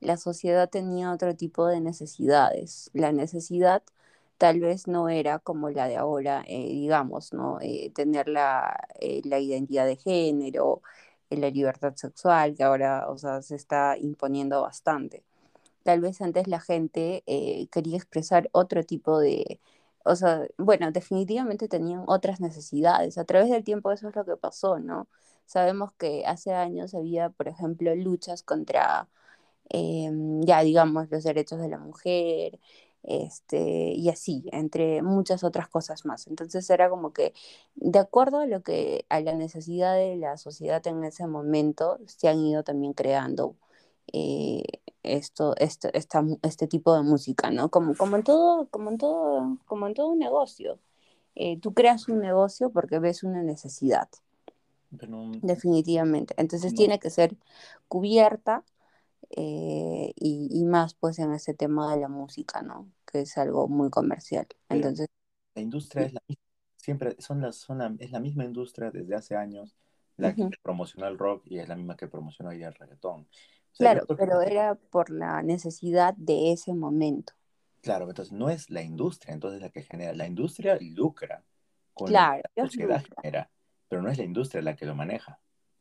la 0.00 0.16
sociedad 0.16 0.68
tenía 0.70 1.12
otro 1.12 1.34
tipo 1.36 1.66
de 1.66 1.80
necesidades. 1.80 2.90
La 2.94 3.12
necesidad 3.12 3.82
tal 4.38 4.60
vez 4.60 4.86
no 4.88 5.08
era 5.08 5.38
como 5.38 5.70
la 5.70 5.86
de 5.88 5.96
ahora, 5.96 6.44
eh, 6.46 6.68
digamos, 6.68 7.32
¿no? 7.34 7.58
Eh, 7.60 7.90
tener 7.94 8.28
la, 8.28 8.88
eh, 9.00 9.20
la 9.24 9.38
identidad 9.38 9.86
de 9.86 9.96
género, 9.96 10.82
la 11.30 11.50
libertad 11.50 11.94
sexual, 11.96 12.54
que 12.56 12.62
ahora, 12.64 13.08
o 13.10 13.18
sea, 13.18 13.42
se 13.42 13.56
está 13.56 13.96
imponiendo 13.98 14.62
bastante. 14.62 15.24
Tal 15.82 16.00
vez 16.00 16.20
antes 16.22 16.48
la 16.48 16.60
gente 16.60 17.22
quería 17.70 17.96
expresar 17.96 18.48
otro 18.52 18.82
tipo 18.84 19.18
de, 19.20 19.60
o 20.04 20.16
sea, 20.16 20.46
bueno, 20.58 20.90
definitivamente 20.92 21.68
tenían 21.68 22.04
otras 22.06 22.40
necesidades. 22.40 23.18
A 23.18 23.24
través 23.24 23.50
del 23.50 23.64
tiempo 23.64 23.92
eso 23.92 24.08
es 24.08 24.16
lo 24.16 24.24
que 24.24 24.36
pasó, 24.36 24.78
¿no? 24.78 25.08
Sabemos 25.46 25.92
que 25.94 26.24
hace 26.26 26.52
años 26.54 26.94
había, 26.94 27.30
por 27.30 27.48
ejemplo, 27.48 27.94
luchas 27.94 28.42
contra, 28.42 29.08
eh, 29.70 30.10
ya 30.42 30.62
digamos, 30.62 31.10
los 31.10 31.24
derechos 31.24 31.60
de 31.60 31.68
la 31.68 31.78
mujer, 31.78 32.58
este, 33.02 33.92
y 33.94 34.08
así, 34.10 34.44
entre 34.52 35.02
muchas 35.02 35.44
otras 35.44 35.68
cosas 35.68 36.04
más. 36.06 36.26
Entonces 36.26 36.68
era 36.70 36.90
como 36.90 37.12
que, 37.12 37.32
de 37.74 37.98
acuerdo 37.98 38.38
a 38.40 38.46
lo 38.46 38.62
que, 38.62 39.06
a 39.08 39.20
la 39.20 39.34
necesidad 39.34 39.94
de 39.96 40.16
la 40.16 40.36
sociedad 40.36 40.86
en 40.86 41.04
ese 41.04 41.26
momento, 41.26 41.98
se 42.06 42.28
han 42.28 42.38
ido 42.40 42.62
también 42.64 42.92
creando 42.94 43.56
eh, 44.12 44.62
esto, 45.02 45.54
esto, 45.58 45.88
esta, 45.94 46.24
este 46.42 46.66
tipo 46.68 46.94
de 46.96 47.02
música, 47.02 47.50
¿no? 47.50 47.70
Como, 47.70 47.96
como 47.96 48.16
en 48.16 48.24
todo, 48.24 48.68
como 48.70 48.90
en 48.90 48.98
todo, 48.98 49.58
como 49.66 49.86
en 49.86 49.94
todo 49.94 50.08
un 50.08 50.18
negocio. 50.18 50.78
Eh, 51.36 51.58
tú 51.60 51.74
creas 51.74 52.08
un 52.08 52.20
negocio 52.20 52.70
porque 52.72 52.98
ves 53.00 53.24
una 53.24 53.42
necesidad, 53.42 54.08
Pero 54.98 55.18
definitivamente. 55.42 56.34
Entonces 56.36 56.74
no, 56.74 56.74
tiene 56.74 56.98
que 56.98 57.10
ser 57.10 57.36
cubierta 57.88 58.64
eh, 59.30 60.12
y, 60.16 60.48
y 60.52 60.64
más 60.64 60.94
pues 60.94 61.18
en 61.18 61.34
ese 61.34 61.54
tema 61.54 61.94
de 61.94 62.00
la 62.02 62.08
música, 62.08 62.62
¿no? 62.62 62.90
Que 63.06 63.22
es 63.22 63.38
algo 63.38 63.68
muy 63.68 63.90
comercial. 63.90 64.48
pero 64.68 64.88
Entonces, 64.88 65.08
la 65.54 65.62
industria 65.62 66.06
es 66.06 66.14
la 66.14 66.22
misma. 66.28 66.42
Siempre 66.76 67.16
son 67.20 67.40
las, 67.42 67.56
son 67.56 67.78
la- 67.78 67.94
es 68.00 68.10
la 68.12 68.20
misma 68.20 68.44
industria 68.44 68.90
desde 68.90 69.14
hace 69.16 69.36
años 69.36 69.76
la 70.16 70.36
que 70.36 70.46
promocionó 70.62 71.08
el 71.08 71.18
rock 71.18 71.44
y 71.46 71.58
es 71.58 71.68
la 71.68 71.76
misma 71.76 71.96
que 71.96 72.08
promocionó 72.08 72.50
hoy 72.50 72.62
el 72.64 72.74
reggaetón. 72.74 73.28
Sea, 73.72 73.92
claro, 73.92 74.06
pero 74.16 74.40
era 74.40 74.74
por 74.74 75.10
la 75.10 75.42
necesidad 75.42 76.14
de 76.16 76.52
ese 76.52 76.74
momento. 76.74 77.32
Claro, 77.82 78.08
entonces 78.08 78.32
no 78.32 78.50
es 78.50 78.70
la 78.70 78.82
industria, 78.82 79.32
entonces 79.32 79.60
la 79.60 79.70
que 79.70 79.82
genera. 79.82 80.12
La 80.12 80.26
industria 80.26 80.78
lucra 80.80 81.42
con 81.94 82.08
Claro, 82.08 82.42
la 82.54 82.64
sociedad 82.64 83.02
genera, 83.22 83.50
pero 83.88 84.02
no 84.02 84.10
es 84.10 84.18
la 84.18 84.24
industria 84.24 84.62
la 84.62 84.76
que 84.76 84.86
lo 84.86 84.94
maneja. 84.94 85.40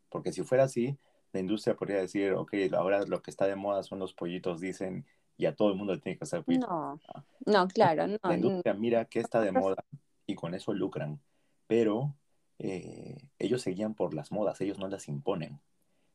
Porque 0.10 0.32
si 0.32 0.44
fuera 0.44 0.64
así, 0.64 0.98
la 1.34 1.40
industria 1.40 1.76
podría 1.76 1.98
decir, 1.98 2.34
ok, 2.34 2.54
ahora 2.74 3.06
lo 3.06 3.22
que 3.22 3.32
está 3.32 3.46
de 3.46 3.56
moda 3.56 3.84
son 3.84 4.00
los 4.00 4.14
pollitos, 4.14 4.62
dicen, 4.62 5.06
y 5.38 5.46
a 5.46 5.56
todo 5.56 5.70
el 5.70 5.76
mundo 5.76 5.94
le 5.94 6.00
tiene 6.00 6.18
que 6.18 6.24
hacer 6.24 6.44
pollitos. 6.44 6.70
No, 6.70 7.00
Ah, 7.14 7.24
no, 7.46 7.68
claro, 7.68 8.08
no. 8.08 8.18
La 8.24 8.36
industria 8.36 8.74
mira 8.74 9.06
qué 9.06 9.20
está 9.20 9.42
de 9.42 9.52
moda 9.52 9.84
y 10.26 10.36
con 10.36 10.54
eso 10.54 10.74
lucran, 10.74 11.22
pero 11.68 12.16
eh, 12.60 13.28
ellos 13.38 13.62
se 13.62 13.72
guían 13.72 13.94
por 13.94 14.14
las 14.14 14.32
modas, 14.32 14.60
ellos 14.62 14.80
no 14.80 14.88
las 14.88 15.08
imponen. 15.08 15.60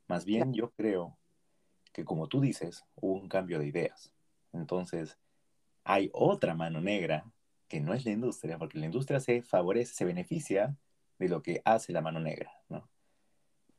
Más 0.08 0.24
bien 0.24 0.52
yo 0.52 0.70
creo 0.72 1.16
que 1.94 2.04
como 2.04 2.26
tú 2.26 2.40
dices, 2.40 2.84
hubo 2.96 3.14
un 3.14 3.28
cambio 3.28 3.60
de 3.60 3.68
ideas. 3.68 4.12
Entonces, 4.52 5.16
hay 5.84 6.10
otra 6.12 6.54
mano 6.54 6.80
negra 6.80 7.24
que 7.68 7.80
no 7.80 7.94
es 7.94 8.04
la 8.04 8.10
industria, 8.10 8.58
porque 8.58 8.78
la 8.80 8.86
industria 8.86 9.20
se 9.20 9.42
favorece, 9.42 9.94
se 9.94 10.04
beneficia 10.04 10.76
de 11.18 11.28
lo 11.28 11.40
que 11.40 11.62
hace 11.64 11.92
la 11.92 12.02
mano 12.02 12.18
negra, 12.18 12.50
¿no? 12.68 12.88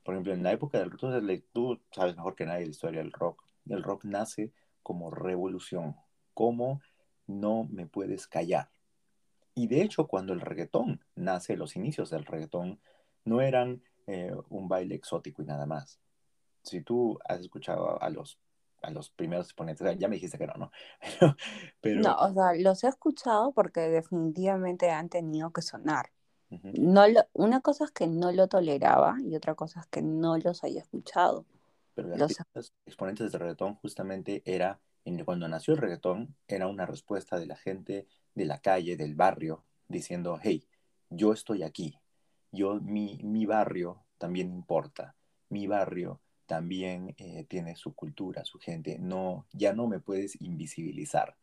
Por 0.04 0.14
ejemplo, 0.14 0.34
en 0.34 0.44
la 0.44 0.54
época 0.54 0.80
del 0.80 0.92
rock, 0.92 1.02
tú, 1.52 1.82
sabes 1.92 2.16
mejor 2.16 2.36
que 2.36 2.46
nadie 2.46 2.66
la 2.66 2.72
historia 2.72 3.02
del 3.02 3.12
rock. 3.12 3.44
El 3.68 3.84
rock 3.84 4.06
nace 4.06 4.54
como 4.82 5.12
revolución, 5.12 5.98
como 6.34 6.82
no 7.28 7.68
me 7.70 7.86
puedes 7.86 8.28
callar. 8.28 8.70
Y 9.56 9.68
de 9.68 9.82
hecho, 9.82 10.08
cuando 10.08 10.32
el 10.32 10.42
reggaetón 10.42 11.02
nace, 11.16 11.58
los 11.58 11.76
inicios 11.76 12.12
del 12.12 12.26
reggaetón 12.26 12.80
no 13.26 13.42
eran 13.42 13.82
eh, 14.08 14.32
un 14.50 14.70
baile 14.70 14.96
exótico 14.96 15.42
y 15.42 15.46
nada 15.46 15.66
más. 15.66 16.00
Si 16.66 16.82
tú 16.82 17.20
has 17.28 17.40
escuchado 17.40 18.02
a 18.02 18.10
los, 18.10 18.40
a 18.82 18.90
los 18.92 19.10
primeros 19.10 19.48
exponentes, 19.48 19.98
ya 19.98 20.08
me 20.08 20.16
dijiste 20.16 20.38
que 20.38 20.48
no, 20.48 20.54
¿no? 20.56 20.72
Pero, 21.20 21.36
pero 21.82 22.02
No, 22.02 22.16
o 22.18 22.34
sea, 22.34 22.54
los 22.56 22.84
he 22.84 22.88
escuchado 22.88 23.52
porque 23.52 23.82
definitivamente 23.82 24.90
han 24.92 25.10
tenido 25.10 25.52
que 25.52 25.62
sonar. 25.62 26.12
No 26.50 27.08
lo, 27.08 27.22
una 27.34 27.60
cosa 27.62 27.86
es 27.86 27.92
que 27.92 28.08
no 28.08 28.32
lo 28.32 28.48
toleraba 28.48 29.18
y 29.22 29.36
otra 29.36 29.56
cosa 29.56 29.82
es 29.82 29.88
que 29.88 30.02
no 30.02 30.38
los 30.38 30.64
haya 30.64 30.82
escuchado. 30.82 31.46
pero 31.94 32.16
Los, 32.16 32.38
exponentes 32.86 33.32
del 33.32 33.42
reggaetón 33.42 33.76
justamente 33.76 34.42
era, 34.46 34.80
en, 35.04 35.24
cuando 35.26 35.48
nació 35.48 35.74
el 35.74 35.82
reggaetón, 35.82 36.36
era 36.48 36.68
una 36.68 36.86
respuesta 36.86 37.40
de 37.40 37.48
la 37.48 37.58
gente 37.58 38.08
de 38.36 38.46
la 38.46 38.60
calle, 38.60 38.96
del 38.96 39.16
barrio, 39.16 39.66
diciendo, 39.88 40.40
hey, 40.42 40.66
yo 41.10 41.34
estoy 41.34 41.64
aquí, 41.64 42.00
yo, 42.52 42.76
mi, 42.76 43.20
mi 43.24 43.46
barrio 43.46 44.04
también 44.18 44.52
importa, 44.52 45.16
mi 45.50 45.68
barrio 45.68 46.22
también 46.46 47.16
eh, 47.18 47.46
tiene 47.48 47.76
su 47.76 47.94
cultura, 47.94 48.46
su 48.46 48.60
gente, 48.60 48.98
no, 49.00 49.46
ya 49.52 49.74
no 49.74 49.88
me 49.88 50.00
puedes 50.00 50.40
invisibilizar. 50.42 51.36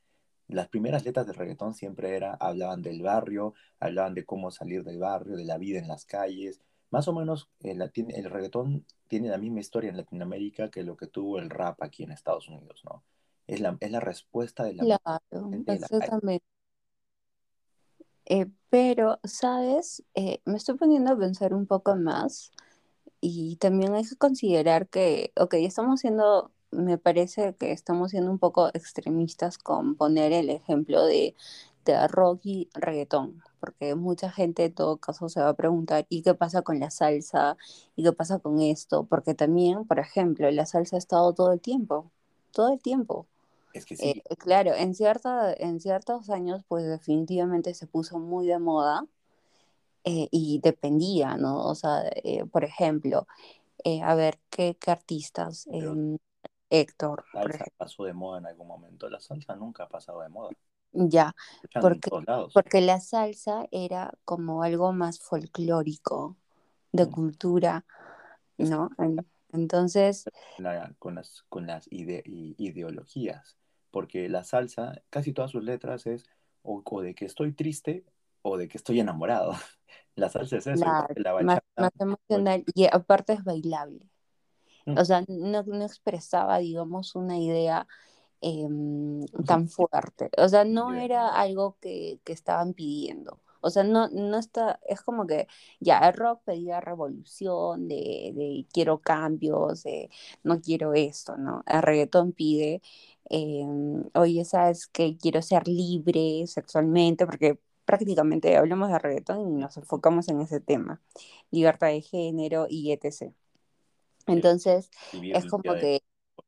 Las 0.49 0.69
primeras 0.69 1.05
letras 1.05 1.27
del 1.27 1.37
reggaetón 1.37 1.75
siempre 1.75 2.17
era, 2.17 2.35
hablaban 2.35 2.83
del 2.83 3.03
barrio, 3.03 3.55
hablaban 3.81 4.15
de 4.15 4.25
cómo 4.25 4.51
salir 4.51 4.85
del 4.85 4.99
barrio, 4.99 5.37
de 5.37 5.45
la 5.45 5.59
vida 5.59 5.79
en 5.79 5.89
las 5.89 6.05
calles. 6.05 6.61
Más 6.91 7.09
o 7.09 7.15
menos 7.15 7.49
el, 7.61 7.81
el 7.81 8.25
reggaetón 8.31 8.85
tiene 9.09 9.29
la 9.29 9.39
misma 9.39 9.61
historia 9.61 9.91
en 9.91 9.97
Latinoamérica 9.97 10.71
que 10.71 10.83
lo 10.83 10.97
que 10.97 11.07
tuvo 11.07 11.39
el 11.39 11.51
rap 11.51 11.83
aquí 11.83 12.03
en 12.03 12.13
Estados 12.13 12.49
Unidos, 12.49 12.83
¿no? 12.85 13.03
Es 13.47 13.61
la, 13.61 13.77
es 13.81 13.91
la 13.91 14.01
respuesta 14.01 14.65
de 14.65 14.75
la 14.75 14.85
claro, 14.85 15.49
de 15.51 15.79
la 15.79 15.89
calle. 15.89 16.05
exactamente. 16.05 16.45
Eh, 18.27 18.47
pero, 18.71 19.19
¿sabes? 19.25 20.03
Eh, 20.15 20.41
me 20.45 20.57
estoy 20.57 20.77
poniendo 20.77 21.13
a 21.13 21.19
pensar 21.19 21.55
un 21.55 21.67
poco 21.67 21.97
más 21.97 22.53
y 23.25 23.57
también 23.57 23.95
hay 23.95 24.05
que 24.05 24.17
considerar 24.17 24.89
que, 24.89 25.33
ok, 25.37 25.55
estamos 25.55 26.01
siendo, 26.01 26.51
me 26.73 26.99
parece 26.99 27.55
que 27.55 27.71
estamos 27.71 28.11
siendo 28.11 28.33
un 28.33 28.41
poco 28.41 28.69
extremistas 28.75 29.59
con 29.59 29.95
poner 29.95 30.33
el 30.33 30.51
ejemplo 30.51 31.07
de, 31.07 31.37
de 31.85 32.09
rock 32.09 32.41
y 32.43 32.69
reggaetón, 32.75 33.41
porque 33.61 33.95
mucha 33.95 34.29
gente 34.29 34.65
en 34.65 34.75
todo 34.75 34.97
caso 34.97 35.29
se 35.29 35.41
va 35.41 35.51
a 35.51 35.55
preguntar, 35.55 36.05
¿y 36.09 36.23
qué 36.23 36.35
pasa 36.35 36.63
con 36.63 36.81
la 36.81 36.91
salsa? 36.91 37.57
¿Y 37.95 38.03
qué 38.03 38.13
pasa 38.13 38.41
con 38.41 38.61
esto? 38.61 39.05
Porque 39.05 39.35
también, 39.35 39.87
por 39.87 40.01
ejemplo, 40.01 40.51
la 40.51 40.67
salsa 40.67 40.97
ha 40.97 40.99
estado 40.99 41.33
todo 41.33 41.53
el 41.53 41.61
tiempo, 41.61 42.11
todo 42.51 42.73
el 42.73 42.83
tiempo. 42.83 43.29
Es 43.73 43.87
que 43.87 43.97
sí. 43.97 44.21
Eh, 44.29 44.37
claro, 44.37 44.75
en, 44.75 44.97
cierta, 44.97 45.55
en 45.55 45.79
ciertos 45.79 46.29
años, 46.29 46.63
pues 46.67 46.87
definitivamente 46.87 47.73
se 47.75 47.87
puso 47.87 48.19
muy 48.19 48.49
de 48.49 48.59
moda 48.59 49.07
eh, 50.05 50.29
y 50.31 50.61
dependía, 50.63 51.37
¿no? 51.37 51.67
O 51.67 51.75
sea, 51.75 52.03
eh, 52.25 52.45
por 52.45 52.65
ejemplo, 52.65 53.27
a 54.05 54.15
ver, 54.15 54.39
¿qué, 54.49 54.77
qué 54.81 54.91
artistas? 54.91 55.67
Héctor. 56.71 57.25
La 57.35 57.43
salsa 57.43 57.65
pasó 57.77 58.05
de 58.05 58.15
moda 58.15 58.39
en 58.39 58.47
algún 58.47 58.67
momento. 58.67 59.11
La 59.11 59.21
salsa 59.21 59.55
nunca 59.57 59.85
ha 59.85 59.89
pasado 59.89 60.23
de 60.23 60.29
moda. 60.29 60.51
Ya, 60.93 61.35
porque, 61.81 62.11
porque 62.53 62.81
la 62.81 63.01
salsa 63.01 63.67
era 63.71 64.13
como 64.25 64.63
algo 64.63 64.93
más 64.93 65.21
folclórico, 65.21 66.37
de 66.93 67.07
mm. 67.07 67.11
cultura, 67.11 67.87
¿no? 68.59 68.91
Entonces... 69.53 70.25
con 70.99 71.15
las, 71.15 71.45
con 71.49 71.67
las 71.67 71.89
ideologías, 71.91 73.57
porque 73.91 74.29
la 74.29 74.45
salsa, 74.45 75.03
casi 75.11 75.33
todas 75.33 75.51
sus 75.51 75.65
letras 75.65 76.07
es 76.07 76.27
o, 76.63 76.83
de 77.03 77.15
que 77.15 77.25
estoy 77.25 77.53
triste 77.53 78.05
o 78.43 78.57
de 78.57 78.69
que 78.69 78.79
estoy 78.79 79.01
enamorado. 79.01 79.53
La 80.15 80.29
salsa 80.29 80.59
es 80.59 80.67
eso, 80.67 80.85
la 80.85 81.41
más, 81.43 81.91
emocional 81.99 82.65
y 82.75 82.85
aparte 82.85 83.33
es 83.33 83.43
bailable. 83.45 84.11
Mm. 84.85 84.99
O 84.99 85.05
sea, 85.07 85.25
no, 85.27 85.63
no 85.63 85.85
expresaba, 85.87 86.59
digamos, 86.59 87.15
una 87.15 87.39
idea 87.39 87.87
Em, 88.43 89.25
tan 89.47 89.69
fuerte. 89.69 90.29
O 90.37 90.49
sea, 90.49 90.65
no 90.65 90.95
era 90.95 91.29
algo 91.29 91.77
que, 91.81 92.19
que, 92.25 92.33
estaban 92.33 92.75
pidiendo. 92.75 93.39
O 93.61 93.71
sea, 93.71 93.85
no, 93.85 94.09
no 94.09 94.37
está, 94.39 94.81
es 94.89 95.01
como 95.01 95.29
que 95.29 95.47
ya 95.79 95.99
el 96.09 96.15
rock 96.15 96.43
pedía 96.45 96.81
revolución, 96.81 97.87
de, 97.87 98.33
de 98.35 98.67
quiero 98.73 98.99
cambios, 99.01 99.85
de 99.85 100.11
no 100.43 100.61
quiero 100.61 100.93
esto, 100.95 101.37
¿no? 101.37 101.63
El 101.69 101.83
reggaetón 101.83 102.33
pide, 102.33 102.83
eh, 103.31 103.65
oye, 104.15 104.45
¿sabes 104.45 104.89
que 104.89 105.17
quiero 105.17 105.41
ser 105.41 105.69
libre 105.69 106.45
sexualmente? 106.49 107.27
Porque 107.27 107.61
prácticamente 107.85 108.57
hablamos 108.57 108.91
de 108.91 108.99
reggaetón 108.99 109.41
y 109.41 109.61
nos 109.61 109.77
enfocamos 109.77 110.29
en 110.29 110.41
ese 110.41 110.61
tema, 110.61 111.01
libertad 111.51 111.89
de 111.89 112.01
género 112.01 112.67
y 112.69 112.93
etc. 112.93 113.33
Entonces, 114.27 114.91
es 115.13 115.47
como 115.47 115.75
que 115.75 116.03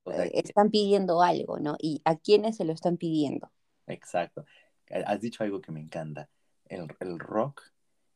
eh, 0.07 0.31
están 0.35 0.71
pidiendo 0.71 1.23
algo, 1.23 1.59
¿no? 1.59 1.77
¿Y 1.79 2.03
a 2.05 2.17
quiénes 2.17 2.57
se 2.57 2.65
lo 2.65 2.73
están 2.73 2.97
pidiendo? 2.97 3.51
Exacto. 3.87 4.45
Eh, 4.89 5.03
has 5.07 5.21
dicho 5.21 5.43
algo 5.43 5.61
que 5.61 5.73
me 5.73 5.81
encanta. 5.81 6.29
El, 6.67 6.89
rock 7.19 7.63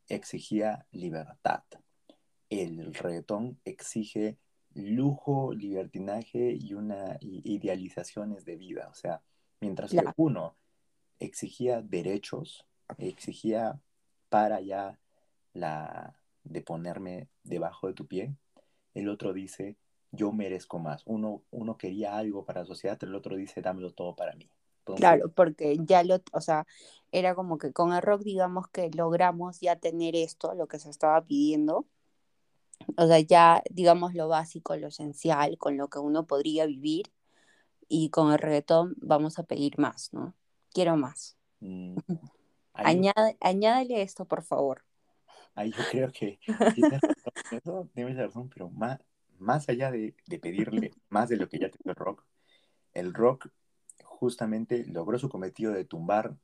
exigía 0.09 0.87
libertad. 0.93 1.63
El 2.51 2.95
reggaetón 2.95 3.61
exige 3.65 4.39
lujo, 4.75 5.53
libertinaje 5.53 6.57
y 6.59 6.75
una 6.75 7.19
idealizaciones 7.21 8.45
de 8.45 8.57
vida. 8.57 8.89
O 8.91 8.95
sea, 8.95 9.23
mientras 9.61 9.91
que 9.91 10.03
uno 10.17 10.57
exigía 11.19 11.83
derechos, 11.83 12.68
exigía 12.97 13.81
para 14.29 14.61
ya 14.61 14.99
la 15.53 16.19
de 16.45 16.63
ponerme 16.63 17.29
debajo 17.43 17.89
de 17.89 17.95
tu 17.95 18.07
pie, 18.07 18.35
el 18.95 19.09
otro 19.09 19.33
dice 19.33 19.77
yo 20.11 20.33
merezco 20.33 20.79
más. 20.79 21.03
Uno, 21.07 21.43
uno 21.51 21.77
quería 21.77 22.17
algo 22.17 22.45
para 22.45 22.61
la 22.61 22.67
sociedad, 22.67 22.99
el 23.03 23.15
otro 23.15 23.37
dice, 23.37 23.61
dámelo 23.61 23.93
todo 23.93 24.15
para 24.15 24.35
mí. 24.35 24.51
claro, 24.97 25.31
porque 25.31 25.77
ya 25.85 26.03
lo, 26.03 26.23
o 26.33 26.41
sea, 26.41 26.67
era 27.13 27.35
como 27.35 27.59
que 27.59 27.73
con 27.73 27.93
el 27.93 28.03
rock, 28.03 28.23
digamos 28.23 28.69
que 28.69 28.91
logramos 28.91 29.61
ya 29.61 29.77
tener 29.77 30.17
esto, 30.17 30.55
lo 30.55 30.67
que 30.67 30.79
se 30.79 30.91
estaba 30.91 31.23
pidiendo. 31.23 31.87
O 32.97 33.07
sea, 33.07 33.21
ya, 33.21 33.63
digamos, 33.71 34.15
lo 34.15 34.29
básico, 34.29 34.77
lo 34.77 34.89
esencial, 34.89 35.59
con 35.59 35.77
lo 35.77 35.89
que 35.89 35.99
uno 35.99 36.27
podría 36.27 36.67
vivir. 36.67 37.13
Y 37.89 38.11
con 38.11 38.33
el 38.33 38.39
reggaetón 38.39 38.95
vamos 38.99 39.39
a 39.39 39.45
pedir 39.45 39.79
más, 39.79 40.13
¿no? 40.13 40.35
Quiero 40.73 40.97
más. 40.97 41.37
Mm, 41.61 41.97
añádele 43.41 44.03
esto, 44.03 44.25
por 44.25 44.43
favor. 44.43 44.85
Ahí 45.55 45.73
yo 45.73 45.83
creo 45.91 46.13
que 46.13 46.39
tienes 47.95 48.17
razón, 48.17 48.49
pero 48.49 48.71
más, 48.71 49.01
más 49.39 49.69
allá 49.69 49.91
de, 49.91 50.15
pedirle 50.41 50.93
más 51.09 51.29
de 51.29 51.37
lo 51.37 51.49
que 51.49 51.59
ya 51.59 51.69
tiene 51.69 51.91
el 51.91 51.97
rock, 51.97 52.25
el 52.95 53.13
rock 53.13 53.49
justamente 54.05 54.85
logró 54.87 55.19
su 55.19 55.29
cometido 55.29 55.73
de 55.73 55.85
tumbar 55.85 56.37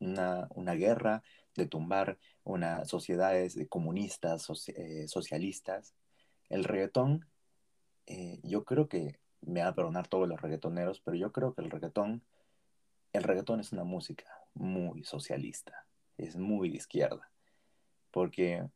una, 0.00 0.74
guerra, 0.74 1.22
de 1.54 1.66
tumbar 1.66 2.18
unas 2.44 2.88
sociedades 2.88 3.58
comunistas, 3.68 4.48
eh, 4.68 5.08
socialistas. 5.08 5.94
El 6.48 6.64
reggaetón, 6.64 7.26
eh, 8.06 8.38
yo 8.42 8.64
creo 8.64 8.88
que, 8.88 9.18
me 9.40 9.60
van 9.60 9.68
a 9.68 9.74
perdonar 9.74 10.08
todos 10.08 10.28
los 10.28 10.40
reggaetoneros, 10.40 11.00
pero 11.00 11.16
yo 11.16 11.32
creo 11.32 11.54
que 11.54 11.62
el 11.62 11.70
reggaetón, 11.70 12.22
el 13.18 13.24
reggaetón 13.24 13.60
es 13.60 13.72
una 13.72 13.84
música 13.84 14.24
muy 14.54 15.04
socialista, 15.04 15.86
es 16.16 16.36
muy 16.36 16.70
de 16.70 16.76
izquierda, 16.76 17.30
porque 18.10 18.66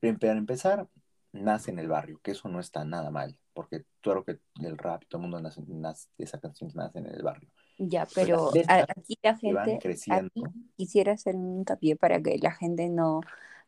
para 0.00 0.32
empezar, 0.32 0.88
nace 1.32 1.70
en 1.70 1.78
el 1.78 1.88
barrio, 1.88 2.20
que 2.22 2.32
eso 2.32 2.48
no 2.48 2.60
está 2.60 2.84
nada 2.84 3.10
mal, 3.10 3.36
porque 3.52 3.84
claro 4.00 4.24
que 4.24 4.38
el 4.62 4.78
rap, 4.78 5.04
todo 5.08 5.20
el 5.20 5.22
mundo 5.22 5.40
nace, 5.40 5.62
nace 5.66 6.08
esa 6.18 6.40
canción 6.40 6.70
nace 6.74 6.98
en 6.98 7.06
el 7.06 7.22
barrio. 7.22 7.50
Ya, 7.78 8.06
pero 8.14 8.50
aquí 8.88 9.18
la 9.22 9.36
gente, 9.36 9.78
aquí 10.10 10.42
quisiera 10.76 11.12
hacer 11.12 11.36
un 11.36 11.58
hincapié 11.58 11.96
para 11.96 12.22
que 12.22 12.38
la 12.38 12.52
gente 12.52 12.88
no, 12.88 13.20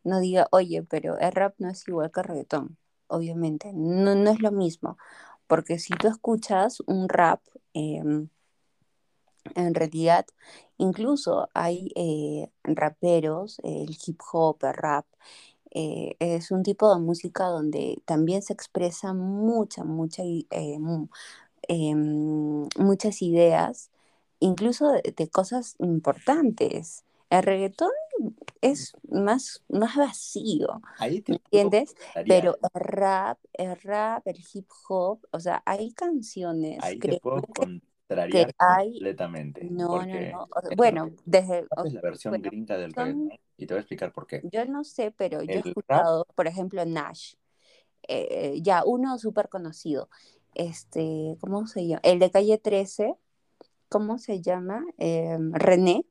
no 0.03 0.19
diga, 0.19 0.47
oye, 0.51 0.81
pero 0.83 1.17
el 1.19 1.31
rap 1.31 1.55
no 1.59 1.69
es 1.69 1.87
igual 1.87 2.11
que 2.11 2.21
el 2.21 2.25
reggaetón, 2.25 2.77
obviamente, 3.07 3.71
no, 3.73 4.15
no 4.15 4.31
es 4.31 4.39
lo 4.39 4.51
mismo, 4.51 4.97
porque 5.45 5.77
si 5.77 5.93
tú 5.93 6.07
escuchas 6.07 6.79
un 6.87 7.07
rap, 7.07 7.41
em, 7.73 8.29
en 9.55 9.73
realidad, 9.73 10.25
incluso 10.77 11.49
hay 11.53 11.91
eh, 11.95 12.49
raperos, 12.63 13.59
el 13.63 13.97
hip 14.05 14.19
hop, 14.31 14.57
el 14.63 14.73
rap, 14.73 15.05
eh, 15.71 16.15
es 16.19 16.51
un 16.51 16.63
tipo 16.63 16.93
de 16.93 16.99
música 16.99 17.45
donde 17.45 18.01
también 18.05 18.41
se 18.41 18.53
expresa 18.53 19.13
mucha, 19.13 19.83
mucha, 19.83 20.23
eh, 20.23 20.45
em, 21.67 22.67
muchas 22.77 23.21
ideas, 23.21 23.91
incluso 24.39 24.91
de, 24.91 25.29
cosas 25.29 25.75
importantes. 25.79 27.03
El 27.29 27.43
reggaetón 27.43 27.91
es 28.61 28.93
más, 29.07 29.63
más 29.69 29.95
vacío, 29.95 30.81
entiendes? 30.99 31.95
Pero 32.27 32.57
el 32.61 32.81
rap, 32.81 33.37
el 33.53 33.79
rap, 33.81 34.27
el 34.27 34.43
hip 34.51 34.67
hop, 34.87 35.19
o 35.31 35.39
sea, 35.39 35.61
hay 35.65 35.91
canciones 35.91 36.79
que, 36.99 37.21
hay, 38.57 38.91
completamente. 38.91 39.63
No, 39.65 40.05
no, 40.05 40.31
no. 40.31 40.47
bueno, 40.75 41.11
desde... 41.25 41.65
Es 41.85 41.93
la 41.93 42.01
versión 42.01 42.41
gringa 42.41 42.77
del 42.77 42.93
reggaetón 42.93 43.31
y 43.57 43.65
te 43.65 43.73
voy 43.73 43.79
a 43.79 43.81
explicar 43.81 44.11
por 44.11 44.25
qué. 44.25 44.41
Yo 44.51 44.65
no 44.65 44.83
sé, 44.83 45.11
pero 45.11 45.41
yo 45.43 45.53
he 45.53 45.69
escuchado, 45.69 46.25
por 46.35 46.47
ejemplo, 46.47 46.83
Nash. 46.85 47.33
Eh, 48.07 48.59
ya, 48.61 48.83
uno 48.85 49.17
súper 49.19 49.49
conocido. 49.49 50.09
Este, 50.55 51.37
¿cómo 51.41 51.67
se 51.67 51.87
llama? 51.87 52.01
El 52.03 52.19
de 52.19 52.31
calle 52.31 52.57
13, 52.57 53.15
¿cómo 53.89 54.17
se 54.17 54.41
llama? 54.41 54.83
Em, 54.97 55.53
René. 55.53 56.05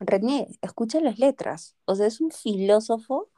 René, 0.00 0.48
escucha 0.62 1.00
las 1.00 1.18
letras. 1.18 1.76
O 1.84 1.94
sea, 1.94 2.06
es 2.06 2.20
un 2.20 2.30
filósofo 2.30 3.28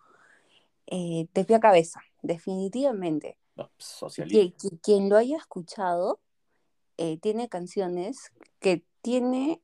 eh, 0.86 1.26
de 1.34 1.44
pie 1.44 1.56
a 1.56 1.60
cabeza, 1.60 2.00
definitivamente. 2.22 3.36
No, 3.56 3.70
socialista. 3.78 4.68
quien 4.82 5.08
lo 5.08 5.16
haya 5.16 5.36
escuchado 5.38 6.20
eh, 6.98 7.18
tiene 7.18 7.48
canciones 7.48 8.32
que 8.60 8.84
tiene, 9.02 9.60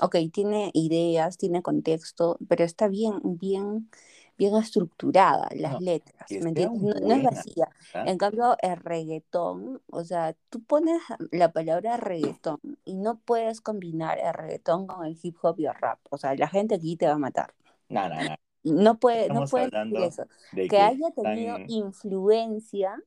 ok, 0.00 0.16
tiene 0.32 0.70
ideas, 0.74 1.38
tiene 1.38 1.62
contexto, 1.62 2.38
pero 2.48 2.64
está 2.64 2.88
bien, 2.88 3.20
bien, 3.22 3.88
bien 4.36 4.56
estructurada 4.56 5.48
las 5.54 5.80
letras, 5.80 6.28
¿me 6.30 6.48
entiendes? 6.48 6.82
No, 6.82 7.14
es 7.14 7.22
vacía. 7.22 7.68
En 7.94 8.18
cambio, 8.18 8.56
el 8.60 8.76
reggaetón, 8.76 9.80
o 9.90 10.04
sea, 10.04 10.34
tú 10.50 10.60
pones 10.62 11.00
la 11.30 11.52
palabra 11.52 11.98
reggaetón 11.98 12.58
y 12.84 12.96
no 12.96 13.18
puedes 13.18 13.60
combinar 13.60 14.18
el 14.18 14.32
reggaetón 14.32 14.88
con 14.88 15.06
el 15.06 15.16
hip 15.22 15.36
hop 15.42 15.60
y 15.60 15.66
el 15.66 15.74
rap. 15.74 16.00
O 16.10 16.18
sea, 16.18 16.34
la 16.34 16.48
gente 16.48 16.74
aquí 16.74 16.96
te 16.96 17.06
va 17.06 17.12
a 17.12 17.18
matar. 17.18 17.54
No, 17.88 18.08
no, 18.08 18.16
no. 18.22 18.36
No 18.64 18.98
puede, 18.98 19.28
no 19.28 19.44
puede 19.44 19.70
decir 19.70 19.96
eso. 20.02 20.24
que, 20.68 20.80
haya 20.80 21.10
tenido 21.12 21.58
influencia 21.68 23.00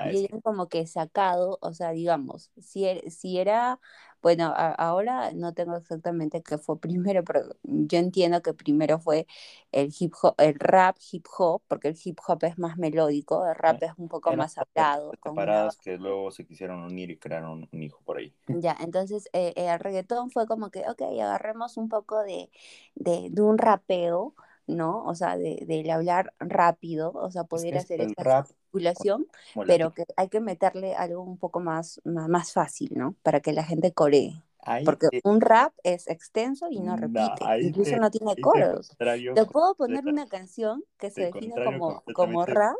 Y 0.00 0.18
ellos 0.18 0.40
como 0.42 0.68
que 0.68 0.86
sacado, 0.86 1.58
o 1.62 1.72
sea, 1.72 1.90
digamos, 1.92 2.50
si, 2.60 2.84
er- 2.84 3.10
si 3.10 3.38
era, 3.38 3.80
bueno, 4.22 4.46
a- 4.46 4.72
ahora 4.72 5.32
no 5.32 5.54
tengo 5.54 5.76
exactamente 5.76 6.42
qué 6.42 6.58
fue 6.58 6.78
primero, 6.78 7.24
pero 7.24 7.56
yo 7.62 7.98
entiendo 7.98 8.42
que 8.42 8.52
primero 8.54 8.98
fue 9.00 9.26
el 9.72 9.92
hip 9.98 10.12
hop, 10.22 10.34
el 10.38 10.54
rap 10.58 10.96
hip 11.12 11.26
hop, 11.38 11.62
porque 11.68 11.88
el 11.88 11.98
hip 12.04 12.18
hop 12.26 12.44
es 12.44 12.58
más 12.58 12.76
melódico, 12.78 13.46
el 13.46 13.54
rap 13.54 13.82
es 13.82 13.92
un 13.96 14.08
poco 14.08 14.32
eran 14.32 14.34
más 14.34 14.58
hablado, 14.58 15.16
con 15.20 15.38
una 15.38 15.54
separadas 15.54 15.76
que 15.78 15.96
luego 15.98 16.30
se 16.30 16.46
quisieron 16.46 16.82
unir 16.84 17.10
y 17.10 17.18
crearon 17.18 17.68
un 17.72 17.82
hijo 17.82 18.00
por 18.04 18.18
ahí. 18.18 18.34
Ya, 18.46 18.76
entonces 18.78 19.26
eh, 19.32 19.54
eh, 19.56 19.68
el 19.72 19.78
reggaetón 19.80 20.30
fue 20.30 20.46
como 20.46 20.70
que, 20.70 20.80
ok, 20.88 21.00
agarremos 21.02 21.78
un 21.78 21.88
poco 21.88 22.22
de, 22.22 22.50
de, 22.94 23.28
de 23.30 23.42
un 23.42 23.56
rapeo, 23.56 24.34
¿no? 24.66 25.04
O 25.04 25.14
sea, 25.14 25.36
de, 25.36 25.64
del 25.66 25.90
hablar 25.90 26.32
rápido, 26.38 27.12
o 27.12 27.30
sea, 27.30 27.44
poder 27.44 27.76
es 27.76 27.84
hacer 27.84 28.00
esta 28.00 28.22
rap 28.22 28.46
articulación, 28.46 29.26
pero 29.66 29.92
que 29.92 30.04
hay 30.16 30.28
que 30.28 30.40
meterle 30.40 30.94
algo 30.94 31.22
un 31.22 31.38
poco 31.38 31.60
más, 31.60 32.00
más, 32.04 32.52
fácil, 32.52 32.90
¿no? 32.94 33.14
Para 33.22 33.40
que 33.40 33.52
la 33.52 33.64
gente 33.64 33.92
coree. 33.92 34.42
Ahí 34.66 34.84
Porque 34.84 35.08
te, 35.08 35.20
un 35.24 35.42
rap 35.42 35.74
es 35.82 36.08
extenso 36.08 36.68
y 36.70 36.80
no 36.80 36.96
repite, 36.96 37.44
incluso 37.60 37.90
te, 37.90 37.96
no 37.98 38.10
tiene 38.10 38.34
coros. 38.36 38.96
Te 38.96 39.44
puedo 39.44 39.74
poner 39.74 40.06
una 40.06 40.26
canción 40.26 40.82
que 40.96 41.10
se 41.10 41.26
define 41.26 41.54
como, 41.62 42.02
como 42.14 42.46
rap 42.46 42.76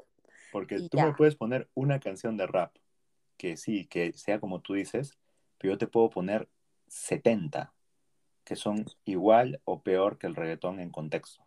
porque 0.54 0.78
tú 0.88 0.98
me 0.98 1.12
puedes 1.14 1.34
poner 1.34 1.68
una 1.74 1.98
canción 1.98 2.36
de 2.36 2.46
rap, 2.46 2.72
que 3.36 3.56
sí, 3.56 3.86
que 3.86 4.12
sea 4.12 4.38
como 4.38 4.60
tú 4.60 4.74
dices, 4.74 5.18
pero 5.58 5.72
yo 5.74 5.78
te 5.78 5.88
puedo 5.88 6.10
poner 6.10 6.48
70, 6.86 7.74
que 8.44 8.54
son 8.54 8.86
igual 9.04 9.60
o 9.64 9.82
peor 9.82 10.16
que 10.16 10.28
el 10.28 10.36
reggaetón 10.36 10.78
en 10.78 10.90
contexto. 10.90 11.43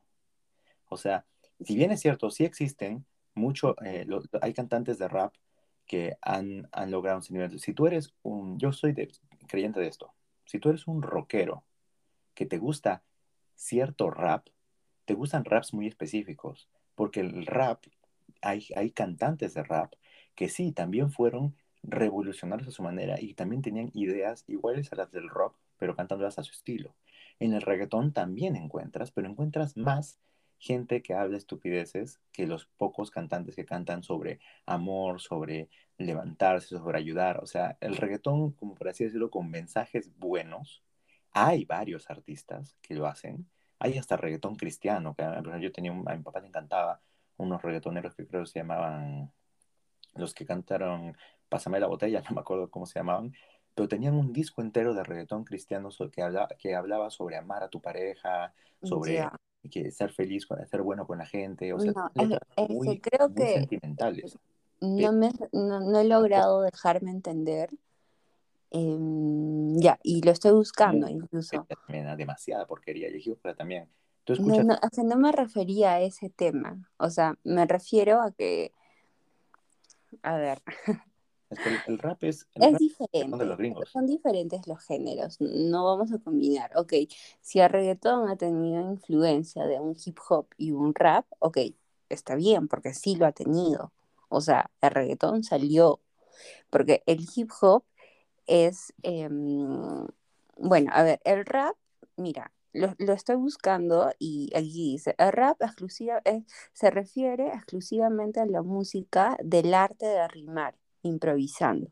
O 0.90 0.98
sea, 0.98 1.26
si 1.62 1.76
bien 1.76 1.92
es 1.92 2.02
cierto, 2.02 2.30
sí 2.30 2.46
existen 2.46 3.06
mucho, 3.34 3.76
eh, 3.84 4.08
hay 4.42 4.54
cantantes 4.54 4.98
de 4.98 5.08
rap 5.08 5.34
que 5.86 6.18
han, 6.22 6.68
han 6.72 6.92
logrado 6.92 7.20
ese 7.20 7.34
nivel. 7.34 7.60
Si 7.60 7.74
tú 7.74 7.88
eres 7.88 8.14
un, 8.24 8.60
yo 8.60 8.72
soy 8.74 8.92
de- 8.94 9.12
creyente 9.48 9.80
de 9.80 9.88
esto, 9.88 10.14
si 10.46 10.60
tú 10.60 10.70
eres 10.70 10.88
un 10.88 11.02
rockero 11.02 11.64
que 12.34 12.46
te 12.46 12.58
gusta 12.58 13.04
cierto 13.56 14.10
rap, 14.12 14.48
te 15.06 15.14
gustan 15.14 15.46
raps 15.46 15.74
muy 15.74 15.88
específicos, 15.88 16.70
porque 16.96 17.22
el 17.22 17.46
rap, 17.46 17.86
hay, 18.42 18.68
hay 18.76 18.92
cantantes 18.92 19.54
de 19.54 19.64
rap 19.64 19.94
que 20.36 20.50
sí, 20.50 20.72
también 20.72 21.12
fueron 21.12 21.56
revolucionarios 21.84 22.68
a 22.68 22.72
su 22.72 22.84
manera 22.84 23.20
y 23.20 23.34
también 23.34 23.62
tenían 23.62 23.90
ideas 23.94 24.44
iguales 24.48 24.92
a 24.92 24.96
las 24.98 25.12
del 25.12 25.30
rock, 25.30 25.58
pero 25.78 25.96
cantándolas 25.96 26.38
a 26.38 26.44
su 26.44 26.52
estilo. 26.52 26.96
En 27.40 27.54
el 27.54 27.62
reggaetón 27.62 28.14
también 28.14 28.56
encuentras, 28.56 29.12
pero 29.12 29.28
encuentras 29.28 29.78
más 29.78 30.20
gente 30.60 31.01
que 31.01 31.14
habla 31.14 31.38
estupideces 31.38 32.20
que 32.32 32.47
los 32.47 32.66
pocos 32.66 33.12
cantantes 33.12 33.55
que 33.55 33.66
cantan 33.66 34.03
sobre 34.03 34.39
amor, 34.66 35.22
sobre 35.22 35.70
levantarse, 35.97 36.78
sobre 36.78 36.97
ayudar. 36.97 37.43
O 37.43 37.47
sea, 37.47 37.78
el 37.82 37.95
reggaetón, 37.95 38.51
como 38.51 38.76
por 38.76 38.89
así 38.89 39.03
decirlo, 39.03 39.30
con 39.30 39.49
mensajes 39.49 40.12
buenos, 40.18 40.84
hay 41.32 41.66
varios 41.66 42.10
artistas 42.10 42.76
que 42.82 42.95
lo 42.95 43.08
hacen. 43.08 43.47
Hay 43.80 43.97
hasta 43.97 44.18
reggaetón 44.18 44.55
cristiano, 44.55 45.14
que 45.16 45.24
ejemplo, 45.24 45.58
yo 45.60 45.72
tenía 45.72 45.91
un- 45.91 46.10
a 46.10 46.16
mi 46.16 46.24
papá 46.24 46.39
le 46.39 46.47
encantaba 46.47 47.01
unos 47.38 47.62
reggaetoneros 47.62 48.16
que 48.16 48.26
creo 48.26 48.41
que 48.41 48.47
se 48.49 48.60
llamaban, 48.60 49.32
los 50.16 50.34
que 50.34 50.45
cantaron 50.45 51.16
Pásame 51.49 51.80
la 51.80 51.88
botella, 51.88 52.22
no 52.30 52.36
me 52.36 52.41
acuerdo 52.41 52.70
cómo 52.70 52.86
se 52.86 52.99
llamaban, 52.99 53.34
pero 53.74 53.88
tenían 53.88 54.16
un 54.16 54.34
disco 54.34 54.62
entero 54.62 54.93
de 54.93 55.03
reggaetón 55.03 55.43
cristiano 55.43 55.89
que 56.12 56.22
hablaba, 56.22 56.47
que 56.58 56.76
hablaba 56.76 57.10
sobre 57.10 57.38
amar 57.38 57.64
a 57.64 57.70
tu 57.70 57.82
pareja, 57.82 58.53
sobre 58.82 59.24
Ya. 59.70 59.84
que 59.84 59.91
ser 59.91 60.11
feliz, 60.11 60.45
con- 60.45 60.65
ser 60.68 60.82
bueno 60.82 61.05
con 61.05 61.18
la 61.20 61.26
gente, 61.26 61.72
o 61.74 61.80
sea, 61.80 61.93
No, 61.93 62.11
es 62.15 62.30
que 62.68 62.74
muy, 62.74 62.99
creo 62.99 63.30
muy 63.30 63.38
que 63.38 63.53
sentimentales. 63.53 64.38
no, 64.82 65.11
me, 65.11 65.32
no, 65.51 65.80
no 65.80 65.99
he 65.99 66.03
Pero 66.03 66.20
logrado 66.20 66.61
dejarme 66.61 67.11
entender. 67.11 67.70
Em, 68.70 69.78
ya, 69.80 69.97
y 70.03 70.22
lo 70.22 70.32
estoy 70.32 70.51
buscando 70.51 71.07
incluso. 71.07 71.65
demasiada 72.18 72.65
porquería. 72.68 73.07
Y 73.09 73.13
dije, 73.13 73.38
pero 73.41 73.55
también, 73.55 73.88
tú 74.26 74.34
No, 74.34 74.39
escuchas, 74.39 74.65
no, 74.65 74.74
o 74.76 74.89
sea, 74.91 75.03
no 75.03 75.15
me 75.18 75.32
refería 75.32 75.93
a 75.93 76.01
ese 76.01 76.30
tema. 76.30 76.78
O 76.97 77.09
sea, 77.09 77.38
me 77.43 77.65
refiero 77.65 78.22
a 78.22 78.32
que, 78.32 78.74
a 80.22 80.36
ver, 80.36 80.61
es 81.50 81.60
que 81.60 81.70
el, 81.70 81.82
el 81.86 82.00
rap 82.00 82.24
es, 82.24 82.48
el 82.56 82.62
es 82.62 82.72
rap 82.72 82.84
reggaetón 83.14 83.39
de 83.39 83.45
los 83.45 83.58
diferente. 83.58 83.58
gringos. 83.58 83.89
Son 83.91 84.06
diferentes 84.08 84.68
los 84.68 84.84
géneros. 84.86 85.38
No 85.41 85.86
vamos 85.86 86.12
a 86.12 86.20
combinar. 86.20 86.72
Ok, 86.76 86.93
si 87.41 87.60
el 87.60 87.70
reggaetón 87.70 88.30
ha 88.30 88.36
tenido 88.38 88.82
influencia 88.91 89.66
de 89.66 89.80
un 89.80 89.95
hip 90.04 90.18
hop 90.30 90.48
y 90.58 90.72
un 90.72 90.93
rap, 90.95 91.26
ok, 91.39 91.58
está 92.10 92.36
bien, 92.36 92.68
porque 92.68 92.93
sí 92.93 93.16
lo 93.16 93.26
ha 93.28 93.32
tenido. 93.32 93.93
O 94.30 94.41
sea, 94.41 94.72
el 94.82 94.91
reggaetón 94.91 95.43
salió, 95.43 96.02
porque 96.70 97.04
el 97.08 97.26
hip 97.36 97.52
hop 97.62 97.84
es, 98.48 98.93
em, 99.04 100.08
bueno, 100.58 100.91
a 100.93 101.04
ver, 101.04 101.22
el 101.26 101.45
rap, 101.45 101.76
mira, 102.18 102.52
lo, 102.74 102.93
lo 103.00 103.14
estoy 103.14 103.36
buscando 103.38 104.12
y 104.20 104.52
aquí 104.56 104.91
dice, 104.93 105.16
el 105.18 105.32
rap 105.32 105.62
exclusiva, 105.62 106.22
es- 106.26 106.43
se 106.74 106.91
refiere 106.91 107.48
exclusivamente 107.50 108.39
a 108.39 108.45
la 108.45 108.62
música 108.64 109.38
del 109.43 109.74
arte 109.74 110.06
de 110.08 110.28
rimar, 110.28 110.76
improvisando, 111.04 111.91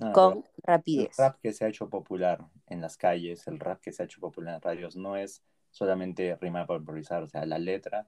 Ah, 0.00 0.12
con 0.12 0.38
el 0.38 0.44
rapidez. 0.62 1.16
rap 1.16 1.38
que 1.40 1.52
se 1.52 1.64
ha 1.64 1.68
hecho 1.68 1.88
popular 1.88 2.44
en 2.66 2.80
las 2.82 2.96
calles, 2.98 3.46
el 3.46 3.58
rap 3.58 3.80
que 3.80 3.92
se 3.92 4.02
ha 4.02 4.06
hecho 4.06 4.20
popular 4.20 4.48
en 4.50 4.54
las 4.56 4.62
radios, 4.64 4.96
no 4.96 5.16
es 5.16 5.42
solamente 5.70 6.36
rimar 6.36 6.66
por 6.66 6.78
improvisar, 6.78 7.22
o 7.22 7.26
sea, 7.28 7.46
la 7.46 7.58
letra 7.58 8.06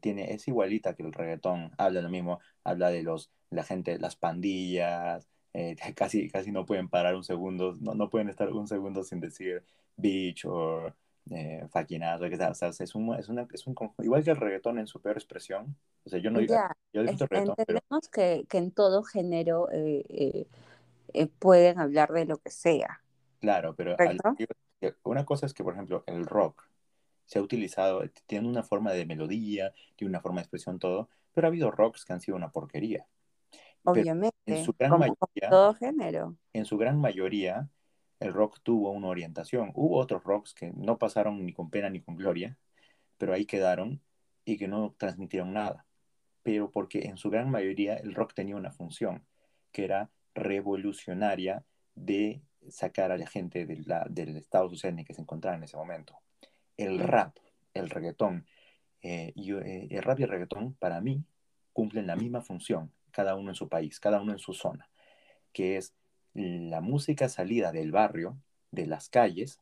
tiene, 0.00 0.32
es 0.32 0.48
igualita 0.48 0.94
que 0.94 1.02
el 1.02 1.12
reggaetón, 1.12 1.72
habla 1.78 2.00
lo 2.00 2.08
mismo, 2.08 2.40
habla 2.64 2.90
de 2.90 3.02
los, 3.02 3.30
la 3.50 3.64
gente, 3.64 3.98
las 3.98 4.16
pandillas, 4.16 5.28
eh, 5.52 5.76
casi, 5.94 6.28
casi 6.30 6.52
no 6.52 6.64
pueden 6.66 6.88
parar 6.88 7.14
un 7.14 7.24
segundo, 7.24 7.76
no, 7.80 7.94
no 7.94 8.08
pueden 8.10 8.28
estar 8.28 8.50
un 8.52 8.66
segundo 8.66 9.02
sin 9.04 9.20
decir 9.20 9.62
bitch 9.96 10.44
o 10.46 10.94
eh, 11.30 11.62
ass, 11.72 12.62
o 12.62 12.72
sea, 12.72 12.84
es 12.86 12.94
un, 12.94 13.14
es 13.16 13.28
una, 13.28 13.46
es 13.52 13.66
un 13.66 13.74
igual 13.98 14.24
que 14.24 14.30
el 14.30 14.36
reggaetón 14.36 14.78
en 14.78 14.86
su 14.86 15.00
peor 15.00 15.16
expresión, 15.16 15.76
o 16.04 16.08
sea, 16.10 16.18
yo 16.20 16.30
no 16.30 16.40
digo, 16.40 16.64
yo 16.92 17.02
disfruto 17.02 17.26
es- 17.26 17.30
reggaetón, 17.30 17.56
pero 17.66 17.80
entendemos 17.80 18.08
que, 18.12 18.46
que 18.48 18.58
en 18.58 18.70
todo 18.72 19.02
género 19.02 19.70
eh, 19.72 20.04
eh, 20.08 20.46
eh, 21.14 21.26
pueden 21.28 21.80
hablar 21.80 22.12
de 22.12 22.26
lo 22.26 22.38
que 22.38 22.50
sea, 22.50 23.02
Claro, 23.40 23.74
pero 23.76 24.00
a 24.04 24.12
lo 24.12 24.20
¿correcto? 24.20 24.36
que 24.36 24.44
iba- 24.44 24.54
que 24.80 24.94
una 25.04 25.24
cosa 25.24 25.46
es 25.46 25.54
que, 25.54 25.62
por 25.64 25.74
ejemplo, 25.74 26.04
el 26.06 26.26
rock 26.26 26.68
se 27.26 27.38
ha 27.38 27.42
utilizado, 27.42 28.02
tiene 28.26 28.48
una 28.48 28.62
forma 28.64 28.92
de 28.92 29.06
melodía, 29.06 29.74
tiene 29.96 30.10
una 30.10 30.20
forma 30.20 30.38
de 30.40 30.42
expresión, 30.44 30.78
todo, 30.78 31.08
pero 31.34 31.46
ha 31.46 31.50
habido 31.50 31.70
rocks 31.70 32.04
que 32.04 32.12
han 32.12 32.20
sido 32.20 32.36
una 32.36 32.50
porquería. 32.52 33.06
Pero 33.92 34.08
en 34.46 34.56
Obviamente, 34.56 34.58
su 34.58 34.74
gran 34.78 34.96
como 34.96 35.14
mayoría, 35.14 35.20
todo 35.48 35.74
género. 35.74 36.36
en 36.52 36.64
su 36.66 36.78
gran 36.78 37.00
mayoría, 37.00 37.68
el 38.20 38.32
rock 38.32 38.60
tuvo 38.62 38.90
una 38.90 39.08
orientación. 39.08 39.72
Hubo 39.74 39.98
otros 39.98 40.24
rocks 40.24 40.54
que 40.54 40.72
no 40.72 40.98
pasaron 40.98 41.44
ni 41.44 41.52
con 41.52 41.70
pena 41.70 41.90
ni 41.90 42.00
con 42.00 42.16
gloria, 42.16 42.56
pero 43.18 43.32
ahí 43.32 43.46
quedaron 43.46 44.00
y 44.44 44.56
que 44.56 44.68
no 44.68 44.94
transmitieron 44.96 45.52
nada. 45.52 45.86
Pero 46.42 46.70
porque 46.70 47.06
en 47.06 47.16
su 47.16 47.30
gran 47.30 47.50
mayoría 47.50 47.96
el 47.96 48.14
rock 48.14 48.34
tenía 48.34 48.56
una 48.56 48.70
función, 48.72 49.24
que 49.72 49.84
era 49.84 50.10
revolucionaria 50.34 51.64
de 51.94 52.40
sacar 52.68 53.12
a 53.12 53.18
la 53.18 53.26
gente 53.26 53.66
de 53.66 53.82
la- 53.84 54.06
del 54.08 54.36
estado 54.36 54.68
social 54.70 54.92
en 54.92 55.00
el 55.00 55.04
que 55.04 55.14
se 55.14 55.22
encontraba 55.22 55.56
en 55.56 55.64
ese 55.64 55.76
momento. 55.76 56.18
El 56.76 56.98
rap, 56.98 57.36
el 57.74 57.90
reggaetón, 57.90 58.46
eh, 59.02 59.32
y, 59.34 59.52
eh, 59.54 59.88
el 59.90 60.02
rap 60.02 60.18
y 60.20 60.24
el 60.24 60.28
reggaetón 60.28 60.74
para 60.74 61.00
mí 61.00 61.24
cumplen 61.72 62.06
la 62.06 62.16
misma 62.16 62.40
función, 62.42 62.92
cada 63.10 63.34
uno 63.34 63.50
en 63.50 63.54
su 63.54 63.68
país, 63.68 64.00
cada 64.00 64.20
uno 64.20 64.32
en 64.32 64.38
su 64.38 64.52
zona, 64.52 64.88
que 65.52 65.76
es 65.76 65.94
la 66.36 66.80
música 66.80 67.28
salida 67.28 67.72
del 67.72 67.92
barrio, 67.92 68.38
de 68.70 68.86
las 68.86 69.08
calles, 69.08 69.60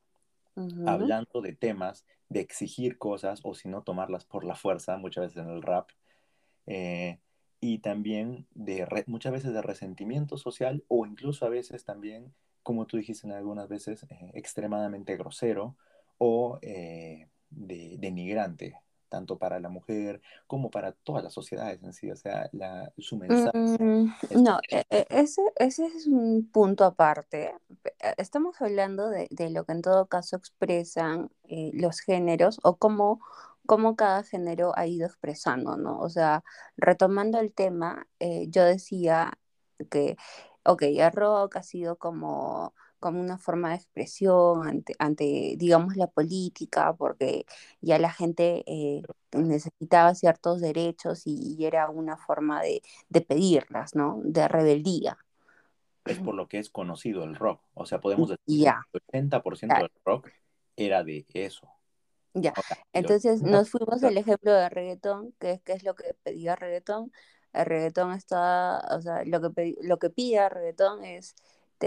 hablando 0.84 1.40
de 1.42 1.52
temas, 1.54 2.04
de 2.28 2.40
exigir 2.40 2.98
cosas 2.98 3.40
o 3.44 3.54
si 3.54 3.68
no 3.68 3.82
tomarlas 3.82 4.24
por 4.24 4.44
la 4.44 4.54
fuerza, 4.56 4.96
muchas 4.98 5.26
veces 5.26 5.38
en 5.44 5.50
el 5.50 5.62
rap, 5.62 5.90
eh, 6.66 7.20
y 7.60 7.78
también 7.78 8.46
de 8.54 8.86
re- 8.86 9.04
muchas 9.06 9.32
veces 9.32 9.52
de 9.54 9.62
resentimiento 9.62 10.36
social 10.38 10.84
o 10.88 11.06
incluso 11.06 11.46
a 11.46 11.50
veces 11.50 11.84
también, 11.84 12.34
como 12.62 12.86
tú 12.86 12.96
dijiste 12.98 13.26
en 13.26 13.34
algunas 13.34 13.68
veces, 13.68 14.04
eh, 14.10 14.30
extremadamente 14.34 15.16
grosero 15.16 15.76
o 16.18 16.58
eh, 16.62 17.28
de, 17.50 17.96
denigrante, 17.98 18.76
tanto 19.14 19.38
para 19.38 19.60
la 19.60 19.68
mujer 19.70 20.20
como 20.46 20.70
para 20.70 20.92
todas 20.92 21.24
las 21.24 21.32
sociedades 21.34 21.82
en 21.82 21.92
sí. 21.92 22.10
O 22.10 22.16
sea, 22.16 22.48
la, 22.52 22.92
su 22.98 23.16
mensaje 23.18 23.58
Mm, 23.66 24.14
es 24.30 24.44
no, 24.44 24.60
e- 24.68 24.84
e- 24.90 25.06
ese, 25.10 25.40
ese 25.56 25.86
es 25.86 26.06
un 26.06 26.48
punto 26.52 26.84
aparte. 26.84 27.56
Eh, 28.00 28.14
Estamos 28.18 28.60
hablando 28.60 29.08
de, 29.08 29.28
de 29.30 29.50
lo 29.50 29.64
que 29.64 29.72
en 29.72 29.82
todo 29.82 30.06
caso 30.08 30.36
expresan 30.36 31.30
eh, 31.44 31.70
los 31.74 32.00
géneros 32.00 32.60
o 32.62 32.76
cómo, 32.76 33.20
cómo 33.66 33.96
cada 33.96 34.24
género 34.24 34.72
ha 34.76 34.86
ido 34.86 35.06
expresando, 35.06 35.76
¿no? 35.78 35.98
O 36.00 36.08
sea, 36.10 36.44
retomando 36.76 37.38
el 37.40 37.52
tema, 37.54 38.06
eh, 38.20 38.46
yo 38.50 38.64
decía 38.64 39.38
que, 39.90 40.16
ok, 40.64 40.82
el 40.82 41.12
rock 41.12 41.56
ha 41.56 41.62
sido 41.62 41.96
como, 41.96 42.74
como 43.04 43.20
una 43.20 43.36
forma 43.36 43.68
de 43.68 43.74
expresión 43.74 44.66
ante, 44.66 44.94
ante 44.98 45.56
digamos, 45.58 45.94
la 45.94 46.06
política, 46.06 46.94
porque 46.94 47.44
ya 47.82 47.98
la 47.98 48.10
gente 48.10 48.64
eh, 48.66 49.02
necesitaba 49.32 50.14
ciertos 50.14 50.62
derechos 50.62 51.26
y, 51.26 51.54
y 51.54 51.66
era 51.66 51.90
una 51.90 52.16
forma 52.16 52.62
de, 52.62 52.80
de, 53.10 53.20
pedirlas, 53.20 53.94
¿no? 53.94 54.22
De 54.24 54.48
rebeldía. 54.48 55.18
Es 56.06 56.18
por 56.18 56.34
lo 56.34 56.48
que 56.48 56.58
es 56.58 56.70
conocido 56.70 57.24
el 57.24 57.34
rock. 57.34 57.60
O 57.74 57.84
sea, 57.84 58.00
podemos 58.00 58.30
decir 58.30 58.42
yeah. 58.46 58.86
que 58.90 59.00
el 59.12 59.28
80% 59.28 59.78
del 59.78 59.90
rock 60.02 60.30
era 60.74 61.04
de 61.04 61.26
eso. 61.34 61.68
Ya, 62.32 62.54
entonces 62.94 63.42
nos 63.42 63.68
fuimos 63.68 64.02
al 64.02 64.16
ejemplo 64.16 64.50
de 64.50 64.70
reggaetón, 64.70 65.34
que 65.38 65.50
es, 65.50 65.62
que 65.62 65.74
es 65.74 65.84
lo 65.84 65.94
que 65.94 66.14
pedía 66.22 66.56
reggaetón. 66.56 67.12
El 67.52 67.66
reggaetón 67.66 68.12
está, 68.12 68.78
o 68.96 69.02
sea, 69.02 69.26
lo 69.26 69.42
que, 69.42 69.74
lo 69.82 69.98
que 69.98 70.08
pide 70.08 70.48
reggaetón 70.48 71.04
es 71.04 71.36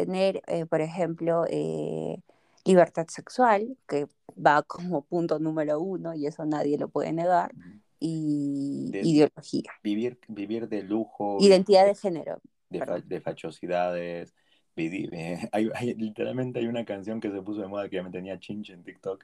tener, 0.06 0.41
eh, 0.48 0.66
por 0.66 0.82
ejemplo, 0.82 1.45
eh, 1.50 2.18
libertad 2.66 3.08
sexual, 3.08 3.78
que 3.88 4.08
va 4.36 4.62
como 4.64 5.02
punto 5.04 5.39
número 5.39 5.80
uno 5.80 6.14
y 6.14 6.28
eso 6.28 6.45
nadie 6.45 6.78
lo 6.78 6.88
puede 6.89 7.14
negar, 7.14 7.54
y 8.00 8.89
De- 8.91 9.02
ideología, 9.02 9.72
Vivir, 9.84 10.20
vivir 10.28 10.68
de 10.68 10.84
lujo, 10.84 11.39
identidad 11.41 11.86
de 11.86 11.95
género. 11.95 12.39
de, 12.70 12.80
fa- 12.80 13.00
de 13.00 13.22
fachosidades. 13.22 14.34
eh, 14.76 15.50
hay- 15.52 15.70
hay- 15.74 15.93
literalmente 15.95 16.60
hay 16.60 16.68
una 16.68 16.86
canción 16.86 17.20
que 17.20 17.32
se 17.32 17.41
puso 17.41 17.62
de 17.62 17.68
moda 17.68 17.89
que 17.89 17.95
ya 17.98 18.04
me 18.04 18.12
tenía 18.12 18.39
chinche 18.39 18.74
en 18.74 18.84
TikTok, 18.84 19.24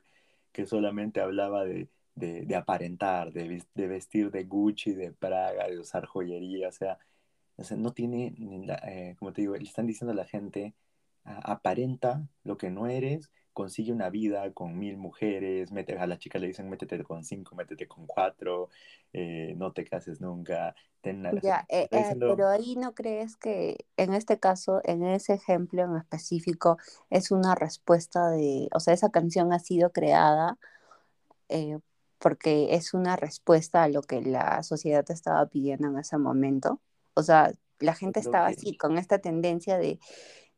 que 0.51 0.65
solamente 0.65 1.21
hablaba 1.21 1.65
de, 1.65 1.87
de, 2.15 2.41
de 2.45 2.55
aparentar, 2.55 3.31
de, 3.33 3.61
de 3.75 3.87
vestir 3.87 4.31
de 4.31 4.43
Gucci, 4.45 4.93
de 4.93 5.11
Praga, 5.11 5.67
de 5.67 5.79
usar 5.79 6.05
joyería, 6.05 6.69
o 6.69 6.71
sea, 6.71 6.97
o 7.57 7.63
sea, 7.63 7.77
no 7.77 7.93
tiene, 7.93 8.35
eh, 8.87 9.15
como 9.19 9.33
te 9.33 9.41
digo, 9.41 9.55
le 9.55 9.63
están 9.63 9.87
diciendo 9.87 10.11
a 10.13 10.15
la 10.15 10.25
gente, 10.25 10.75
"A- 11.25 11.53
aparenta 11.53 12.27
lo 12.43 12.57
que 12.57 12.69
no 12.71 12.87
eres, 12.87 13.31
consigue 13.53 13.91
una 13.93 14.09
vida 14.09 14.51
con 14.53 14.77
mil 14.79 14.97
mujeres, 14.97 15.71
mete, 15.71 15.97
a 15.97 16.07
la 16.07 16.17
chica 16.17 16.39
le 16.39 16.47
dicen 16.47 16.69
métete 16.69 17.01
con 17.03 17.23
cinco, 17.23 17.55
métete 17.55 17.87
con 17.87 18.07
cuatro, 18.07 18.69
eh, 19.13 19.53
no 19.57 19.71
te 19.73 19.85
cases 19.85 20.19
nunca. 20.21 20.75
ten 21.01 21.23
Ya, 21.41 21.65
eh, 21.69 21.87
eh, 21.91 21.97
diciendo- 21.99 22.27
pero 22.35 22.47
ahí 22.49 22.75
no 22.75 22.93
crees 22.95 23.35
que 23.37 23.85
en 23.97 24.13
este 24.13 24.39
caso, 24.39 24.81
en 24.85 25.03
ese 25.03 25.33
ejemplo 25.33 25.83
en 25.83 25.97
específico, 25.97 26.77
es 27.09 27.31
una 27.31 27.55
respuesta 27.55 28.29
de, 28.29 28.69
o 28.73 28.79
sea, 28.79 28.93
esa 28.93 29.09
canción 29.11 29.51
ha 29.53 29.59
sido 29.59 29.91
creada 29.91 30.57
eh, 31.49 31.79
porque 32.19 32.75
es 32.75 32.93
una 32.93 33.15
respuesta 33.15 33.83
a 33.83 33.89
lo 33.89 34.01
que 34.01 34.21
la 34.21 34.63
sociedad 34.63 35.05
estaba 35.11 35.45
pidiendo 35.47 35.87
en 35.89 35.97
ese 35.99 36.17
momento. 36.17 36.81
O 37.15 37.23
sea, 37.23 37.51
la 37.79 37.93
gente 37.93 38.19
estaba 38.19 38.47
que- 38.47 38.53
así, 38.55 38.77
con 38.77 38.97
esta 38.97 39.19
tendencia 39.19 39.77
de 39.77 39.99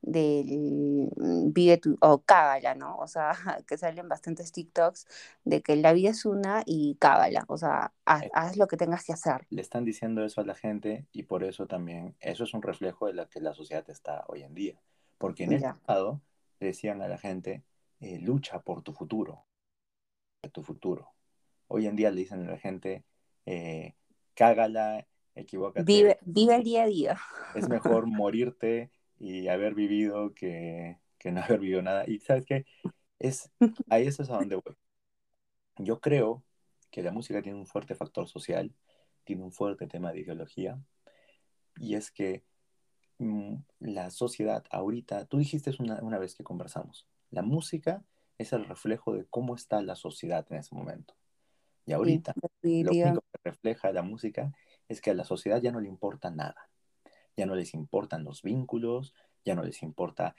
del 0.01 1.09
mm, 1.15 1.51
vive 1.51 1.77
tu, 1.77 1.97
o 1.99 2.21
cágala, 2.21 2.75
¿no? 2.75 2.95
O 2.97 3.07
sea, 3.07 3.31
que 3.67 3.75
salen 3.77 4.07
bastantes 4.07 4.51
TikToks 4.51 5.07
de 5.45 5.63
que 5.63 5.75
la 5.77 5.93
vida 5.93 6.11
es 6.11 6.25
una 6.25 6.61
y 6.65 6.95
cágala, 6.99 7.43
o 7.47 7.57
sea, 7.57 7.91
haz, 8.05 8.23
Eh. 8.23 8.29
haz 8.33 8.55
lo 8.57 8.67
que 8.67 8.77
tengas 8.77 9.03
que 9.03 9.13
hacer. 9.13 9.47
le 9.49 9.61
están 9.63 9.83
diciendo 9.83 10.23
eso 10.23 10.41
a 10.41 10.45
la 10.45 10.53
gente 10.53 11.07
y 11.11 11.23
por 11.23 11.43
eso 11.43 11.65
también, 11.65 12.15
eso 12.19 12.43
es 12.43 12.53
un 12.53 12.61
reflejo 12.61 13.07
de 13.07 13.13
la 13.13 13.25
que 13.27 13.39
la 13.41 13.53
sociedad 13.55 13.89
está 13.89 14.23
hoy 14.27 14.43
en 14.43 14.53
día. 14.53 14.79
Porque 15.17 15.45
en 15.45 15.53
el 15.53 15.61
Ya. 15.61 15.73
pasado 15.85 16.21
le 16.59 16.67
decían 16.67 17.01
a 17.01 17.07
la 17.07 17.17
gente, 17.17 17.63
eh, 17.99 18.19
lucha 18.19 18.59
por 18.61 18.83
tu 18.83 18.93
futuro, 18.93 19.45
por 20.41 20.51
tu 20.51 20.61
futuro. 20.61 21.13
Hoy 21.67 21.87
en 21.87 21.95
día 21.95 22.11
le 22.11 22.21
dicen 22.21 22.47
a 22.47 22.51
la 22.51 22.57
gente, 22.59 23.03
eh, 23.47 23.95
cágala, 24.35 25.07
equivócate, 25.35 25.83
Vive, 25.83 26.17
vive 26.25 26.55
el 26.55 26.63
día 26.63 26.83
a 26.83 26.87
día. 26.87 27.17
es 27.55 27.69
mejor 27.69 28.07
morirte 28.07 28.91
y 29.19 29.47
haber 29.47 29.75
vivido 29.75 30.33
que, 30.33 30.99
que 31.17 31.31
no 31.31 31.41
haber 31.41 31.59
vivido 31.59 31.81
nada. 31.81 32.05
Y 32.07 32.19
sabes 32.19 32.45
qué, 32.45 32.65
es, 33.19 33.51
ahí 33.89 34.07
eso 34.07 34.23
es 34.23 34.29
a 34.29 34.37
donde 34.37 34.55
voy. 34.55 34.75
Yo 35.77 35.99
creo 35.99 36.43
que 36.91 37.03
la 37.03 37.11
música 37.11 37.41
tiene 37.41 37.57
un 37.57 37.67
fuerte 37.67 37.95
factor 37.95 38.27
social, 38.27 38.73
tiene 39.23 39.43
un 39.43 39.51
fuerte 39.51 39.87
tema 39.87 40.11
de 40.11 40.21
ideología, 40.21 40.79
y 41.77 41.95
es 41.95 42.11
que 42.11 42.43
mm, 43.17 43.55
la 43.79 44.09
sociedad 44.11 44.63
ahorita, 44.69 45.25
tú 45.25 45.37
dijiste 45.37 45.71
una, 45.79 46.01
una 46.01 46.19
vez 46.19 46.35
que 46.35 46.43
conversamos, 46.43 47.07
la 47.31 47.41
música 47.41 48.03
es 48.37 48.53
el 48.53 48.65
reflejo 48.65 49.13
de 49.13 49.25
cómo 49.25 49.55
está 49.55 49.81
la 49.81 49.95
sociedad 49.95 50.45
en 50.49 50.57
ese 50.57 50.75
momento. 50.75 51.15
Y 51.85 51.93
ahorita 51.93 52.33
lo 52.35 52.91
único 52.91 53.21
que 53.31 53.39
refleja 53.43 53.91
la 53.91 54.01
música 54.01 54.51
es 54.87 55.01
que 55.01 55.11
a 55.11 55.13
la 55.13 55.23
sociedad 55.23 55.61
ya 55.61 55.71
no 55.71 55.79
le 55.79 55.87
importa 55.87 56.29
nada. 56.29 56.69
Ya 57.37 57.45
no 57.45 57.55
les 57.55 57.73
importan 57.73 58.23
los 58.23 58.41
vínculos, 58.41 59.13
ya 59.43 59.55
no 59.55 59.63
les 59.63 59.83
importa 59.83 60.35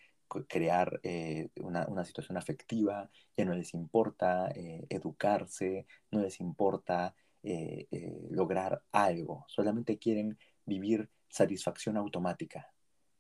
crear 0.49 1.01
eh, 1.03 1.51
una, 1.61 2.05
situación 2.05 2.37
afectiva, 2.37 3.11
ya 3.37 3.45
no 3.45 3.55
les 3.55 3.75
importa 3.75 4.51
eh, 4.55 4.87
educarse, 4.89 5.87
no 6.11 6.21
les 6.21 6.41
importa 6.41 7.15
eh, 7.43 7.87
lograr 8.31 8.83
algo, 8.91 9.45
solamente 9.47 9.99
quieren 9.99 10.37
vivir 10.65 11.09
satisfacción 11.29 11.97
automática. 11.97 12.73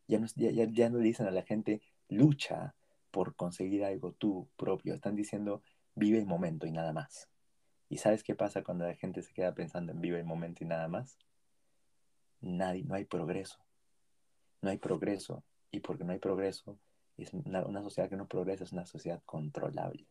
Ya 0.09 0.19
no, 0.19 0.27
ya 0.37 0.91
no 0.91 0.99
le 0.99 1.05
dicen 1.05 1.27
a 1.27 1.31
la 1.31 1.43
gente, 1.43 1.81
lucha 2.09 2.75
por 3.11 3.35
conseguir 3.35 3.85
algo 3.85 4.13
tú 4.13 4.49
propio, 4.57 4.95
están 4.95 5.17
diciendo, 5.17 5.63
vive 5.95 6.19
el 6.19 6.27
momento 6.27 6.67
y 6.67 6.73
nada 6.73 6.93
más. 6.93 7.29
¿Y 7.89 7.99
sabes 7.99 8.23
qué 8.23 8.35
pasa 8.35 8.63
cuando 8.63 8.87
la 8.87 8.95
gente 8.95 9.23
se 9.23 9.33
queda 9.33 9.55
pensando 9.55 9.93
en 9.93 10.01
vive 10.01 10.19
el 10.19 10.25
momento 10.25 10.65
y 10.65 10.67
nada 10.67 10.89
más? 10.89 11.19
Nadie, 12.41 12.85
no 12.85 12.95
hay 12.95 13.05
progreso. 13.05 13.59
No 14.63 14.71
hay 14.71 14.79
progreso. 14.79 15.45
Y 15.71 15.81
porque 15.81 16.05
no 16.05 16.13
hay 16.13 16.19
progreso, 16.19 16.79
es 17.17 17.33
una, 17.35 17.65
una 17.67 17.83
sociedad 17.83 18.09
que 18.09 18.17
no 18.17 18.27
progresa 18.29 18.65
es 18.65 18.73
una 18.73 18.87
sociedad 18.87 19.23
controlable. 19.25 20.07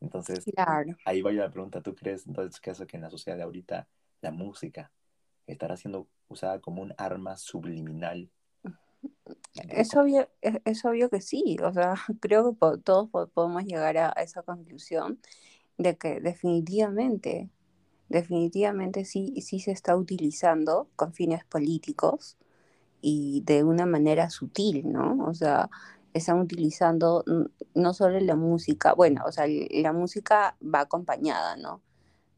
Entonces, 0.00 0.44
Claro. 0.54 0.96
ahí 1.04 1.20
va 1.22 1.30
la 1.32 1.50
pregunta, 1.50 1.80
¿tú 1.80 1.94
crees 1.94 2.26
entonces 2.26 2.60
que 2.60 2.70
eso 2.70 2.86
que 2.86 2.96
en 2.96 3.02
la 3.02 3.10
sociedad 3.10 3.36
de 3.36 3.42
ahorita 3.44 3.86
la 4.20 4.30
música 4.30 4.90
estará 5.46 5.76
siendo 5.76 6.08
usada 6.28 6.60
como 6.60 6.82
un 6.82 6.94
arma 6.96 7.36
subliminal? 7.36 8.30
Es 9.68 9.94
obvio, 9.94 10.28
es, 10.40 10.60
es 10.64 10.84
obvio 10.84 11.10
que 11.10 11.20
sí, 11.20 11.56
o 11.62 11.72
sea, 11.72 11.94
creo 12.20 12.50
que 12.50 12.56
po- 12.58 12.78
todos 12.78 13.08
po- 13.10 13.28
podemos 13.28 13.64
llegar 13.64 13.96
a, 13.98 14.12
a 14.16 14.22
esa 14.22 14.42
conclusión 14.42 15.20
de 15.78 15.96
que 15.98 16.20
definitivamente, 16.20 17.50
definitivamente 18.08 19.04
sí, 19.04 19.34
sí 19.42 19.60
se 19.60 19.72
está 19.72 19.96
utilizando 19.96 20.90
con 20.96 21.14
fines 21.14 21.44
políticos 21.44 22.38
y 23.02 23.42
de 23.46 23.64
una 23.64 23.86
manera 23.86 24.30
sutil, 24.30 24.90
¿no? 24.92 25.18
O 25.26 25.34
sea, 25.34 25.70
están 26.14 26.40
utilizando 26.40 27.24
no 27.74 27.94
solo 27.94 28.20
la 28.20 28.36
música, 28.36 28.94
bueno, 28.94 29.24
o 29.26 29.32
sea, 29.32 29.46
la 29.48 29.92
música 29.92 30.56
va 30.62 30.82
acompañada, 30.82 31.56
¿no? 31.56 31.82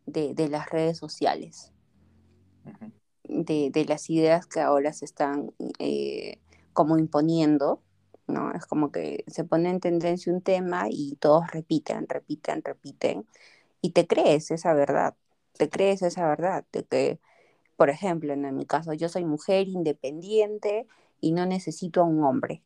De, 0.06 0.34
de 0.34 0.48
las 0.50 0.70
redes 0.70 0.98
sociales. 0.98 1.72
De, 3.24 3.70
de 3.72 3.84
las 3.86 4.10
ideas 4.10 4.46
que 4.46 4.60
ahora 4.60 4.92
se 4.92 5.06
están 5.06 5.52
eh, 5.78 6.40
como 6.74 6.98
imponiendo, 6.98 7.82
¿no? 8.26 8.52
Es 8.52 8.66
como 8.66 8.90
que 8.90 9.24
se 9.26 9.44
pone 9.44 9.70
en 9.70 9.80
tendencia 9.80 10.32
un 10.32 10.40
tema 10.42 10.86
y 10.90 11.16
todos 11.16 11.50
repiten, 11.50 12.08
repiten, 12.08 12.62
repiten, 12.62 13.26
y 13.80 13.90
te 13.90 14.06
crees 14.06 14.50
esa 14.50 14.74
verdad, 14.74 15.14
te 15.52 15.68
crees 15.68 16.02
esa 16.02 16.28
verdad, 16.28 16.64
de 16.72 16.84
que, 16.84 17.20
por 17.76 17.90
ejemplo, 17.90 18.32
en 18.32 18.56
mi 18.56 18.66
caso, 18.66 18.92
yo 18.92 19.08
soy 19.08 19.24
mujer 19.24 19.68
independiente 19.68 20.86
y 21.20 21.32
no 21.32 21.46
necesito 21.46 22.00
a 22.02 22.04
un 22.04 22.24
hombre 22.24 22.62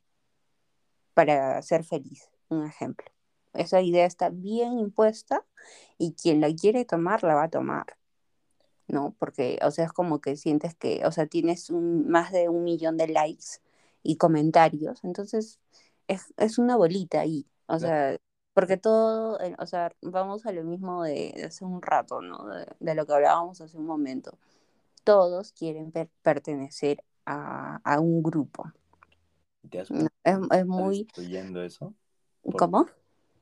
para 1.14 1.60
ser 1.62 1.84
feliz, 1.84 2.30
un 2.48 2.64
ejemplo. 2.66 3.06
Esa 3.54 3.80
idea 3.80 4.06
está 4.06 4.28
bien 4.30 4.78
impuesta 4.78 5.44
y 5.98 6.12
quien 6.12 6.40
la 6.40 6.54
quiere 6.54 6.84
tomar, 6.84 7.24
la 7.24 7.34
va 7.34 7.44
a 7.44 7.50
tomar. 7.50 7.98
¿no? 8.88 9.14
Porque, 9.18 9.58
o 9.62 9.70
sea, 9.70 9.84
es 9.84 9.92
como 9.92 10.20
que 10.20 10.36
sientes 10.36 10.74
que, 10.74 11.02
o 11.04 11.12
sea, 11.12 11.26
tienes 11.26 11.70
un, 11.70 12.08
más 12.08 12.32
de 12.32 12.48
un 12.48 12.64
millón 12.64 12.96
de 12.96 13.06
likes 13.08 13.60
y 14.02 14.16
comentarios, 14.16 15.04
entonces 15.04 15.60
es, 16.08 16.32
es 16.36 16.58
una 16.58 16.76
bolita 16.76 17.20
ahí, 17.20 17.46
o 17.66 17.78
Claro. 17.78 17.94
sea, 17.94 18.16
porque 18.54 18.76
todo, 18.76 19.40
eh, 19.40 19.54
o 19.58 19.66
sea, 19.66 19.92
vamos 20.02 20.46
a 20.46 20.52
lo 20.52 20.64
mismo 20.64 21.04
de, 21.04 21.32
de 21.36 21.44
hace 21.44 21.64
un 21.64 21.82
rato, 21.82 22.20
¿no? 22.22 22.46
De, 22.48 22.66
de 22.80 22.94
lo 22.94 23.06
que 23.06 23.12
hablábamos 23.14 23.60
hace 23.60 23.76
un 23.78 23.86
momento. 23.86 24.38
Todos 25.04 25.52
quieren 25.52 25.92
per- 25.92 26.10
pertenecer 26.22 27.04
a, 27.26 27.80
a 27.84 28.00
un 28.00 28.22
grupo. 28.22 28.72
¿Y 29.62 29.68
te 29.68 29.78
cuenta 29.86 30.12
Es, 30.24 30.36
es 30.52 30.66
muy, 30.66 31.08
eso? 31.64 31.94
Por- 32.48 32.68
¿cómo? 32.70 32.86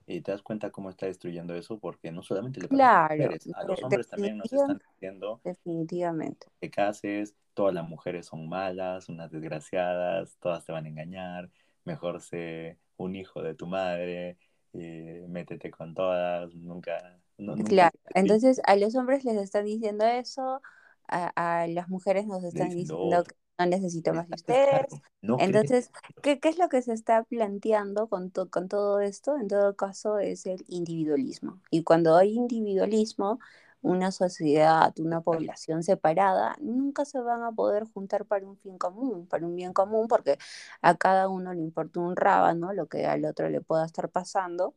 Y 0.07 0.21
te 0.23 0.33
das 0.33 0.43
cuenta 0.43 0.71
cómo 0.71 0.91
está 0.91 1.07
destruyendo 1.07 1.55
eso 1.55 1.79
porque 1.79 2.13
no 2.13 2.23
solamente 2.23 2.61
le 2.61 2.69
pasa 2.69 2.89
a 2.89 2.93
Claro, 2.93 2.95
las 2.95 3.05
mujeres, 3.17 3.49
a 3.53 3.65
los 3.65 3.83
hombres 3.85 4.09
también 4.09 4.39
nos 4.39 4.53
están 4.53 4.79
diciendo 4.79 5.43
definitivamente. 5.45 6.49
te 6.61 6.71
cases, 6.71 7.35
todas 7.55 7.75
las 7.75 7.89
mujeres 7.89 8.27
son 8.27 8.49
malas, 8.49 9.09
unas 9.09 9.31
desgraciadas, 9.31 10.37
todas 10.41 10.65
te 10.65 10.73
van 10.73 10.87
a 10.87 10.89
engañar, 10.89 11.51
mejor 11.85 12.21
sé 12.23 12.79
un 12.97 13.15
hijo 13.17 13.43
de 13.43 13.55
tu 13.55 13.67
madre, 13.67 14.39
eh, 14.73 15.25
métete 15.29 15.71
con 15.71 15.95
todas, 15.95 16.53
nunca... 16.55 17.21
no- 17.39 17.57
nunca 17.57 17.85
Claro, 17.85 17.93
entonces 18.15 18.61
a 18.67 18.77
los 18.77 18.95
hombres 18.97 19.25
les 19.25 19.37
están 19.37 19.65
diciendo 19.65 20.05
eso, 20.05 20.61
a, 21.09 21.63
a 21.63 21.67
las 21.69 21.89
mujeres 21.89 22.27
nos 22.27 22.43
están 22.45 22.71
dicen 22.71 22.89
lo 22.89 22.99
diciendo 23.01 23.21
otro. 23.21 23.37
No 23.59 23.67
necesito 23.67 24.13
más 24.13 24.29
de 24.29 24.35
ustedes. 24.35 24.87
Entonces, 25.23 25.91
¿qué, 26.23 26.39
¿qué, 26.41 26.49
es 26.49 26.59
lo 26.59 26.69
que 26.69 26.83
se 26.83 26.93
está 26.93 27.25
planteando 27.25 28.09
con, 28.09 28.31
con 28.31 28.69
todo 28.69 29.01
esto? 29.01 29.37
En 29.37 29.49
todo 29.49 29.75
caso, 29.75 30.19
es 30.19 30.47
el 30.47 30.65
individualismo. 30.69 31.61
Y 31.71 31.83
cuando 31.83 32.17
hay 32.17 32.35
individualismo, 32.35 33.39
una 33.83 34.11
sociedad, 34.11 34.93
una 34.99 35.21
población 35.21 35.83
separada, 35.83 36.57
nunca 36.61 37.05
se 37.05 37.21
van 37.21 37.43
a 37.43 37.53
poder 37.53 37.85
juntar 37.85 38.25
para 38.25 38.47
un 38.47 38.57
fin 38.57 38.79
común, 38.79 39.27
para 39.27 39.47
un 39.47 39.55
bien 39.55 39.73
común, 39.73 40.09
porque 40.09 40.39
a 40.83 40.97
cada 40.97 41.29
uno 41.29 41.55
le 41.55 41.61
importa 41.61 42.01
un 42.01 42.17
rábano 42.17 42.73
lo 42.73 42.87
que 42.87 43.07
al 43.07 43.25
otro 43.25 43.49
le 43.49 43.61
pueda 43.61 43.85
estar 43.85 44.09
pasando, 44.09 44.75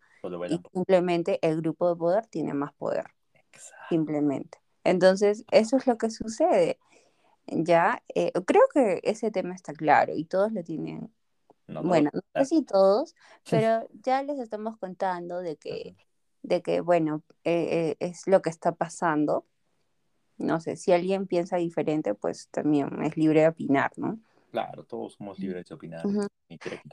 y 0.50 0.62
simplemente 0.74 1.40
el 1.42 1.58
grupo 1.58 1.90
de 1.90 1.96
poder 1.96 2.26
tiene 2.28 2.54
más 2.54 2.74
poder. 2.74 3.06
Simplemente. 3.90 4.60
Entonces, 4.84 5.44
eso 5.52 5.78
es 5.78 5.88
lo 5.88 5.98
que 5.98 6.10
sucede. 6.10 6.78
Ya, 7.52 8.04
eh, 8.14 8.32
creo 8.46 8.64
que 8.74 9.02
ese 9.04 9.32
tema 9.32 9.56
está 9.56 9.74
claro 9.74 10.14
y 10.16 10.26
todos 10.26 10.52
lo 10.52 10.64
tienen. 10.64 11.12
bueno, 11.68 12.10
no 12.14 12.22
sé 12.36 12.46
si 12.46 12.62
todos, 12.64 13.16
pero 13.50 13.88
ya 14.04 14.24
les 14.24 14.40
estamos 14.40 14.78
contando 14.78 15.40
de 15.40 15.58
que 15.58 15.96
de 16.42 16.62
que, 16.62 16.82
bueno, 16.82 17.24
eh, 17.44 17.92
eh, 17.92 17.96
es 18.00 18.28
lo 18.28 18.42
que 18.42 18.50
está 18.50 18.74
pasando. 18.74 19.46
No 20.38 20.60
sé, 20.62 20.78
si 20.78 20.92
alguien 20.92 21.28
piensa 21.28 21.58
diferente, 21.58 22.16
pues 22.16 22.48
también 22.50 23.04
es 23.04 23.18
libre 23.18 23.42
de 23.42 23.50
opinar, 23.50 23.92
¿no? 23.98 24.20
Claro, 24.52 24.84
todos 24.86 25.14
somos 25.14 25.38
libres 25.38 25.68
de 25.68 25.76
opinar. 25.76 26.06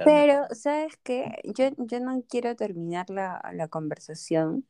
Pero, 0.04 0.46
¿sabes 0.50 0.98
qué? 1.02 1.40
Yo, 1.44 1.70
yo 1.78 2.00
no 2.00 2.22
quiero 2.28 2.54
terminar 2.56 3.08
la, 3.08 3.40
la 3.54 3.68
conversación 3.68 4.66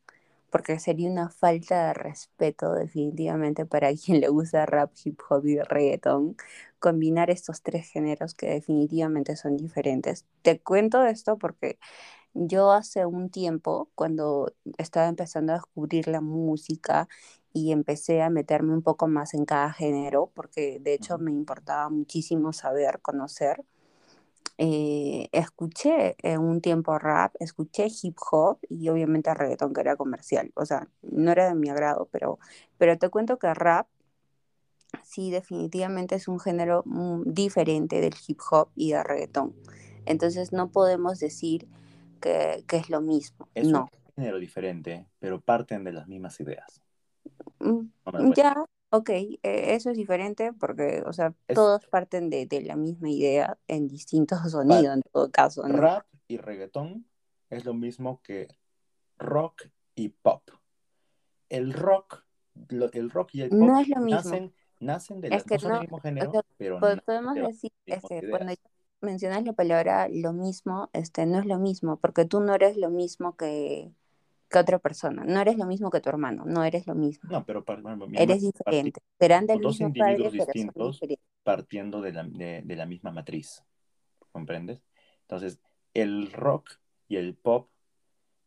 porque 0.49 0.79
sería 0.79 1.09
una 1.09 1.29
falta 1.29 1.87
de 1.87 1.93
respeto 1.93 2.73
definitivamente 2.73 3.65
para 3.65 3.89
quien 3.95 4.21
le 4.21 4.29
gusta 4.29 4.65
rap, 4.65 4.91
hip 5.03 5.19
hop 5.29 5.45
y 5.45 5.59
reggaeton, 5.59 6.35
combinar 6.79 7.29
estos 7.29 7.61
tres 7.61 7.89
géneros 7.89 8.33
que 8.33 8.49
definitivamente 8.49 9.35
son 9.35 9.57
diferentes. 9.57 10.25
Te 10.41 10.59
cuento 10.59 11.03
esto 11.05 11.37
porque 11.37 11.79
yo 12.33 12.71
hace 12.71 13.05
un 13.05 13.29
tiempo, 13.29 13.89
cuando 13.95 14.53
estaba 14.77 15.07
empezando 15.07 15.53
a 15.53 15.55
descubrir 15.55 16.07
la 16.07 16.21
música 16.21 17.07
y 17.53 17.71
empecé 17.71 18.21
a 18.21 18.29
meterme 18.29 18.73
un 18.73 18.83
poco 18.83 19.07
más 19.07 19.33
en 19.33 19.45
cada 19.45 19.71
género, 19.73 20.31
porque 20.35 20.79
de 20.79 20.93
hecho 20.93 21.17
me 21.17 21.31
importaba 21.31 21.89
muchísimo 21.89 22.53
saber, 22.53 23.01
conocer, 23.01 23.63
eh, 24.57 25.29
escuché 25.31 26.15
en 26.23 26.39
un 26.39 26.61
tiempo 26.61 26.97
rap, 26.97 27.35
escuché 27.39 27.87
hip 28.01 28.17
hop 28.31 28.59
y 28.69 28.89
obviamente 28.89 29.33
reggaeton 29.33 29.73
que 29.73 29.81
era 29.81 29.95
comercial. 29.95 30.51
O 30.55 30.65
sea, 30.65 30.87
no 31.03 31.31
era 31.31 31.47
de 31.47 31.55
mi 31.55 31.69
agrado, 31.69 32.09
pero, 32.11 32.39
pero 32.77 32.97
te 32.97 33.09
cuento 33.09 33.37
que 33.37 33.53
rap 33.53 33.87
sí 35.03 35.31
definitivamente 35.31 36.15
es 36.15 36.27
un 36.27 36.39
género 36.39 36.83
diferente 37.25 38.01
del 38.01 38.15
hip 38.27 38.39
hop 38.49 38.69
y 38.75 38.91
del 38.91 39.03
reggaeton. 39.03 39.53
Entonces 40.05 40.51
no 40.53 40.71
podemos 40.71 41.19
decir 41.19 41.67
que, 42.19 42.63
es 42.67 42.89
lo 42.89 43.01
mismo. 43.01 43.47
Es 43.53 43.67
no. 43.67 43.89
un 44.15 44.23
género 44.23 44.39
diferente, 44.39 45.05
pero 45.19 45.39
parten 45.39 45.83
de 45.83 45.91
las 45.91 46.07
mismas 46.07 46.39
ideas. 46.39 46.81
Mm, 47.59 48.33
ya, 48.35 48.55
ok, 48.89 49.09
e, 49.09 49.39
eso 49.43 49.89
es 49.89 49.97
diferente 49.97 50.53
porque, 50.53 51.03
o 51.05 51.13
sea, 51.13 51.33
todos 51.53 51.85
parten 51.87 52.29
de, 52.29 52.47
la 52.65 52.75
misma 52.75 53.09
idea 53.09 53.57
en 53.67 53.87
distintos 53.87 54.39
sonidos, 54.51 54.95
en 54.95 55.01
todo 55.11 55.31
caso. 55.31 55.63
Rap 55.63 56.05
y 56.27 56.37
reggaetón 56.37 57.05
es 57.49 57.65
lo 57.65 57.73
mismo 57.73 58.21
que 58.21 58.47
rock 59.17 59.63
y 59.95 60.09
pop. 60.09 60.43
El 61.49 61.73
rock, 61.73 62.25
el 62.69 63.09
rock 63.09 63.29
y 63.33 63.41
el 63.41 63.49
pop 63.49 63.59
no 63.59 63.79
es 63.79 63.87
lo 63.87 64.01
mismo. 64.01 64.21
nacen, 64.21 64.53
nacen 64.79 65.21
de 65.21 65.29
no, 65.29 65.81
mismo 65.81 65.99
género, 65.99 66.31
pero 66.57 66.79
podemos 67.05 67.35
decir, 67.35 67.71
es 67.85 68.03
que 68.07 68.29
cuando 68.29 68.53
mencionas 69.01 69.43
la 69.43 69.53
palabra 69.53 70.07
lo 70.09 70.33
mismo, 70.33 70.89
este, 70.93 71.25
no 71.25 71.39
es 71.39 71.45
lo 71.45 71.59
mismo, 71.59 71.97
porque 71.97 72.25
tú 72.25 72.41
no 72.41 72.55
eres 72.55 72.77
lo 72.77 72.89
mismo 72.89 73.37
que, 73.37 73.91
que 74.49 74.59
otra 74.59 74.79
persona, 74.79 75.23
no 75.25 75.39
eres 75.41 75.57
lo 75.57 75.65
mismo 75.65 75.89
que 75.89 75.99
tu 75.99 76.09
hermano, 76.09 76.45
no 76.45 76.63
eres 76.63 76.87
lo 76.87 76.95
mismo. 76.95 77.29
No, 77.29 77.45
pero 77.45 77.63
eres 78.13 78.41
diferente. 78.41 79.01
Serán 79.19 79.45
del 79.45 79.59
dos 79.59 79.79
individuos 79.81 80.31
distintos 80.31 81.01
partiendo 81.43 82.01
de 82.01 82.13
la, 82.13 82.23
de, 82.23 82.75
la, 82.75 82.85
misma 82.85 83.11
matriz, 83.11 83.63
¿comprendes? 84.31 84.83
Entonces, 85.21 85.59
el 85.93 86.31
rock 86.31 86.71
y 87.07 87.17
el 87.17 87.35
pop 87.35 87.69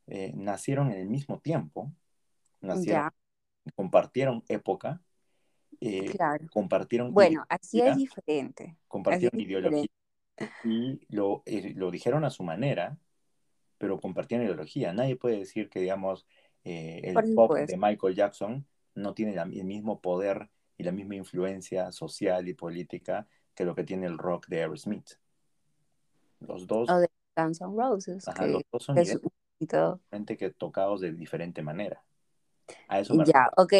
eh, 0.07 0.33
nacieron 0.35 0.91
en 0.91 1.01
el 1.01 1.09
mismo 1.09 1.39
tiempo, 1.41 1.93
nacieron, 2.61 3.11
compartieron 3.75 4.45
época, 4.49 5.01
eh, 5.81 6.13
compartieron. 6.51 7.13
Bueno, 7.13 7.45
así 7.49 7.81
es 7.81 7.97
diferente. 7.97 8.77
Compartieron 8.89 9.41
ideología 9.41 9.89
y 10.65 11.01
lo, 11.09 11.43
eh, 11.47 11.73
lo 11.75 11.91
dijeron 11.91 12.25
a 12.25 12.31
su 12.31 12.43
manera, 12.43 12.99
pero 13.81 13.99
compartían 13.99 14.43
ideología. 14.43 14.93
Nadie 14.93 15.17
puede 15.17 15.39
decir 15.39 15.71
que, 15.71 15.81
digamos, 15.81 16.27
eh, 16.65 17.01
el 17.03 17.35
pop 17.35 17.55
de 17.55 17.77
Michael 17.79 18.15
Jackson 18.15 18.67
no 18.95 19.15
tiene 19.15 19.35
el 19.35 19.65
mismo 19.65 20.03
poder 20.03 20.51
y 20.77 20.83
la 20.83 20.93
misma 20.93 21.17
influencia 21.17 21.91
social 21.91 22.47
y 22.47 22.53
política 22.53 23.27
que 23.55 23.65
lo 23.65 23.75
que 23.75 23.85
tiene 23.85 24.07
el 24.07 24.19
rock 24.19 24.49
de 24.49 24.59
Aerosmith. 24.59 25.13
Los 26.41 26.67
dos. 26.67 26.91
O 26.91 26.99
de 26.99 27.09
Guns 27.35 27.63
N' 27.63 27.75
Roses. 27.75 28.27
los 28.27 28.63
dos 28.71 28.85
son 28.85 28.97
que 30.27 30.51
tocados 30.51 31.01
de 31.01 31.13
diferente 31.15 31.63
manera 31.63 32.05
ya, 33.25 33.51
ok, 33.57 33.73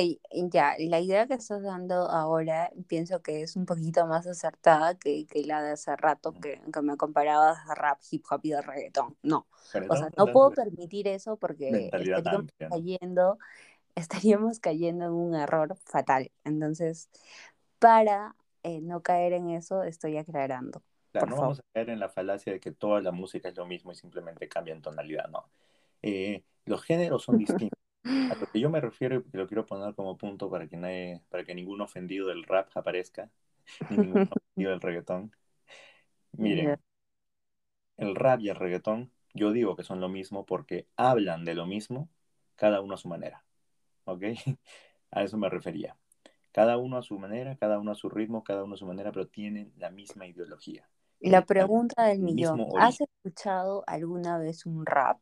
ya, 0.51 0.75
la 0.79 1.01
idea 1.01 1.27
que 1.27 1.35
estás 1.35 1.63
dando 1.63 1.95
ahora 1.95 2.71
pienso 2.87 3.23
que 3.23 3.43
es 3.43 3.57
un 3.57 3.67
poquito 3.67 4.07
más 4.07 4.27
acertada 4.27 4.95
que, 4.95 5.27
que 5.27 5.45
la 5.45 5.63
de 5.63 5.73
hace 5.73 5.95
rato 5.97 6.33
que, 6.33 6.61
que, 6.73 6.83
me 6.83 6.97
comparabas 6.97 7.59
a 7.69 7.75
rap, 7.75 8.01
hip 8.11 8.25
hop 8.31 8.41
y 8.43 8.51
de 8.51 8.63
reggaetón. 8.63 9.17
No, 9.23 9.47
o 9.89 9.97
sea, 9.97 10.11
no 10.17 10.27
puedo 10.27 10.51
permitir 10.53 11.09
eso 11.09 11.37
porque 11.37 11.91
estaríamos 11.93 12.47
cayendo, 12.59 13.39
estaríamos 13.95 14.61
cayendo 14.61 15.07
en 15.07 15.13
un 15.13 15.35
error 15.35 15.77
fatal. 15.85 16.31
Entonces, 16.45 17.09
para 17.79 18.35
eh, 18.63 18.81
no 18.81 19.03
caer 19.03 19.33
en 19.33 19.51
eso, 19.51 19.83
estoy 19.83 20.17
aclarando. 20.17 20.83
Claro, 21.13 21.27
no 21.27 21.37
vamos 21.37 21.61
a 21.61 21.63
caer 21.73 21.91
en 21.91 21.99
la 21.99 22.09
falacia 22.09 22.53
de 22.53 22.61
que 22.61 22.71
toda 22.71 23.01
la 23.01 23.11
música 23.11 23.49
es 23.49 23.57
lo 23.57 23.67
mismo 23.67 23.91
y 23.91 23.97
simplemente 23.97 24.49
cambian 24.49 24.81
tonalidad, 24.81 25.29
no. 25.29 25.49
Eh, 26.03 26.45
los 26.67 26.83
géneros 26.83 27.25
son 27.25 27.39
distintos. 27.39 27.79
A 28.05 28.35
lo 28.35 28.47
que 28.53 28.61
yo 28.61 28.71
me 28.71 28.81
refiero 28.81 29.23
y 29.33 29.37
lo 29.37 29.47
quiero 29.47 29.67
poner 29.67 29.95
como 29.95 30.17
punto 30.17 30.51
para 30.51 30.67
que 30.69 30.77
nadie, 30.77 31.21
para 31.29 31.45
que 31.45 31.55
ningún 31.55 31.81
ofendido 31.81 32.29
del 32.29 32.45
rap 32.45 32.69
aparezca, 32.75 33.31
ni 33.91 33.99
ningún 33.99 34.29
ofendido 34.31 34.71
del 34.71 34.81
reggaetón. 34.81 35.33
Miren, 36.33 36.79
el 37.97 38.15
rap 38.15 38.41
y 38.41 38.49
el 38.49 38.57
reggaetón, 38.57 39.13
yo 39.35 39.53
digo 39.53 39.77
que 39.77 39.85
son 39.85 40.01
lo 40.01 40.09
mismo 40.09 40.47
porque 40.47 40.87
hablan 40.97 41.45
de 41.45 41.55
lo 41.55 41.67
mismo, 41.67 42.09
cada 42.57 42.81
uno 42.81 42.95
a 42.95 42.99
su 42.99 43.09
manera. 43.09 43.45
¿Ok? 44.05 44.23
A 45.13 45.25
eso 45.25 45.37
me 45.37 45.49
refería. 45.49 45.97
Cada 46.53 46.77
uno 46.77 46.97
a 46.97 47.03
su 47.03 47.19
manera, 47.19 47.57
cada 47.57 47.81
uno 47.81 47.91
a 47.91 47.95
su 47.97 48.09
ritmo, 48.09 48.45
cada 48.45 48.63
uno 48.63 48.75
a 48.75 48.77
su 48.77 48.87
manera, 48.87 49.11
pero 49.11 49.27
tienen 49.27 49.73
la 49.77 49.91
misma 49.91 50.27
ideología. 50.27 50.89
La 51.21 51.45
pregunta 51.45 52.05
del 52.05 52.21
millón, 52.21 52.67
¿has 52.79 53.01
escuchado 53.01 53.83
alguna 53.87 54.39
vez 54.39 54.67
un 54.67 54.87
rap? 54.87 55.19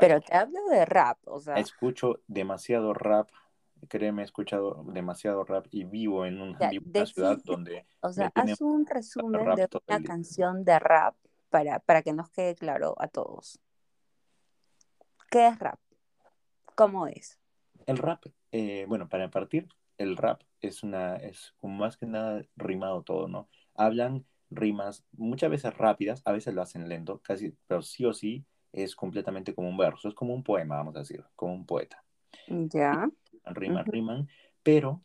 Pero 0.00 0.20
te 0.20 0.34
hablo 0.34 0.60
de 0.70 0.84
rap, 0.84 1.18
o 1.24 1.40
sea. 1.40 1.54
Escucho 1.56 2.20
demasiado 2.26 2.94
rap, 2.94 3.28
créeme, 3.88 4.22
he 4.22 4.24
escuchado 4.24 4.84
demasiado 4.86 5.44
rap 5.44 5.66
y 5.70 5.84
vivo 5.84 6.24
en, 6.24 6.40
una 6.40 7.06
ciudad 7.06 7.38
donde... 7.44 7.86
O 8.00 8.12
sea, 8.12 8.30
haz 8.34 8.60
un 8.60 8.86
resumen 8.86 9.54
de 9.56 9.68
una 9.88 10.02
canción 10.02 10.64
de 10.64 10.78
rap 10.78 11.16
para, 11.50 11.80
para 11.80 12.02
que 12.02 12.12
nos 12.12 12.30
quede 12.30 12.54
claro 12.54 12.94
a 12.98 13.08
todos. 13.08 13.58
¿Qué 15.30 15.48
es 15.48 15.58
rap? 15.58 15.80
¿Cómo 16.74 17.06
es? 17.06 17.38
El 17.86 17.98
rap, 17.98 18.24
eh, 18.52 18.84
bueno, 18.88 19.08
para 19.08 19.30
partir, 19.30 19.68
el 19.98 20.16
rap 20.16 20.42
es 20.60 20.82
una, 20.82 21.16
es 21.16 21.54
como 21.60 21.76
más 21.76 21.96
que 21.96 22.06
nada 22.06 22.42
rimado 22.56 23.02
todo, 23.02 23.28
¿no? 23.28 23.48
Hablan 23.74 24.24
rimas 24.50 25.04
muchas 25.12 25.50
veces 25.50 25.76
rápidas, 25.76 26.22
a 26.24 26.32
veces 26.32 26.54
lo 26.54 26.62
hacen 26.62 26.88
lento, 26.88 27.20
casi, 27.20 27.56
pero 27.66 27.82
sí 27.82 28.04
o 28.04 28.12
sí 28.12 28.44
es 28.72 28.96
completamente 28.96 29.54
como 29.54 29.68
un 29.68 29.76
verso, 29.76 30.08
es 30.08 30.14
como 30.14 30.34
un 30.34 30.42
poema, 30.42 30.76
vamos 30.76 30.96
a 30.96 31.00
decir, 31.00 31.24
como 31.36 31.54
un 31.54 31.66
poeta. 31.66 32.02
Ya. 32.46 33.08
Riman, 33.44 33.84
riman, 33.86 34.28
pero 34.62 35.02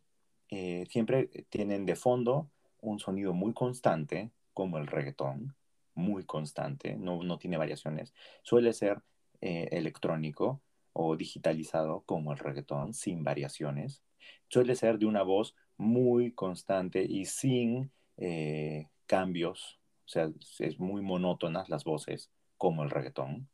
eh, 0.49 0.85
siempre 0.89 1.27
tienen 1.49 1.85
de 1.85 1.95
fondo 1.95 2.49
un 2.81 2.99
sonido 2.99 3.33
muy 3.33 3.53
constante, 3.53 4.31
como 4.53 4.77
el 4.77 4.87
reggaetón, 4.87 5.55
muy 5.93 6.23
constante, 6.23 6.95
no, 6.95 7.23
no 7.23 7.37
tiene 7.37 7.57
variaciones. 7.57 8.13
Suele 8.43 8.73
ser 8.73 9.01
eh, 9.41 9.67
electrónico 9.71 10.61
o 10.93 11.15
digitalizado, 11.15 12.03
como 12.05 12.31
el 12.31 12.39
reggaetón, 12.39 12.93
sin 12.93 13.23
variaciones. 13.23 14.03
Suele 14.47 14.75
ser 14.75 14.97
de 14.97 15.05
una 15.05 15.23
voz 15.23 15.55
muy 15.77 16.31
constante 16.31 17.03
y 17.03 17.25
sin 17.25 17.91
eh, 18.17 18.87
cambios, 19.05 19.79
o 20.05 20.09
sea, 20.09 20.31
es 20.59 20.79
muy 20.79 21.01
monótonas 21.01 21.69
las 21.69 21.83
voces, 21.83 22.31
como 22.57 22.83
el 22.83 22.89
reggaetón 22.89 23.49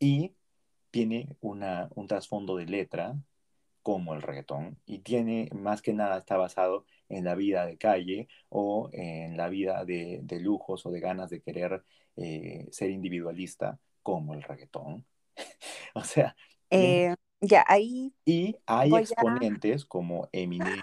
y 0.00 0.34
tiene 0.90 1.36
una, 1.40 1.88
un 1.94 2.08
trasfondo 2.08 2.56
de 2.56 2.66
letra 2.66 3.16
como 3.82 4.14
el 4.14 4.22
reggaetón 4.22 4.78
y 4.84 4.98
tiene 4.98 5.48
más 5.52 5.82
que 5.82 5.92
nada 5.92 6.18
está 6.18 6.36
basado 6.36 6.84
en 7.08 7.24
la 7.24 7.34
vida 7.34 7.64
de 7.66 7.78
calle 7.78 8.28
o 8.48 8.90
en 8.92 9.36
la 9.36 9.48
vida 9.48 9.84
de, 9.84 10.20
de 10.22 10.40
lujos 10.40 10.84
o 10.84 10.90
de 10.90 11.00
ganas 11.00 11.30
de 11.30 11.40
querer 11.40 11.84
eh, 12.16 12.66
ser 12.72 12.90
individualista 12.90 13.78
como 14.02 14.34
el 14.34 14.42
reggaetón. 14.42 15.06
o 15.94 16.02
sea... 16.04 16.34
Eh, 16.70 17.14
ya, 17.40 17.64
ahí... 17.66 18.12
Y 18.24 18.56
hay 18.66 18.94
exponentes 18.94 19.84
como 19.84 20.28
Eminem, 20.32 20.80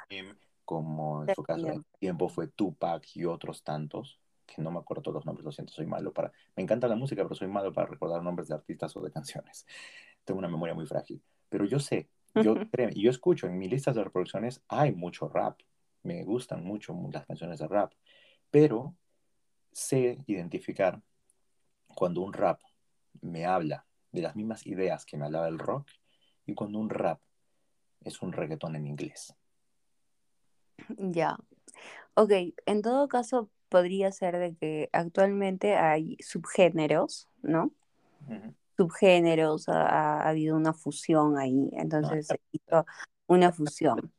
como 0.65 1.23
en 1.23 1.35
su 1.35 1.43
caso 1.43 1.67
en 1.67 1.85
tiempo 1.99 2.29
fue 2.29 2.47
Tupac 2.47 3.05
y 3.15 3.25
otros 3.25 3.63
tantos, 3.63 4.19
que 4.47 4.61
no 4.61 4.71
me 4.71 4.79
acuerdo 4.79 5.03
todos 5.03 5.15
los 5.15 5.25
nombres, 5.25 5.45
lo 5.45 5.51
siento, 5.51 5.73
soy 5.73 5.85
malo 5.85 6.13
para... 6.13 6.31
Me 6.55 6.63
encanta 6.63 6.87
la 6.87 6.95
música, 6.95 7.21
pero 7.23 7.35
soy 7.35 7.49
malo 7.49 7.71
para 7.71 7.87
recordar 7.87 8.23
nombres 8.23 8.47
de 8.47 8.55
artistas 8.55 8.95
o 8.95 9.01
de 9.01 9.11
canciones. 9.11 9.67
Tengo 10.23 10.39
una 10.39 10.47
memoria 10.47 10.73
muy 10.73 10.85
frágil. 10.85 11.21
Pero 11.49 11.65
yo 11.65 11.79
sé, 11.79 12.09
yo, 12.35 12.55
y 12.89 13.01
yo 13.01 13.09
escucho 13.09 13.47
en 13.47 13.57
mis 13.57 13.69
listas 13.69 13.95
de 13.95 14.03
reproducciones, 14.03 14.63
hay 14.67 14.93
mucho 14.93 15.27
rap. 15.27 15.59
Me 16.03 16.23
gustan 16.23 16.63
mucho 16.63 16.97
las 17.11 17.25
canciones 17.25 17.59
de 17.59 17.67
rap. 17.67 17.93
Pero 18.49 18.95
sé 19.71 20.23
identificar 20.25 21.01
cuando 21.93 22.21
un 22.21 22.33
rap 22.33 22.61
me 23.21 23.45
habla 23.45 23.85
de 24.11 24.21
las 24.21 24.35
mismas 24.35 24.65
ideas 24.65 25.05
que 25.05 25.17
me 25.17 25.25
hablaba 25.25 25.47
el 25.47 25.59
rock 25.59 25.89
y 26.45 26.53
cuando 26.53 26.79
un 26.79 26.89
rap 26.89 27.19
es 28.01 28.21
un 28.21 28.31
reggaetón 28.31 28.75
en 28.75 28.87
inglés. 28.87 29.35
Ya. 30.97 31.37
Ok, 32.13 32.31
en 32.65 32.81
todo 32.81 33.07
caso 33.07 33.49
podría 33.69 34.11
ser 34.11 34.37
de 34.37 34.55
que 34.55 34.89
actualmente 34.91 35.75
hay 35.75 36.17
subgéneros, 36.19 37.27
¿no? 37.41 37.71
Subgéneros, 38.75 39.69
ha, 39.69 40.27
habido 40.27 40.55
una 40.55 40.73
fusión 40.73 41.37
ahí, 41.37 41.69
entonces 41.73 42.27
se 42.27 42.39
hizo 42.51 42.85
una 43.27 43.51
fusión. 43.51 44.11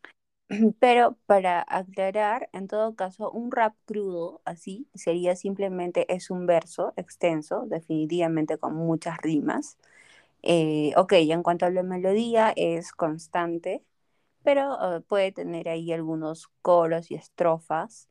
Pero 0.81 1.17
para 1.27 1.65
aclarar, 1.69 2.49
en 2.53 2.69
todo 2.69 2.95
caso, 2.95 3.31
un 3.31 3.51
rap 3.51 3.75
crudo 3.85 4.41
así 4.45 4.89
sería 4.95 5.37
simplemente 5.37 6.13
es 6.13 6.31
un 6.31 6.47
verso 6.47 6.95
extenso, 6.97 7.67
definitivamente 7.67 8.59
con 8.59 8.75
muchas 8.75 9.19
rimas. 9.19 9.77
Eh, 10.43 10.93
ok, 10.97 11.13
en 11.15 11.43
cuanto 11.43 11.67
a 11.67 11.71
la 11.71 11.83
melodía 11.83 12.53
es 12.57 12.93
constante, 12.93 13.83
pero 14.43 14.97
eh, 14.97 15.01
puede 15.03 15.33
tener 15.33 15.69
ahí 15.69 15.93
algunos 15.93 16.49
coros 16.63 17.11
y 17.11 17.17
estrofas, 17.17 18.09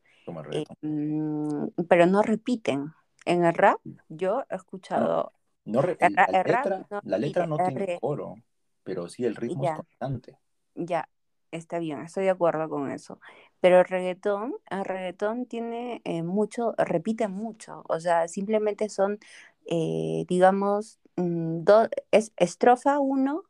eh, 0.50 0.64
mm, 0.82 1.68
pero 1.88 2.06
no 2.06 2.22
repiten. 2.22 2.92
En 3.24 3.44
el 3.44 3.54
rap 3.54 3.78
yo 4.08 4.44
he 4.50 4.56
escuchado... 4.56 5.32
No, 5.64 5.82
la, 5.82 7.18
letra, 7.18 7.46
no 7.46 7.58
tiene 7.58 7.98
coro, 8.00 8.36
pero 8.82 9.06
sí 9.06 9.26
el 9.26 9.36
ritmo 9.36 9.64
es 9.64 9.72
constante. 9.72 10.38
Ya, 10.74 11.10
está 11.50 11.78
bien, 11.78 12.00
estoy 12.00 12.24
de 12.24 12.30
acuerdo 12.30 12.70
con 12.70 12.90
eso. 12.90 13.20
Pero 13.60 13.80
el 13.80 13.84
reggaetón, 13.84 14.54
el 14.70 14.86
reggaetón 14.86 15.44
tiene 15.44 16.00
eh, 16.04 16.22
mucho, 16.22 16.74
repite 16.78 17.28
mucho, 17.28 17.84
o 17.86 18.00
sea, 18.00 18.28
simplemente 18.28 18.88
son, 18.88 19.18
digamos, 19.66 20.98
mm, 21.16 21.64
es 22.12 22.32
estrofa 22.38 22.98
uno, 22.98 23.42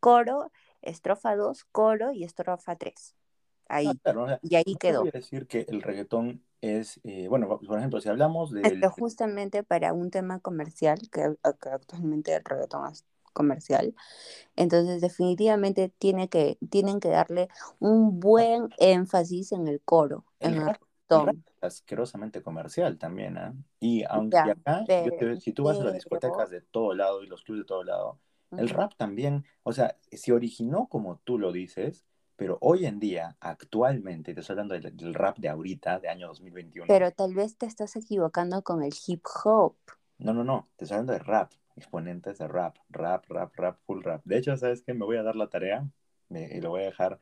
coro, 0.00 0.50
estrofa 0.80 1.36
2, 1.36 1.64
coro 1.66 2.12
y 2.12 2.24
estrofa 2.24 2.76
3. 2.76 3.14
Ahí. 3.68 3.90
y 4.42 4.56
ahí 4.56 4.76
quedó. 4.80 5.02
Quiere 5.02 5.18
decir 5.18 5.46
que 5.46 5.66
el 5.68 5.82
reggaetón 5.82 6.42
es, 6.60 7.00
eh, 7.04 7.28
bueno, 7.28 7.48
por 7.48 7.78
ejemplo, 7.78 8.00
si 8.00 8.08
hablamos 8.08 8.50
de... 8.50 8.62
Pero 8.62 8.90
justamente 8.90 9.62
para 9.62 9.92
un 9.92 10.10
tema 10.10 10.40
comercial, 10.40 10.98
que, 11.12 11.36
actualmente 11.42 12.34
el 12.34 12.44
reggaetón 12.44 12.90
es 12.90 13.04
comercial, 13.32 13.94
entonces 14.56 15.00
definitivamente 15.00 15.92
tiene 15.98 16.28
que, 16.28 16.58
tienen 16.70 16.98
que 16.98 17.10
darle 17.10 17.48
un 17.78 18.18
buen 18.18 18.70
énfasis 18.78 19.52
en 19.52 19.68
el 19.68 19.80
coro, 19.80 20.24
el 20.40 20.54
en 20.54 20.66
rap, 20.66 20.82
el 21.10 21.44
asquerosamente 21.60 22.42
comercial 22.42 22.98
también, 22.98 23.36
¿eh? 23.36 23.52
Y 23.80 24.04
aunque 24.04 24.38
acá, 24.38 24.84
si 25.40 25.52
tú 25.52 25.64
vas 25.64 25.78
a 25.78 25.84
las 25.84 25.94
discotecas 25.94 26.50
de 26.50 26.60
todo 26.60 26.94
lado 26.94 27.22
y 27.22 27.26
los 27.26 27.42
clubes 27.42 27.62
de 27.62 27.66
todo 27.66 27.84
lado, 27.84 28.18
el 28.56 28.68
rap 28.70 28.94
también, 28.96 29.44
o 29.62 29.72
sea, 29.72 29.96
se 30.10 30.32
originó 30.32 30.88
como 30.88 31.20
tú 31.24 31.38
lo 31.38 31.52
dices, 31.52 32.06
pero 32.38 32.56
hoy 32.60 32.86
en 32.86 33.00
día, 33.00 33.36
actualmente, 33.40 34.32
te 34.32 34.40
estoy 34.40 34.54
hablando 34.54 34.78
del, 34.78 35.12
rap 35.12 35.38
de 35.38 35.48
ahorita, 35.48 35.98
de 35.98 36.08
año 36.08 36.28
2021. 36.28 36.86
Pero 36.86 37.10
tal 37.10 37.34
vez 37.34 37.58
te 37.58 37.66
estás 37.66 37.96
equivocando 37.96 38.62
con 38.62 38.84
el 38.84 38.94
hip 39.06 39.24
hop. 39.44 39.74
No, 40.18 40.32
no, 40.32 40.44
no, 40.44 40.68
te 40.76 40.84
estoy 40.84 40.94
hablando 40.94 41.14
de 41.14 41.18
rap, 41.18 41.50
exponentes 41.74 42.38
de 42.38 42.46
rap, 42.46 42.76
rap, 42.90 43.28
rap, 43.28 43.52
rap, 43.56 43.78
full 43.84 44.04
rap. 44.04 44.22
De 44.24 44.38
hecho, 44.38 44.56
¿sabes 44.56 44.82
qué? 44.82 44.94
Me 44.94 45.04
voy 45.04 45.16
a 45.16 45.24
dar 45.24 45.34
la 45.34 45.48
tarea 45.48 45.90
y 46.30 46.60
lo 46.60 46.70
voy 46.70 46.82
a 46.82 46.86
dejar, 46.86 47.18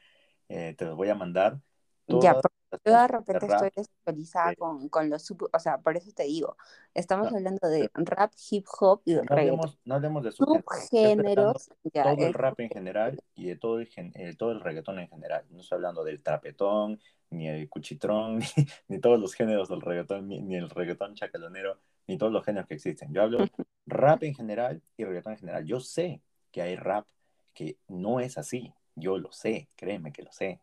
eh, 0.50 0.74
te 0.76 0.84
lo 0.84 0.96
voy 0.96 1.08
a 1.08 1.14
mandar. 1.14 1.62
Ya, 2.08 2.38
yo 2.84 2.92
de 2.92 3.08
repente 3.08 3.46
estoy 3.46 3.70
desactualizada 3.74 4.54
con, 4.56 4.88
con, 4.88 5.08
los 5.08 5.22
sub, 5.22 5.48
o 5.52 5.58
sea, 5.58 5.78
por 5.78 5.96
eso 5.96 6.10
te 6.12 6.24
digo, 6.24 6.56
estamos 6.94 7.32
hablando 7.32 7.68
de 7.68 7.90
rap, 7.94 8.32
hip 8.50 8.66
hop 8.80 9.02
y 9.04 9.14
no 9.14 9.22
hablemos, 9.28 9.78
no 9.84 9.94
hablemos 9.94 10.24
de 10.24 10.32
subgéneros. 10.32 11.70
todo 11.92 12.26
el 12.26 12.34
rap 12.34 12.60
en 12.60 12.70
general 12.70 13.22
y 13.34 13.46
de 13.46 13.56
todo 13.56 13.78
el, 13.78 13.88
eh, 13.96 14.34
todo 14.36 14.52
el 14.52 14.60
reggaetón 14.60 14.98
en 14.98 15.08
general. 15.08 15.44
No 15.50 15.60
estoy 15.60 15.76
hablando 15.76 16.02
del 16.02 16.22
trapetón, 16.22 16.98
ni 17.30 17.48
el 17.48 17.68
cuchitrón, 17.68 18.40
ni, 18.88 18.98
todos 18.98 19.20
los 19.20 19.34
géneros 19.34 19.68
del 19.68 19.80
reggaetón, 19.80 20.28
ni, 20.28 20.56
el 20.56 20.68
reggaetón 20.68 21.14
chacalonero, 21.14 21.78
ni 22.06 22.18
todos 22.18 22.32
los 22.32 22.44
géneros 22.44 22.66
que 22.66 22.74
existen. 22.74 23.12
Yo 23.12 23.22
hablo 23.22 23.46
rap 23.86 24.22
en 24.24 24.34
general 24.34 24.82
y 24.96 25.04
reggaetón 25.04 25.34
en 25.34 25.38
general. 25.38 25.64
Yo 25.64 25.80
sé 25.80 26.20
que 26.50 26.62
hay 26.62 26.76
rap 26.76 27.06
que 27.54 27.78
no 27.86 28.20
es 28.20 28.38
así. 28.38 28.72
Yo 28.96 29.18
lo 29.18 29.30
sé, 29.30 29.68
créeme 29.76 30.10
que 30.10 30.22
lo 30.22 30.32
sé 30.32 30.60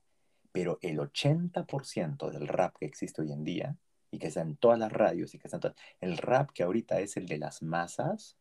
pero 0.53 0.77
el 0.81 0.99
80% 0.99 2.29
del 2.29 2.47
rap 2.47 2.77
que 2.77 2.85
existe 2.85 3.23
hoy 3.23 3.33
en 3.33 3.43
día 3.43 3.75
y 4.11 4.19
que 4.19 4.27
está 4.27 4.41
en 4.41 4.55
todas 4.55 4.77
las 4.77 4.93
radios 4.93 5.33
y 5.33 5.39
que 5.39 5.47
está 5.47 5.57
en 5.57 5.61
todas, 5.61 5.77
el 5.99 6.17
rap 6.17 6.51
que 6.51 6.63
ahorita 6.63 6.99
es 6.99 7.17
el 7.17 7.27
de 7.27 7.39
las 7.39 7.63
masas 7.63 8.37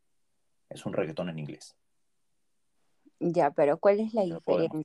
es 0.68 0.84
un 0.86 0.92
reggaetón 0.92 1.30
en 1.30 1.38
inglés. 1.38 1.74
Ya, 3.18 3.50
pero 3.50 3.78
¿cuál 3.78 4.00
es 4.00 4.12
la 4.12 4.22
diferencia? 4.22 4.82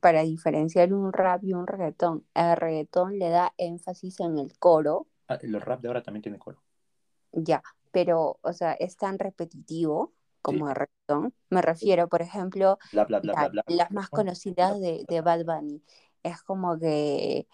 Para 0.00 0.22
diferenciar 0.22 0.92
un 0.92 1.12
rap 1.12 1.42
y 1.42 1.54
un 1.54 1.66
reggaetón, 1.66 2.24
el 2.34 2.56
reggaetón 2.56 3.18
le 3.18 3.28
da 3.28 3.52
énfasis 3.58 4.20
en 4.20 4.38
el 4.38 4.56
coro. 4.58 5.08
Ah, 5.26 5.38
el 5.42 5.60
rap 5.60 5.80
de 5.80 5.88
ahora 5.88 6.04
también 6.04 6.22
tiene 6.22 6.38
coro. 6.38 6.62
Ya, 7.32 7.64
pero, 7.90 8.38
o 8.42 8.52
sea, 8.52 8.74
es 8.74 8.96
tan 8.96 9.18
repetitivo 9.18 10.12
como 10.40 10.68
el 10.68 10.76
reggaetón. 10.76 11.34
Me 11.50 11.62
refiero, 11.62 12.08
por 12.08 12.22
ejemplo, 12.22 12.78
las 12.92 13.90
más 13.90 14.08
conocidas 14.08 14.80
de, 14.80 15.04
de 15.08 15.20
Bad 15.20 15.44
Bunny 15.44 15.82
es 16.22 16.42
como 16.42 16.78
que 16.78 17.46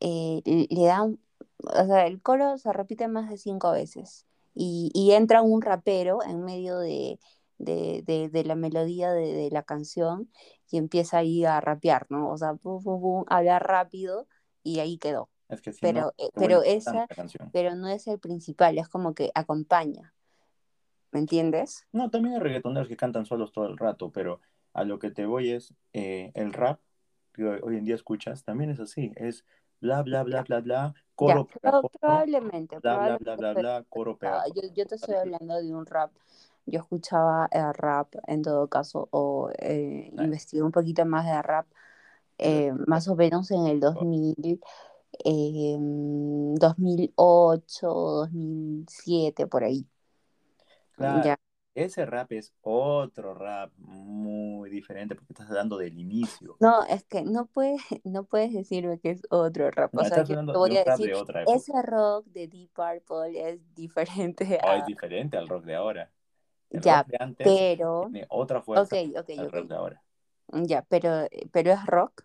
eh, 0.00 0.42
le 0.44 0.84
dan, 0.84 1.18
o 1.58 1.86
sea, 1.86 2.06
el 2.06 2.20
coro 2.22 2.58
se 2.58 2.72
repite 2.72 3.08
más 3.08 3.30
de 3.30 3.36
cinco 3.36 3.72
veces 3.72 4.26
y, 4.54 5.12
entra 5.12 5.42
un 5.42 5.62
rapero 5.62 6.22
en 6.24 6.44
medio 6.44 6.78
de, 6.78 7.18
la 7.58 8.54
melodía 8.54 9.12
de, 9.12 9.48
la 9.50 9.62
canción 9.62 10.30
y 10.70 10.78
empieza 10.78 11.18
ahí 11.18 11.44
a 11.44 11.60
rapear, 11.60 12.06
¿no? 12.10 12.30
O 12.30 12.36
sea, 12.36 12.54
pum, 12.54 12.82
pum, 12.82 13.00
pum, 13.00 13.24
hablar 13.28 13.66
rápido 13.66 14.26
y 14.62 14.80
ahí 14.80 14.98
quedó. 14.98 15.30
pero, 15.80 16.12
eh, 16.18 16.30
pero 16.34 16.62
esa, 16.62 17.06
pero 17.52 17.74
no 17.74 17.88
es 17.88 18.06
el 18.06 18.18
principal, 18.18 18.78
es 18.78 18.88
como 18.88 19.14
que 19.14 19.30
acompaña. 19.34 20.14
¿Me 21.12 21.18
entiendes? 21.18 21.86
No, 21.92 22.10
también 22.10 22.34
hay 22.34 22.40
reggaetoneros 22.40 22.88
que 22.88 22.96
cantan 22.96 23.26
solos 23.26 23.52
todo 23.52 23.66
el 23.66 23.76
rato, 23.76 24.10
pero 24.12 24.40
a 24.72 24.84
lo 24.84 24.98
que 24.98 25.10
te 25.10 25.26
voy 25.26 25.50
es 25.50 25.74
eh, 25.92 26.30
el 26.34 26.52
rap 26.52 26.80
que 27.32 27.44
hoy 27.44 27.76
en 27.76 27.84
día 27.84 27.94
escuchas, 27.94 28.44
también 28.44 28.70
es 28.70 28.80
así, 28.80 29.12
es 29.16 29.44
bla, 29.80 30.02
bla, 30.02 30.22
bla, 30.22 30.42
bla, 30.42 30.60
bla, 30.60 30.94
coro 31.14 31.46
Probablemente. 32.00 32.78
Bla, 32.78 33.18
bla, 33.18 33.36
bla, 33.36 33.54
bla, 33.54 33.84
coro 33.88 34.18
Yo, 34.54 34.62
yo, 34.74 34.86
te 34.86 34.94
estoy 34.96 35.14
hablando 35.14 35.56
de 35.60 35.74
un 35.74 35.86
rap. 35.86 36.10
Yo 36.66 36.80
escuchaba 36.80 37.48
el 37.50 37.72
rap 37.74 38.14
en 38.26 38.42
todo 38.42 38.68
caso, 38.68 39.08
o 39.10 39.50
eh, 39.58 40.10
investigué 40.18 40.62
un 40.62 40.72
poquito 40.72 41.04
más 41.04 41.26
de 41.26 41.42
rap, 41.42 41.66
eh, 42.38 42.72
más 42.86 43.08
o 43.08 43.16
menos 43.16 43.50
en 43.50 43.66
el 43.66 43.80
2000, 43.80 44.60
2008, 46.58 47.86
2007, 47.88 49.46
por 49.46 49.64
ahí. 49.64 49.86
Claro 50.96 51.49
ese 51.74 52.04
rap 52.04 52.32
es 52.32 52.52
otro 52.62 53.34
rap 53.34 53.72
muy 53.76 54.70
diferente 54.70 55.14
porque 55.14 55.32
estás 55.32 55.48
hablando 55.48 55.78
del 55.78 55.98
inicio. 55.98 56.56
No, 56.60 56.84
es 56.84 57.04
que 57.04 57.22
no 57.22 57.46
puedes, 57.46 57.80
no 58.04 58.24
puedes 58.24 58.52
decirme 58.52 58.98
que 58.98 59.10
es 59.10 59.22
otro 59.30 59.70
rap. 59.70 59.94
o 59.94 60.04
sea, 60.04 60.24
yo 60.24 60.44
te 60.44 60.52
voy 60.52 60.76
a 60.76 60.84
decir, 60.84 61.12
ese 61.46 61.82
rock 61.82 62.26
de 62.26 62.48
Deep 62.48 62.70
Purple 62.72 63.50
es 63.50 63.74
diferente 63.74 64.58
a... 64.62 64.76
es 64.78 64.86
diferente 64.86 65.36
al 65.36 65.48
rock 65.48 65.64
de 65.64 65.74
ahora. 65.74 66.10
ya, 66.70 67.06
pero... 67.38 68.08
Tiene 68.10 68.26
otra 68.28 68.60
fuerza 68.60 68.96
al 68.96 69.50
rock 69.50 69.66
de 69.68 69.74
ahora. 69.74 70.02
Ya, 70.52 70.84
pero, 70.88 71.28
pero 71.52 71.72
es 71.72 71.86
rock. 71.86 72.24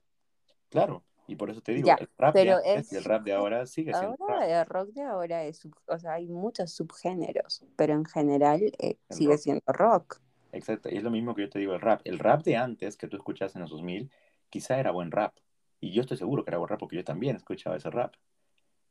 Claro. 0.69 1.03
Y 1.27 1.35
por 1.35 1.49
eso 1.49 1.61
te 1.61 1.73
digo, 1.73 1.89
el 1.89 2.09
rap 2.17 2.35
de 2.35 2.51
antes 2.51 2.93
y 2.93 2.95
el 2.97 3.03
rap 3.03 3.23
de 3.23 3.33
ahora 3.33 3.65
sigue 3.65 3.93
siendo 3.93 4.15
ahora, 4.19 4.61
El 4.61 4.65
rock 4.67 4.89
de 4.89 5.01
ahora 5.01 5.43
es, 5.43 5.67
o 5.87 5.99
sea, 5.99 6.13
hay 6.13 6.27
muchos 6.27 6.71
subgéneros, 6.71 7.65
pero 7.75 7.93
en 7.93 8.05
general 8.05 8.61
eh, 8.77 8.97
sigue 9.09 9.37
siendo 9.37 9.63
rock. 9.67 10.21
Exacto, 10.51 10.89
y 10.89 10.97
es 10.97 11.03
lo 11.03 11.11
mismo 11.11 11.35
que 11.35 11.41
yo 11.43 11.49
te 11.49 11.59
digo 11.59 11.73
el 11.73 11.81
rap. 11.81 12.01
El 12.05 12.19
rap 12.19 12.43
de 12.43 12.55
antes 12.55 12.95
que 12.95 13.07
tú 13.07 13.17
escuchas 13.17 13.55
en 13.55 13.61
los 13.61 13.71
2000, 13.71 14.09
quizá 14.49 14.79
era 14.79 14.91
buen 14.91 15.11
rap. 15.11 15.35
Y 15.81 15.91
yo 15.91 16.01
estoy 16.01 16.17
seguro 16.17 16.43
que 16.43 16.51
era 16.51 16.59
buen 16.59 16.69
rap 16.69 16.79
porque 16.79 16.95
yo 16.95 17.03
también 17.03 17.35
escuchaba 17.35 17.75
ese 17.75 17.89
rap. 17.89 18.13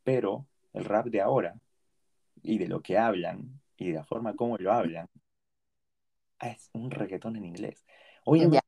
Pero 0.02 0.47
el 0.73 0.85
rap 0.85 1.06
de 1.06 1.20
ahora 1.20 1.55
y 2.43 2.59
de 2.59 2.69
lo 2.69 2.81
que 2.81 2.98
hablan 2.98 3.61
y 3.77 3.89
de 3.89 3.94
la 3.94 4.05
forma 4.05 4.35
como 4.35 4.59
lo 4.59 4.73
hablan 4.73 5.09
es 6.40 6.69
un 6.73 6.90
reggaetón 6.90 7.36
en 7.36 7.44
inglés. 7.44 7.86
Obviamente, 8.24 8.66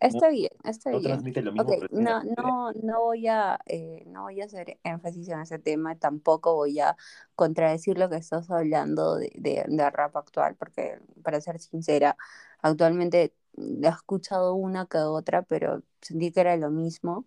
Está 0.00 0.28
bien, 0.28 0.50
está 0.64 0.90
no 0.90 0.98
bien. 0.98 1.02
transmite 1.02 1.42
lo 1.42 1.52
mismo. 1.52 1.74
No, 1.90 2.22
no, 2.24 2.72
no 2.72 3.00
voy 3.00 3.26
a, 3.26 3.58
eh, 3.66 4.04
no 4.06 4.22
voy 4.22 4.40
a 4.40 4.44
hacer 4.44 4.78
énfasis 4.84 5.28
en 5.28 5.40
ese 5.40 5.58
tema, 5.58 5.96
tampoco 5.96 6.54
voy 6.54 6.78
a 6.80 6.96
contradecir 7.34 7.98
lo 7.98 8.08
que 8.08 8.16
estás 8.16 8.50
hablando 8.50 9.16
de, 9.16 9.32
de, 9.36 9.64
de 9.68 9.90
rap 9.90 10.16
actual, 10.16 10.56
porque 10.56 10.98
para 11.22 11.40
ser 11.40 11.58
sincera, 11.58 12.16
actualmente 12.62 13.34
he 13.56 13.88
escuchado 13.88 14.54
una 14.54 14.86
que 14.86 14.98
otra, 14.98 15.42
pero 15.42 15.82
sentí 16.00 16.30
que 16.32 16.40
era 16.40 16.56
lo 16.56 16.70
mismo. 16.70 17.26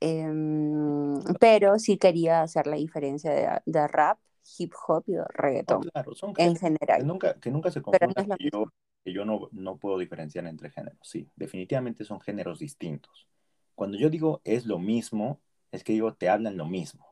Em, 0.00 1.20
pero 1.40 1.78
sí 1.78 1.98
quería 1.98 2.42
hacer 2.42 2.66
la 2.68 2.76
diferencia 2.76 3.32
de, 3.32 3.48
de 3.66 3.88
rap, 3.88 4.18
hip 4.58 4.72
hop 4.86 5.04
y 5.06 5.12
de 5.12 5.24
No, 5.66 5.78
reggaetón 5.78 5.80
claro, 5.80 6.14
son 6.14 6.34
en 6.36 6.56
géneros. 6.56 6.60
Que 6.94 7.02
general, 7.02 7.04
nunca, 7.04 7.38
que 7.40 7.50
nunca 7.50 7.70
se 7.70 7.82
pero 7.90 8.06
no 8.06 8.14
es 8.16 8.28
que 8.36 8.50
yo, 8.50 8.64
que 9.04 9.12
yo 9.12 9.24
no, 9.24 9.48
no 9.52 9.76
puedo 9.78 9.98
diferenciar 9.98 10.46
entre 10.46 10.70
géneros. 10.70 10.98
Sí, 11.02 11.28
definitivamente 11.36 12.04
son 12.04 12.20
géneros 12.20 12.58
distintos. 12.58 13.28
Cuando 13.74 13.98
yo 13.98 14.08
digo 14.10 14.40
es 14.44 14.66
lo 14.66 14.78
mismo, 14.78 15.40
es 15.70 15.84
que 15.84 15.92
digo 15.92 16.14
te 16.14 16.28
hablan 16.28 16.56
lo 16.56 16.66
mismo. 16.66 17.06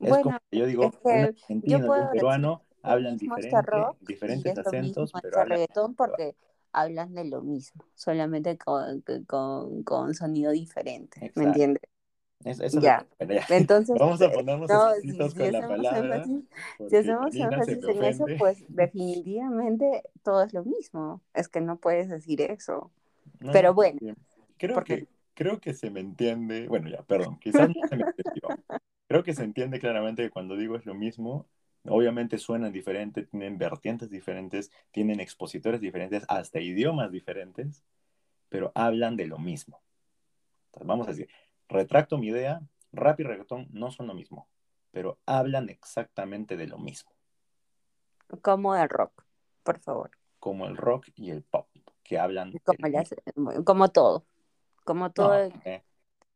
Es 0.00 0.18
como 0.18 0.36
Bueno, 0.36 0.38
que 0.50 0.58
yo 0.58 0.64
es 0.64 0.68
digo 0.70 0.90
un 0.92 1.00
que 1.02 1.20
yo 1.62 1.78
argentino 1.78 1.78
un 1.92 2.10
peruano 2.10 2.62
hablan 2.82 3.16
diferente, 3.18 3.60
rock 3.62 3.98
diferentes 4.00 4.52
es 4.52 4.58
mismo 4.58 4.68
acentos, 4.68 5.12
pero 5.20 5.40
hablan 5.40 5.58
reggaetón 5.58 5.94
porque 5.94 6.36
hablan 6.72 7.14
de 7.14 7.24
lo 7.24 7.42
mismo, 7.42 7.84
solamente 7.94 8.56
con, 8.58 9.02
con, 9.26 9.82
con 9.82 10.14
sonido 10.14 10.52
diferente, 10.52 11.20
¿me 11.20 11.26
exacto. 11.26 11.42
entiendes? 11.44 11.82
Es- 12.44 12.60
eso 12.60 12.78
es 12.78 12.84
Ya. 12.84 13.06
que 13.18 13.24
bueno, 13.24 13.40
ya. 13.40 13.46
Entonces, 13.56 13.96
Vamos 13.98 14.22
a 14.22 14.30
ponernos 14.30 14.70
no, 14.70 14.94
si, 14.96 15.12
si 15.12 15.34
con 15.34 15.52
la 15.52 15.60
palabra, 15.60 16.16
énfasis, 16.16 16.44
si 16.88 16.96
hacemos 16.96 17.34
énfasis 17.34 17.84
en 17.88 18.04
eso, 18.04 18.26
pues 18.38 18.64
definitivamente 18.68 20.02
todo 20.22 20.42
es 20.42 20.52
lo 20.52 20.64
mismo. 20.64 21.20
Es 21.34 21.48
que 21.48 21.60
no 21.60 21.76
puedes 21.78 22.08
decir 22.08 22.40
eso. 22.42 22.90
No, 23.40 23.52
Pero 23.52 23.68
no, 23.68 23.74
bueno. 23.74 23.98
Creo 24.56 24.74
porque 24.76 25.00
que, 25.00 25.08
creo 25.34 25.60
que 25.60 25.74
se 25.74 25.90
me 25.90 26.00
entiende, 26.00 26.68
bueno, 26.68 26.88
ya, 26.88 27.02
perdón, 27.02 27.38
quizás 27.38 27.68
no 27.68 27.74
se 27.88 27.96
me 27.96 28.04
entendió. 28.04 28.56
Creo 29.08 29.22
que 29.22 29.34
se 29.34 29.44
entiende 29.44 29.80
claramente 29.80 30.22
que 30.22 30.30
cuando 30.30 30.56
digo 30.56 30.76
es 30.76 30.84
lo 30.86 30.94
mismo, 30.94 31.46
obviamente 31.84 32.38
suenan 32.38 32.72
diferente, 32.72 33.22
tienen 33.24 33.56
vertientes 33.58 34.10
diferentes, 34.10 34.70
tienen 34.90 35.20
expositores 35.20 35.80
diferentes, 35.80 36.24
hasta 36.28 36.60
idiomas 36.60 37.10
diferentes, 37.10 37.84
pero 38.48 38.72
hablan 38.74 39.16
de 39.16 39.26
lo 39.26 39.38
mismo. 39.38 39.80
Entonces, 40.66 40.86
vamos 40.88 41.06
a 41.08 41.10
decir, 41.10 41.28
retracto 41.68 42.18
mi 42.18 42.28
idea, 42.28 42.60
rap 42.92 43.20
y 43.20 43.24
reggaetón 43.24 43.68
no 43.72 43.90
son 43.90 44.06
lo 44.08 44.14
mismo, 44.14 44.48
pero 44.90 45.18
hablan 45.26 45.68
exactamente 45.70 46.56
de 46.56 46.66
lo 46.68 46.78
mismo, 46.78 47.12
como 48.42 48.74
el 48.76 48.88
rock, 48.88 49.24
por 49.62 49.78
favor. 49.80 50.10
como 50.40 50.66
el 50.66 50.76
rock 50.76 51.08
y 51.14 51.30
el 51.30 51.42
pop, 51.44 51.68
que 52.02 52.18
hablan 52.18 52.58
Como, 52.64 52.88
las, 52.92 53.14
como 53.64 53.88
todo. 53.90 54.24
Como 54.84 55.10
todo. 55.12 55.34
No, 55.34 55.44
eh, 55.64 55.82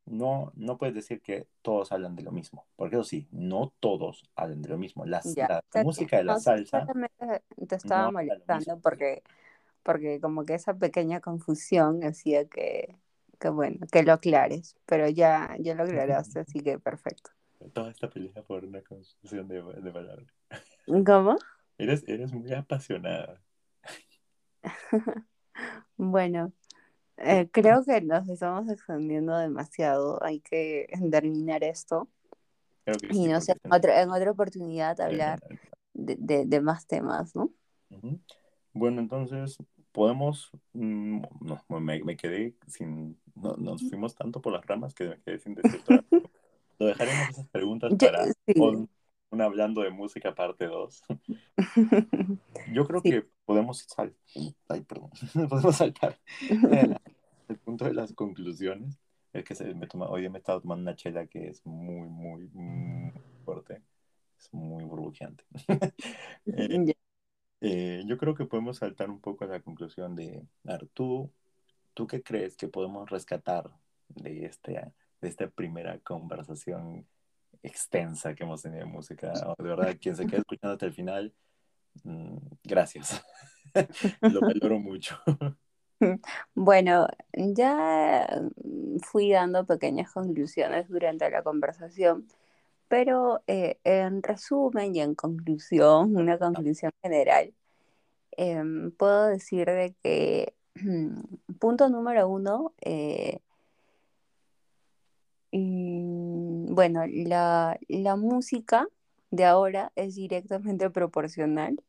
no, 0.06 0.52
no 0.56 0.78
puedes 0.78 0.94
decir 0.94 1.20
que 1.22 1.48
todos 1.62 1.92
hablan 1.92 2.16
de 2.16 2.22
lo 2.24 2.32
mismo, 2.32 2.66
porque 2.76 2.96
eso 2.96 3.04
sí, 3.04 3.28
no 3.32 3.74
todos 3.80 4.30
hablan 4.36 4.62
de 4.62 4.70
lo 4.70 4.78
mismo. 4.78 5.04
Las- 5.06 5.36
Ya, 5.36 5.48
la 5.48 5.62
bien. 5.74 5.84
música 5.84 6.18
de 6.18 6.24
la 6.24 6.36
No, 6.36 6.40
salsa 6.40 6.92
te 7.68 7.76
estaba 7.76 8.08
no 8.08 8.12
molestando 8.12 8.80
porque, 8.80 9.22
porque 9.84 10.20
como 10.20 10.44
que 10.46 10.54
esa 10.54 10.74
pequeña 10.74 11.20
confusión 11.20 12.04
hacía 12.04 12.46
que, 12.48 12.96
que 13.42 13.48
bueno, 13.48 13.84
que 13.90 14.04
lo 14.04 14.12
aclares, 14.12 14.76
pero 14.86 15.08
ya, 15.08 15.56
ya 15.58 15.74
lo 15.74 15.82
aclaraste, 15.82 16.38
así 16.38 16.60
que 16.60 16.78
perfecto. 16.78 17.32
Toda 17.72 17.90
esta 17.90 18.08
pelea 18.08 18.42
por 18.46 18.64
una 18.64 18.80
construcción 18.82 19.48
de, 19.48 19.60
de 19.60 19.90
palabras. 19.90 20.28
¿Cómo? 20.86 21.36
Eres, 21.76 22.04
eres 22.06 22.32
muy 22.32 22.52
apasionada. 22.54 23.42
Bueno, 25.96 26.52
eh, 27.18 27.48
creo 27.52 27.84
que 27.84 28.00
nos 28.00 28.28
estamos 28.28 28.68
extendiendo 28.70 29.36
demasiado, 29.36 30.22
hay 30.24 30.40
que 30.40 30.86
terminar 31.10 31.62
esto 31.62 32.08
que 32.84 32.92
y 33.10 33.14
sí, 33.14 33.26
no 33.26 33.40
sé, 33.40 33.54
en 33.62 33.72
otra, 33.72 34.02
en 34.02 34.10
otra 34.10 34.30
oportunidad 34.30 35.00
hablar 35.00 35.40
de, 35.94 36.16
de, 36.18 36.46
de 36.46 36.60
más 36.60 36.86
temas, 36.86 37.36
¿no? 37.36 37.50
Bueno, 38.72 39.00
entonces 39.00 39.58
podemos. 39.92 40.50
mm, 40.72 41.22
no, 41.40 41.80
me, 41.80 42.02
me 42.02 42.16
quedé 42.16 42.54
sin. 42.66 43.18
No, 43.42 43.56
nos 43.56 43.82
fuimos 43.88 44.14
tanto 44.14 44.40
por 44.40 44.52
las 44.52 44.64
ramas 44.66 44.94
que 44.94 45.08
me 45.08 45.20
quedé 45.20 45.38
sin 45.38 45.54
decir 45.54 45.82
todo. 45.84 46.04
Lo 46.78 46.86
dejaremos 46.86 47.28
esas 47.30 47.48
preguntas 47.48 47.92
Yo, 47.92 48.08
para 48.08 48.26
sí, 48.26 48.34
un, 48.56 48.88
un 49.30 49.40
hablando 49.40 49.82
de 49.82 49.90
música 49.90 50.34
parte 50.34 50.66
2. 50.66 51.02
Yo 52.72 52.86
creo 52.86 53.00
sí. 53.00 53.10
que 53.10 53.26
podemos 53.44 53.78
saltar. 53.78 54.16
Ay, 54.68 54.80
perdón. 54.82 55.10
podemos 55.48 55.76
saltar 55.76 56.18
el, 56.40 56.96
el 57.48 57.58
punto 57.58 57.84
de 57.84 57.94
las 57.94 58.12
conclusiones. 58.12 58.98
Es 59.32 59.44
que 59.44 59.54
se 59.54 59.74
me 59.74 59.86
toma, 59.86 60.08
hoy 60.08 60.28
me 60.28 60.38
he 60.38 60.40
estado 60.40 60.60
tomando 60.60 60.82
una 60.82 60.96
chela 60.96 61.26
que 61.26 61.48
es 61.48 61.64
muy, 61.64 62.08
muy, 62.08 62.48
muy 62.52 63.12
fuerte. 63.44 63.82
Es 64.38 64.52
muy 64.52 64.84
burbujeante. 64.84 65.44
Eh, 66.44 66.94
eh, 67.64 68.02
yo 68.06 68.18
creo 68.18 68.34
que 68.34 68.44
podemos 68.44 68.78
saltar 68.78 69.08
un 69.08 69.20
poco 69.20 69.44
a 69.44 69.46
la 69.46 69.60
conclusión 69.60 70.16
de, 70.16 70.44
a 70.66 70.72
ver, 70.72 70.88
¿tú, 71.94 72.04
¿tú 72.04 72.06
qué 72.06 72.22
crees 72.22 72.56
que 72.56 72.68
podemos 72.68 73.08
rescatar 73.10 73.70
de, 74.08 74.46
este, 74.46 74.92
de 75.20 75.28
esta 75.28 75.48
primera 75.48 75.98
conversación 76.00 77.06
extensa 77.62 78.34
que 78.34 78.44
hemos 78.44 78.62
tenido 78.62 78.84
de 78.84 78.90
música? 78.90 79.32
De 79.58 79.64
verdad, 79.64 79.96
quien 80.00 80.16
se 80.16 80.26
quede 80.26 80.38
escuchando 80.46 80.72
hasta 80.72 80.86
el 80.86 80.92
final, 80.92 81.32
mm, 82.04 82.36
gracias. 82.64 83.22
Lo 84.20 84.40
valoro 84.40 84.78
mucho. 84.78 85.18
Bueno, 86.54 87.06
ya 87.32 88.42
fui 89.04 89.30
dando 89.30 89.64
pequeñas 89.64 90.12
conclusiones 90.12 90.88
durante 90.88 91.30
la 91.30 91.42
conversación, 91.42 92.26
pero 92.88 93.42
eh, 93.46 93.78
en 93.84 94.22
resumen 94.22 94.96
y 94.96 95.00
en 95.00 95.14
conclusión, 95.14 96.16
una 96.16 96.38
conclusión 96.38 96.92
general, 97.02 97.54
em, 98.32 98.90
puedo 98.92 99.28
decir 99.28 99.66
de 99.66 99.94
que 100.02 100.54
punto 101.58 101.88
número 101.88 102.28
uno, 102.28 102.72
eh, 102.80 103.40
mm, 105.52 106.74
bueno, 106.74 107.02
la, 107.06 107.78
la 107.88 108.16
música 108.16 108.86
de 109.30 109.44
ahora 109.44 109.92
es 109.96 110.14
directamente 110.14 110.90
proporcional 110.90 111.82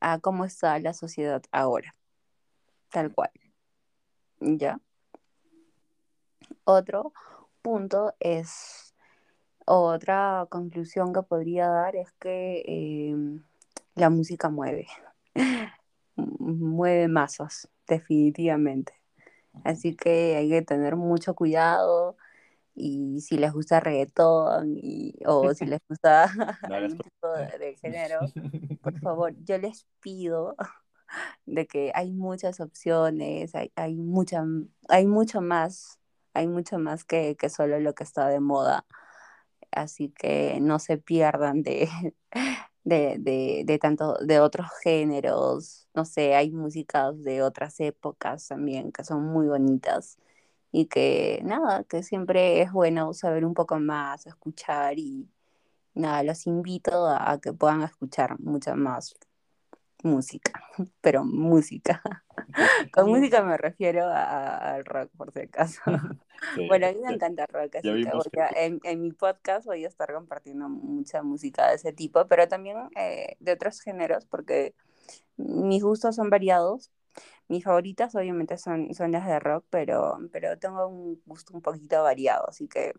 a 0.00 0.18
cómo 0.18 0.44
está 0.44 0.78
la 0.80 0.94
sociedad 0.94 1.42
ahora, 1.52 1.94
tal 2.90 3.14
cual, 3.14 3.30
¿ya? 4.40 4.80
Otro 6.64 7.12
punto 7.62 8.14
es, 8.20 8.94
otra 9.64 10.46
conclusión 10.50 11.12
que 11.12 11.22
podría 11.22 11.68
dar 11.68 11.96
es 11.96 12.12
que 12.12 12.62
eh, 12.66 13.40
la 13.94 14.10
música 14.10 14.48
mueve, 14.48 14.86
mueve 16.16 17.08
masas, 17.08 17.68
definitivamente. 17.86 18.94
Así 19.64 19.94
que 19.94 20.36
hay 20.36 20.48
que 20.48 20.62
tener 20.62 20.96
mucho 20.96 21.34
cuidado 21.34 22.16
y 22.74 23.20
si 23.20 23.36
les 23.36 23.52
gusta 23.52 23.80
reggaetón 23.80 24.76
y, 24.76 25.14
o 25.26 25.52
si 25.54 25.66
les 25.66 25.80
gusta 25.88 26.26
No 26.68 26.74
algún 26.74 26.98
tipo 26.98 27.28
de, 27.28 27.46
propaganda. 27.46 27.58
de 27.58 27.76
género, 27.76 28.20
por 28.82 28.98
favor, 29.00 29.34
yo 29.44 29.58
les 29.58 29.86
pido 30.00 30.56
de 31.46 31.66
que 31.66 31.92
hay 31.94 32.12
muchas 32.12 32.60
opciones, 32.60 33.54
hay, 33.54 33.72
hay, 33.76 33.96
mucha, 33.96 34.44
hay 34.88 35.06
mucho 35.06 35.40
más, 35.42 35.98
hay 36.34 36.48
mucho 36.48 36.78
más 36.78 37.04
que, 37.04 37.36
que 37.36 37.48
solo 37.50 37.78
lo 37.80 37.94
que 37.94 38.04
está 38.04 38.28
de 38.28 38.40
moda. 38.40 38.86
Así 39.70 40.10
que 40.10 40.58
no 40.60 40.78
se 40.78 40.98
pierdan 40.98 41.62
de, 41.62 41.88
de, 42.84 43.16
de, 43.18 43.62
de 43.66 43.78
tanto, 43.78 44.14
de 44.18 44.40
otros 44.40 44.66
géneros. 44.82 45.88
No 45.94 46.04
sé, 46.04 46.34
hay 46.34 46.50
músicas 46.50 47.22
de 47.22 47.42
otras 47.42 47.78
épocas 47.80 48.48
también 48.48 48.92
que 48.92 49.04
son 49.04 49.24
muy 49.24 49.46
bonitas 49.48 50.18
y 50.72 50.86
que 50.86 51.40
nada, 51.44 51.84
que 51.84 52.02
siempre 52.02 52.62
es 52.62 52.72
bueno 52.72 53.12
saber 53.14 53.44
un 53.44 53.54
poco 53.54 53.78
más, 53.78 54.26
escuchar 54.26 54.98
y 54.98 55.28
nada, 55.94 56.22
los 56.24 56.46
invito 56.46 57.06
a, 57.08 57.38
que 57.40 57.52
puedan 57.52 57.82
escuchar 57.82 58.38
mucha 58.40 58.74
más 58.76 59.14
música, 60.02 60.62
pero 61.00 61.24
música. 61.24 62.02
Con 62.92 63.08
música 63.10 63.42
me 63.42 63.56
refiero 63.56 64.04
a- 64.06 64.74
al 64.74 64.84
rock, 64.84 65.10
por 65.16 65.32
si 65.32 65.40
acaso. 65.40 65.80
Sí, 66.54 66.66
Bueno, 66.66 66.86
a 66.86 66.90
mí 66.90 66.96
me 66.96 67.02
ya, 67.04 67.14
encanta 67.14 67.42
el 67.44 67.48
rock, 67.48 67.76
así 67.76 67.88
que 67.88 67.94
vimos 67.94 68.14
voy 68.24 68.30
que 68.32 68.40
a- 68.40 68.48
en, 68.56 68.80
en 68.82 69.00
mi 69.00 69.12
podcast 69.12 69.64
voy 69.64 69.84
a 69.84 69.88
estar 69.88 70.12
compartiendo 70.12 70.68
mucha 70.68 71.22
música 71.22 71.68
de 71.68 71.76
ese 71.76 71.92
tipo, 71.92 72.26
pero 72.26 72.48
también 72.48 72.76
eh, 72.96 73.36
de 73.38 73.52
otros 73.52 73.80
géneros, 73.80 74.26
porque 74.26 74.74
mis 75.36 75.82
gustos 75.82 76.16
son 76.16 76.30
variados, 76.30 76.90
Mis 77.48 77.64
favoritas 77.64 78.14
obviamente 78.14 78.58
son, 78.58 78.92
son 78.94 79.12
las 79.12 79.26
de 79.26 79.38
rock, 79.38 79.64
pero, 79.70 80.18
pero 80.32 80.58
tengo 80.58 80.86
un 80.88 81.22
gusto 81.26 81.54
un 81.54 81.62
poquito 81.62 82.02
variado, 82.02 82.48
así 82.48 82.66
que 82.68 82.94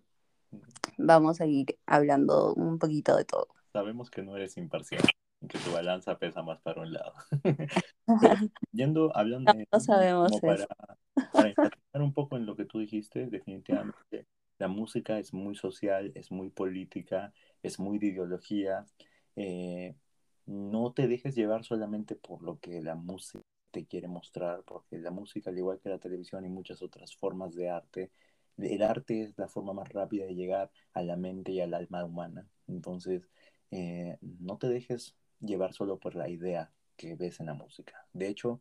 vamos 0.97 1.41
a 1.41 1.45
ir 1.45 1.77
hablando 1.85 2.53
un 2.53 2.79
poquito 2.79 3.15
de 3.15 3.25
todo. 3.25 3.47
Sabemos 3.71 4.09
que 4.09 4.21
no 4.21 4.35
eres 4.37 4.57
imparcial, 4.57 5.01
que 5.47 5.57
tu 5.59 5.71
balanza 5.71 6.17
pesa 6.17 6.41
más 6.41 6.59
para 6.61 6.81
un 6.81 6.93
lado. 6.93 7.13
yendo, 8.71 9.15
hablando, 9.15 9.53
no, 9.71 9.79
sabemos 9.79 10.31
para, 10.41 10.67
para 11.91 12.03
un 12.03 12.13
poco 12.13 12.37
en 12.37 12.45
lo 12.45 12.55
que 12.55 12.65
tú 12.65 12.79
dijiste, 12.79 13.27
definitivamente 13.27 14.27
la 14.63 14.67
música 14.67 15.19
es 15.19 15.33
muy 15.33 15.55
social, 15.55 16.11
es 16.15 16.31
muy 16.31 16.49
política, 16.49 17.33
es 17.61 17.79
muy 17.79 17.99
de 17.99 18.07
ideología. 18.07 18.85
Eh, 19.35 19.95
no 20.45 20.93
te 20.93 21.07
dejes 21.07 21.35
llevar 21.35 21.63
solamente 21.63 22.15
por 22.15 22.43
lo 22.43 22.59
que 22.59 22.81
la 22.81 22.95
música 22.95 23.43
te 23.71 23.85
quiere 23.85 24.07
mostrar, 24.07 24.63
porque 24.63 24.99
la 24.99 25.11
música, 25.11 25.49
al 25.49 25.57
igual 25.57 25.79
que 25.81 25.89
la 25.89 25.97
televisión 25.97 26.45
y 26.45 26.49
muchas 26.49 26.81
otras 26.81 27.15
formas 27.15 27.55
de 27.55 27.69
arte, 27.69 28.11
el 28.57 28.83
arte 28.83 29.23
es 29.23 29.37
la 29.37 29.47
forma 29.47 29.73
más 29.73 29.89
rápida 29.89 30.25
de 30.25 30.35
llegar 30.35 30.71
a 30.93 31.01
la 31.01 31.17
mente 31.17 31.51
y 31.51 31.59
al 31.59 31.73
alma 31.73 32.05
humana. 32.05 32.47
Entonces, 32.67 33.27
eh, 33.71 34.17
no 34.21 34.57
te 34.57 34.69
dejes 34.69 35.15
llevar 35.45 35.73
solo 35.73 35.97
por 35.97 36.15
la 36.15 36.29
idea 36.29 36.71
que 36.95 37.15
ves 37.15 37.39
en 37.39 37.47
la 37.47 37.53
música. 37.53 38.05
De 38.13 38.27
hecho, 38.27 38.59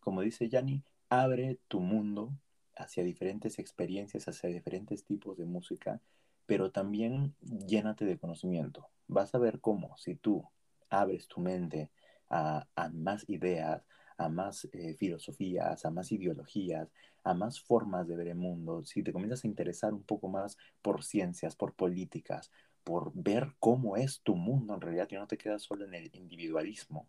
como 0.00 0.22
dice 0.22 0.48
Yanni, 0.48 0.82
abre 1.08 1.58
tu 1.68 1.80
mundo 1.80 2.32
hacia 2.76 3.04
diferentes 3.04 3.58
experiencias, 3.58 4.28
hacia 4.28 4.48
diferentes 4.48 5.04
tipos 5.04 5.36
de 5.36 5.44
música, 5.44 6.00
pero 6.46 6.70
también 6.70 7.34
llénate 7.40 8.04
de 8.04 8.18
conocimiento. 8.18 8.88
Vas 9.06 9.34
a 9.34 9.38
ver 9.38 9.60
cómo, 9.60 9.96
si 9.98 10.16
tú 10.16 10.48
abres 10.88 11.28
tu 11.28 11.40
mente 11.40 11.90
a, 12.30 12.66
más 12.92 13.28
ideas, 13.28 13.84
a 14.16 14.28
más 14.28 14.68
eh, 14.72 14.94
filosofías, 14.94 15.84
a 15.84 15.90
más 15.90 16.12
ideologías, 16.12 16.88
a 17.24 17.34
más 17.34 17.60
formas 17.60 18.06
de 18.08 18.16
ver 18.16 18.28
el 18.28 18.36
mundo, 18.36 18.84
si 18.84 19.02
te 19.02 19.12
comienzas 19.12 19.44
a 19.44 19.48
interesar 19.48 19.92
un 19.92 20.02
poco 20.02 20.28
más 20.28 20.56
por 20.80 21.04
ciencias, 21.04 21.56
por 21.56 21.74
políticas, 21.74 22.50
por 22.84 23.12
ver 23.14 23.54
cómo 23.58 23.96
es 23.96 24.20
tu 24.22 24.36
mundo 24.36 24.74
en 24.74 24.80
realidad 24.80 25.08
y 25.10 25.16
no 25.16 25.26
te 25.26 25.38
quedas 25.38 25.62
solo 25.62 25.84
en 25.84 25.94
el 25.94 26.10
individualismo, 26.14 27.08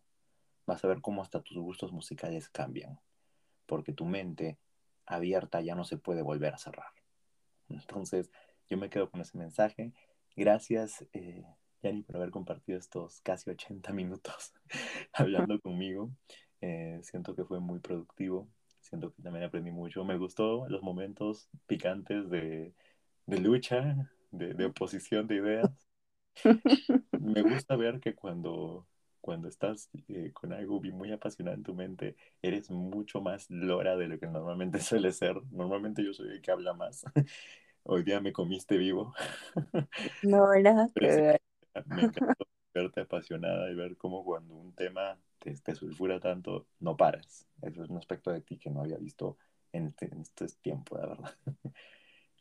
vas 0.66 0.84
a 0.84 0.88
ver 0.88 1.02
cómo 1.02 1.22
hasta 1.22 1.42
tus 1.42 1.58
gustos 1.58 1.92
musicales 1.92 2.50
cambian, 2.50 3.00
porque 3.66 3.94
tu 3.94 4.06
mente 4.06 4.58
abierta 5.06 5.62
ya 5.62 5.76
no 5.76 5.84
se 5.84 5.98
puede 5.98 6.22
volver 6.22 6.54
a 6.54 6.58
cerrar. 6.58 6.94
Entonces, 7.70 8.32
yo 8.70 8.78
me 8.78 8.90
quedo 8.90 9.10
con 9.10 9.22
ese 9.22 9.38
mensaje. 9.38 9.94
Gracias, 10.36 11.06
eh, 11.14 11.44
Yani, 11.82 12.04
por 12.04 12.18
haber 12.18 12.30
compartido 12.30 12.78
estos 12.78 13.22
casi 13.22 13.50
80 13.50 13.92
minutos 13.92 14.54
hablando 15.14 15.60
conmigo. 15.62 16.12
Eh, 16.62 17.00
siento 17.02 17.36
que 17.36 17.44
fue 17.44 17.60
muy 17.60 17.80
productivo. 17.80 18.48
Siento 18.80 19.14
que 19.14 19.22
también 19.22 19.46
aprendí 19.46 19.72
mucho. 19.72 20.04
Me 20.04 20.18
gustó 20.18 20.68
los 20.70 20.84
momentos 20.84 21.50
picantes 21.66 22.30
de, 22.30 22.74
de 23.26 23.40
lucha, 23.40 24.12
de, 24.32 24.54
de 24.54 24.66
oposición 24.66 25.28
de 25.28 25.36
ideas. 25.36 25.88
Me 27.20 27.42
gusta 27.42 27.76
ver 27.76 28.00
que 28.00 28.16
cuando 28.16 28.88
cuando 29.22 29.48
estás 29.48 29.90
eh, 30.10 30.32
con 30.34 30.52
algo 30.52 30.82
muy 30.82 31.12
apasionado 31.12 31.56
en 31.56 31.64
tu 31.64 31.74
mente, 31.74 32.16
eres 32.42 32.70
mucho 32.72 33.22
más 33.22 33.50
lora 33.50 33.96
de 33.96 34.08
lo 34.08 34.20
que 34.20 34.28
normalmente 34.28 34.80
suele 34.82 35.12
ser. 35.14 35.36
Normalmente 35.52 36.04
yo 36.04 36.14
soy 36.14 36.30
el 36.32 36.42
que 36.42 36.52
habla 36.52 36.74
más. 36.74 37.06
Hoy 37.84 38.04
día 38.04 38.20
me 38.20 38.34
comiste 38.34 38.78
vivo. 38.78 39.14
No, 40.24 40.54
nada 40.60 40.88
que 40.94 41.40
Me 41.86 42.04
encantó 42.04 42.46
verte 42.74 43.02
apasionada 43.02 43.72
y 43.72 43.76
ver 43.76 43.98
cómo 43.98 44.24
cuando 44.24 44.56
un 44.56 44.74
tema 44.74 45.18
te, 45.40 45.56
te, 45.56 45.76
sulfura 45.76 46.20
tanto, 46.20 46.68
no 46.80 46.96
paras. 46.96 47.48
Eso 47.62 47.84
es 47.84 47.90
un 47.90 47.98
aspecto 47.98 48.32
de 48.32 48.42
ti 48.42 48.58
que 48.58 48.70
no 48.70 48.82
había 48.82 48.98
visto 48.98 49.38
en 49.74 49.88
este, 49.88 50.06
en 50.06 50.22
este 50.22 50.48
tiempo, 50.62 50.98
la 50.98 51.08
verdad. 51.08 51.36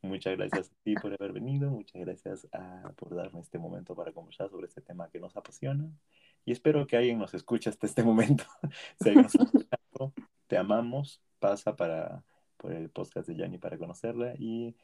Muchas 0.03 0.37
gracias 0.37 0.71
a 0.71 0.75
ti 0.83 0.95
por 0.95 1.13
haber 1.13 1.33
venido, 1.33 1.71
muchas 1.71 2.01
gracias 2.01 2.49
a, 2.53 2.91
por 2.97 3.15
darme 3.15 3.41
este 3.41 3.59
momento 3.59 3.95
para 3.95 4.13
conversar 4.13 4.49
sobre 4.49 4.67
este 4.67 4.81
tema 4.81 5.11
que 5.11 5.21
nos 5.21 5.37
apasiona 5.37 5.91
y 6.45 6.53
espero 6.53 6.87
que 6.87 6.97
alguien 6.97 7.19
nos 7.19 7.35
escuche 7.35 7.69
hasta 7.69 7.87
este 7.87 8.03
momento. 8.05 8.45
si 9.03 9.11
nos 9.15 9.33
te 10.47 10.57
amamos, 10.57 11.23
pasa 11.39 11.77
para, 11.77 12.25
por 12.57 12.73
el 12.73 12.89
podcast 12.91 13.29
de 13.29 13.37
Yanni 13.37 13.59
para 13.59 13.77
conocerla 13.77 14.35
y 14.39 14.75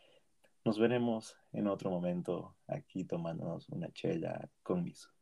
nos 0.65 0.79
veremos 0.79 1.37
en 1.53 1.67
otro 1.69 1.91
momento 1.91 2.57
aquí 2.67 3.05
tomándonos 3.05 3.69
una 3.71 3.91
chela 3.93 4.51
con 4.63 4.85
miso. 4.85 5.16